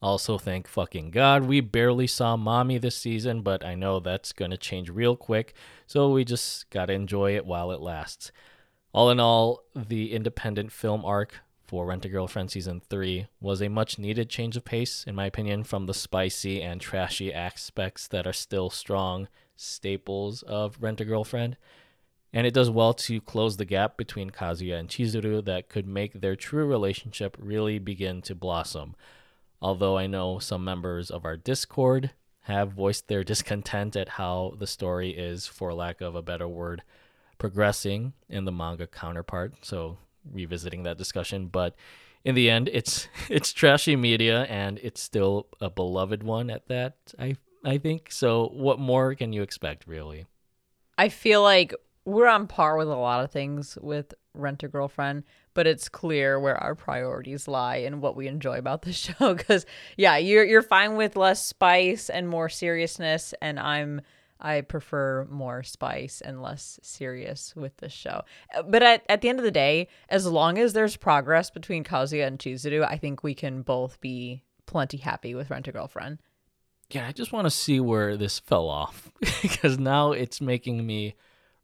Also, 0.00 0.38
thank 0.38 0.68
fucking 0.68 1.10
God, 1.10 1.44
we 1.44 1.60
barely 1.60 2.06
saw 2.06 2.36
Mommy 2.36 2.78
this 2.78 2.96
season, 2.96 3.42
but 3.42 3.64
I 3.64 3.74
know 3.74 3.98
that's 3.98 4.32
gonna 4.32 4.56
change 4.56 4.88
real 4.88 5.16
quick, 5.16 5.54
so 5.86 6.10
we 6.10 6.24
just 6.24 6.70
gotta 6.70 6.92
enjoy 6.92 7.34
it 7.34 7.44
while 7.44 7.72
it 7.72 7.80
lasts. 7.80 8.30
All 8.92 9.10
in 9.10 9.20
all, 9.20 9.64
the 9.74 10.12
independent 10.12 10.72
film 10.72 11.04
arc 11.04 11.40
for 11.66 11.84
Rent 11.84 12.06
a 12.06 12.08
Girlfriend 12.08 12.50
season 12.50 12.80
3 12.88 13.26
was 13.40 13.60
a 13.60 13.68
much 13.68 13.98
needed 13.98 14.30
change 14.30 14.56
of 14.56 14.64
pace, 14.64 15.04
in 15.06 15.14
my 15.14 15.26
opinion, 15.26 15.62
from 15.64 15.84
the 15.84 15.92
spicy 15.92 16.62
and 16.62 16.80
trashy 16.80 17.32
aspects 17.32 18.08
that 18.08 18.26
are 18.26 18.32
still 18.32 18.70
strong 18.70 19.28
staples 19.54 20.42
of 20.42 20.78
Rent 20.80 21.02
a 21.02 21.04
Girlfriend. 21.04 21.58
And 22.32 22.46
it 22.46 22.54
does 22.54 22.70
well 22.70 22.94
to 22.94 23.20
close 23.20 23.58
the 23.58 23.66
gap 23.66 23.98
between 23.98 24.30
Kazuya 24.30 24.78
and 24.78 24.88
Chizuru 24.88 25.44
that 25.44 25.68
could 25.68 25.86
make 25.86 26.20
their 26.20 26.36
true 26.36 26.64
relationship 26.64 27.36
really 27.38 27.78
begin 27.78 28.22
to 28.22 28.34
blossom. 28.34 28.96
Although 29.60 29.98
I 29.98 30.06
know 30.06 30.38
some 30.38 30.64
members 30.64 31.10
of 31.10 31.26
our 31.26 31.36
Discord 31.36 32.12
have 32.42 32.72
voiced 32.72 33.08
their 33.08 33.24
discontent 33.24 33.96
at 33.96 34.10
how 34.10 34.54
the 34.58 34.66
story 34.66 35.10
is, 35.10 35.46
for 35.46 35.74
lack 35.74 36.00
of 36.00 36.14
a 36.14 36.22
better 36.22 36.48
word, 36.48 36.82
progressing 37.38 38.12
in 38.28 38.44
the 38.44 38.52
manga 38.52 38.86
counterpart. 38.86 39.54
So 39.62 39.98
revisiting 40.30 40.82
that 40.82 40.98
discussion, 40.98 41.46
but 41.46 41.74
in 42.24 42.34
the 42.34 42.50
end, 42.50 42.68
it's 42.72 43.08
it's 43.28 43.52
trashy 43.52 43.96
media 43.96 44.44
and 44.44 44.78
it's 44.82 45.00
still 45.00 45.46
a 45.60 45.70
beloved 45.70 46.22
one 46.22 46.50
at 46.50 46.68
that. 46.68 46.96
I 47.18 47.36
I 47.64 47.78
think 47.78 48.10
so. 48.12 48.48
What 48.52 48.78
more 48.78 49.14
can 49.14 49.32
you 49.32 49.42
expect, 49.42 49.86
really? 49.86 50.26
I 50.96 51.08
feel 51.08 51.42
like 51.42 51.74
we're 52.04 52.26
on 52.26 52.46
par 52.46 52.76
with 52.76 52.88
a 52.88 52.96
lot 52.96 53.22
of 53.22 53.30
things 53.30 53.76
with 53.80 54.14
Rent 54.34 54.62
a 54.62 54.68
Girlfriend, 54.68 55.24
but 55.54 55.66
it's 55.66 55.88
clear 55.88 56.40
where 56.40 56.56
our 56.56 56.74
priorities 56.74 57.46
lie 57.46 57.76
and 57.76 58.00
what 58.00 58.16
we 58.16 58.26
enjoy 58.28 58.58
about 58.58 58.82
the 58.82 58.92
show. 59.04 59.34
Because 59.34 59.66
yeah, 59.96 60.16
you're 60.16 60.44
you're 60.44 60.62
fine 60.62 60.96
with 60.96 61.16
less 61.16 61.44
spice 61.44 62.08
and 62.10 62.28
more 62.28 62.48
seriousness, 62.48 63.34
and 63.42 63.58
I'm 63.58 64.00
I 64.40 64.60
prefer 64.60 65.26
more 65.30 65.62
spice 65.62 66.20
and 66.20 66.42
less 66.42 66.78
serious 66.82 67.54
with 67.56 67.76
this 67.78 67.92
show. 67.92 68.22
Uh, 68.54 68.62
but 68.62 68.82
at, 68.82 69.04
at 69.08 69.20
the 69.20 69.28
end 69.28 69.38
of 69.38 69.44
the 69.44 69.50
day, 69.50 69.88
as 70.08 70.26
long 70.26 70.58
as 70.58 70.72
there's 70.72 70.96
progress 70.96 71.50
between 71.50 71.84
Kazuya 71.84 72.26
and 72.26 72.38
Chizuru, 72.38 72.86
I 72.86 72.96
think 72.96 73.22
we 73.22 73.34
can 73.34 73.62
both 73.62 74.00
be 74.00 74.42
plenty 74.66 74.98
happy 74.98 75.34
with 75.34 75.50
Rent 75.50 75.68
a 75.68 75.72
Girlfriend. 75.72 76.18
Yeah, 76.90 77.06
I 77.06 77.12
just 77.12 77.32
want 77.32 77.46
to 77.46 77.50
see 77.50 77.80
where 77.80 78.16
this 78.16 78.38
fell 78.38 78.68
off 78.68 79.10
because 79.42 79.78
now 79.78 80.12
it's 80.12 80.40
making 80.40 80.86
me 80.86 81.16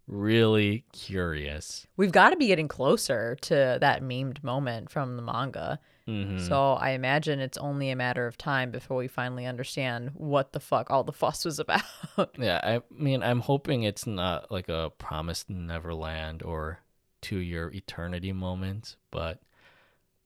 really 0.06 0.84
curious. 0.92 1.86
We've 1.96 2.12
got 2.12 2.30
to 2.30 2.36
be 2.36 2.48
getting 2.48 2.68
closer 2.68 3.36
to 3.42 3.78
that 3.80 4.02
memed 4.02 4.42
moment 4.42 4.90
from 4.90 5.16
the 5.16 5.22
manga. 5.22 5.78
Mm-hmm. 6.08 6.38
So 6.38 6.74
I 6.74 6.90
imagine 6.90 7.40
it's 7.40 7.56
only 7.56 7.90
a 7.90 7.96
matter 7.96 8.26
of 8.26 8.36
time 8.36 8.70
before 8.70 8.98
we 8.98 9.08
finally 9.08 9.46
understand 9.46 10.10
what 10.14 10.52
the 10.52 10.60
fuck 10.60 10.90
all 10.90 11.02
the 11.02 11.12
fuss 11.12 11.44
was 11.44 11.58
about. 11.58 11.82
yeah, 12.38 12.60
I 12.62 12.82
mean, 12.94 13.22
I'm 13.22 13.40
hoping 13.40 13.84
it's 13.84 14.06
not 14.06 14.50
like 14.50 14.68
a 14.68 14.90
promised 14.98 15.48
Neverland 15.48 16.42
or 16.42 16.80
to 17.22 17.38
your 17.38 17.72
eternity 17.72 18.32
moment, 18.32 18.96
but 19.10 19.40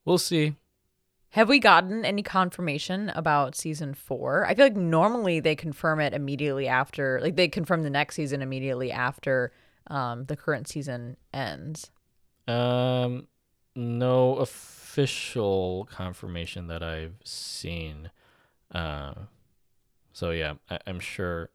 we'll 0.03 0.17
see. 0.17 0.55
Have 1.33 1.47
we 1.47 1.59
gotten 1.59 2.03
any 2.03 2.23
confirmation 2.23 3.09
about 3.09 3.55
season 3.55 3.93
four? 3.93 4.45
I 4.47 4.55
feel 4.55 4.65
like 4.65 4.75
normally 4.75 5.39
they 5.39 5.55
confirm 5.55 5.99
it 6.01 6.13
immediately 6.13 6.67
after, 6.67 7.19
like 7.21 7.35
they 7.35 7.47
confirm 7.47 7.83
the 7.83 7.89
next 7.89 8.15
season 8.15 8.41
immediately 8.41 8.91
after 8.91 9.53
um, 9.87 10.25
the 10.25 10.35
current 10.35 10.67
season 10.67 11.17
ends. 11.33 11.91
Um, 12.47 13.27
no 13.75 14.39
official 14.89 15.87
confirmation 15.91 16.65
that 16.67 16.81
I've 16.81 17.15
seen. 17.23 18.09
Uh, 18.73 19.13
so 20.13 20.31
yeah, 20.31 20.55
I- 20.69 20.79
I'm 20.87 20.99
sure 20.99 21.49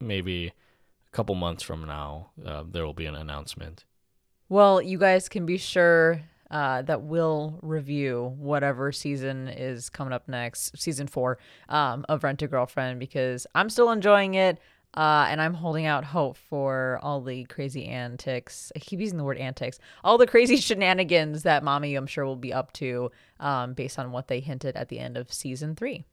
maybe 0.00 0.46
a 0.48 1.16
couple 1.16 1.36
months 1.36 1.62
from 1.62 1.86
now 1.86 2.30
uh, 2.44 2.64
there 2.68 2.84
will 2.84 2.92
be 2.94 3.06
an 3.06 3.14
announcement. 3.14 3.84
Well, 4.48 4.82
you 4.82 4.98
guys 4.98 5.28
can 5.28 5.46
be 5.46 5.56
sure 5.56 6.22
uh, 6.50 6.82
that 6.82 7.02
we'll 7.02 7.60
review 7.62 8.34
whatever 8.36 8.90
season 8.90 9.46
is 9.46 9.88
coming 9.88 10.12
up 10.12 10.26
next, 10.28 10.76
season 10.76 11.06
four 11.06 11.38
um, 11.68 12.04
of 12.08 12.24
Rent 12.24 12.42
a 12.42 12.48
Girlfriend, 12.48 12.98
because 12.98 13.46
I'm 13.54 13.70
still 13.70 13.92
enjoying 13.92 14.34
it. 14.34 14.58
Uh, 14.96 15.26
and 15.28 15.40
I'm 15.40 15.54
holding 15.54 15.86
out 15.86 16.04
hope 16.04 16.36
for 16.36 16.98
all 17.02 17.20
the 17.20 17.44
crazy 17.44 17.86
antics. 17.86 18.72
I 18.74 18.80
keep 18.80 18.98
using 19.00 19.18
the 19.18 19.24
word 19.24 19.38
antics. 19.38 19.78
All 20.02 20.18
the 20.18 20.26
crazy 20.26 20.56
shenanigans 20.58 21.44
that 21.44 21.62
Mommy, 21.62 21.94
I'm 21.94 22.08
sure, 22.08 22.26
will 22.26 22.36
be 22.36 22.52
up 22.52 22.72
to 22.74 23.12
um, 23.38 23.74
based 23.74 23.98
on 23.98 24.10
what 24.10 24.28
they 24.28 24.40
hinted 24.40 24.76
at 24.76 24.88
the 24.88 24.98
end 24.98 25.16
of 25.16 25.32
season 25.32 25.76
three. 25.76 26.04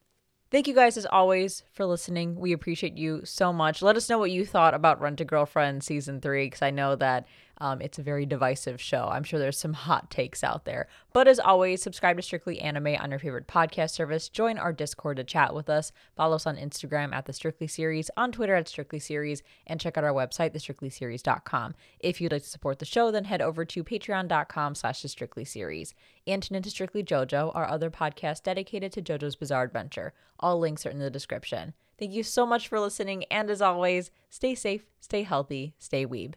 Thank 0.50 0.68
you 0.68 0.76
guys, 0.76 0.96
as 0.96 1.06
always, 1.06 1.64
for 1.74 1.86
listening. 1.86 2.40
We 2.40 2.54
appreciate 2.54 2.98
you 2.98 3.22
so 3.26 3.52
much. 3.52 3.82
Let 3.82 3.98
us 3.98 4.10
know 4.10 4.18
what 4.18 4.32
you 4.32 4.46
thought 4.46 4.74
about 4.74 5.02
Rent 5.02 5.20
a 5.20 5.26
Girlfriend 5.26 5.84
season 5.84 6.22
three, 6.22 6.46
because 6.46 6.62
I 6.62 6.72
know 6.72 6.96
that 6.96 7.28
um, 7.60 7.82
it's 7.82 7.98
a 7.98 8.04
very 8.04 8.26
divisive 8.26 8.80
show. 8.80 9.08
I'm 9.12 9.24
sure 9.24 9.40
there's 9.40 9.58
some 9.58 9.74
hot 9.74 10.12
takes 10.12 10.44
out 10.44 10.66
there. 10.66 10.88
But 11.14 11.28
as 11.28 11.40
always, 11.40 11.82
subscribe 11.82 12.18
to 12.18 12.22
Strictly 12.22 12.60
Anime 12.60 12.96
on 13.00 13.10
your 13.10 13.20
favorite 13.20 13.48
podcast 13.48 13.92
service. 13.92 14.30
Join 14.30 14.58
our 14.58 14.72
Discord 14.72 15.18
to 15.18 15.24
chat 15.24 15.56
with 15.56 15.70
us. 15.70 15.92
Follow 16.16 16.36
us 16.36 16.46
on 16.46 16.58
Instagram 16.58 17.14
at 17.14 17.26
The 17.26 17.34
Strictly 17.34 17.68
Series, 17.68 18.12
on 18.16 18.32
Twitter 18.32 18.56
at 18.56 18.68
Strictly 18.68 19.00
Series, 19.00 19.42
and 19.66 19.80
check 19.80 19.98
out 19.98 20.04
our 20.04 20.14
website, 20.14 20.54
thestrictlyseries.com. 20.54 21.76
If 22.00 22.22
you'd 22.22 22.32
like 22.32 22.44
to 22.44 22.50
support 22.50 22.80
the 22.80 22.86
show, 22.86 23.10
then 23.10 23.26
head 23.26 23.42
over 23.42 23.66
to 23.66 23.84
patreon.com 23.84 24.76
slash 24.76 25.02
The 25.02 25.10
Strictly 25.10 25.46
Series. 25.46 25.96
And 26.28 26.44
tune 26.44 26.58
into 26.58 26.70
Strictly 26.70 27.04
JoJo, 27.04 27.56
our 27.56 27.68
other 27.68 27.90
podcast 27.90 28.44
dedicated 28.44 28.92
to 28.94 29.02
JoJo's 29.02 29.36
Bizarre 29.36 29.64
Adventure. 29.64 30.14
All 30.40 30.60
links 30.60 30.86
are 30.86 30.92
in 30.92 31.00
the 31.00 31.10
description. 31.10 31.74
Thank 31.98 32.14
you 32.14 32.22
so 32.22 32.46
much 32.46 32.68
for 32.68 32.80
listening, 32.80 33.24
and 33.32 33.50
as 33.50 33.62
always, 33.62 34.12
stay 34.30 34.54
safe, 34.54 34.86
stay 35.00 35.24
healthy, 35.24 35.74
stay 35.80 36.06
weeb. 36.06 36.36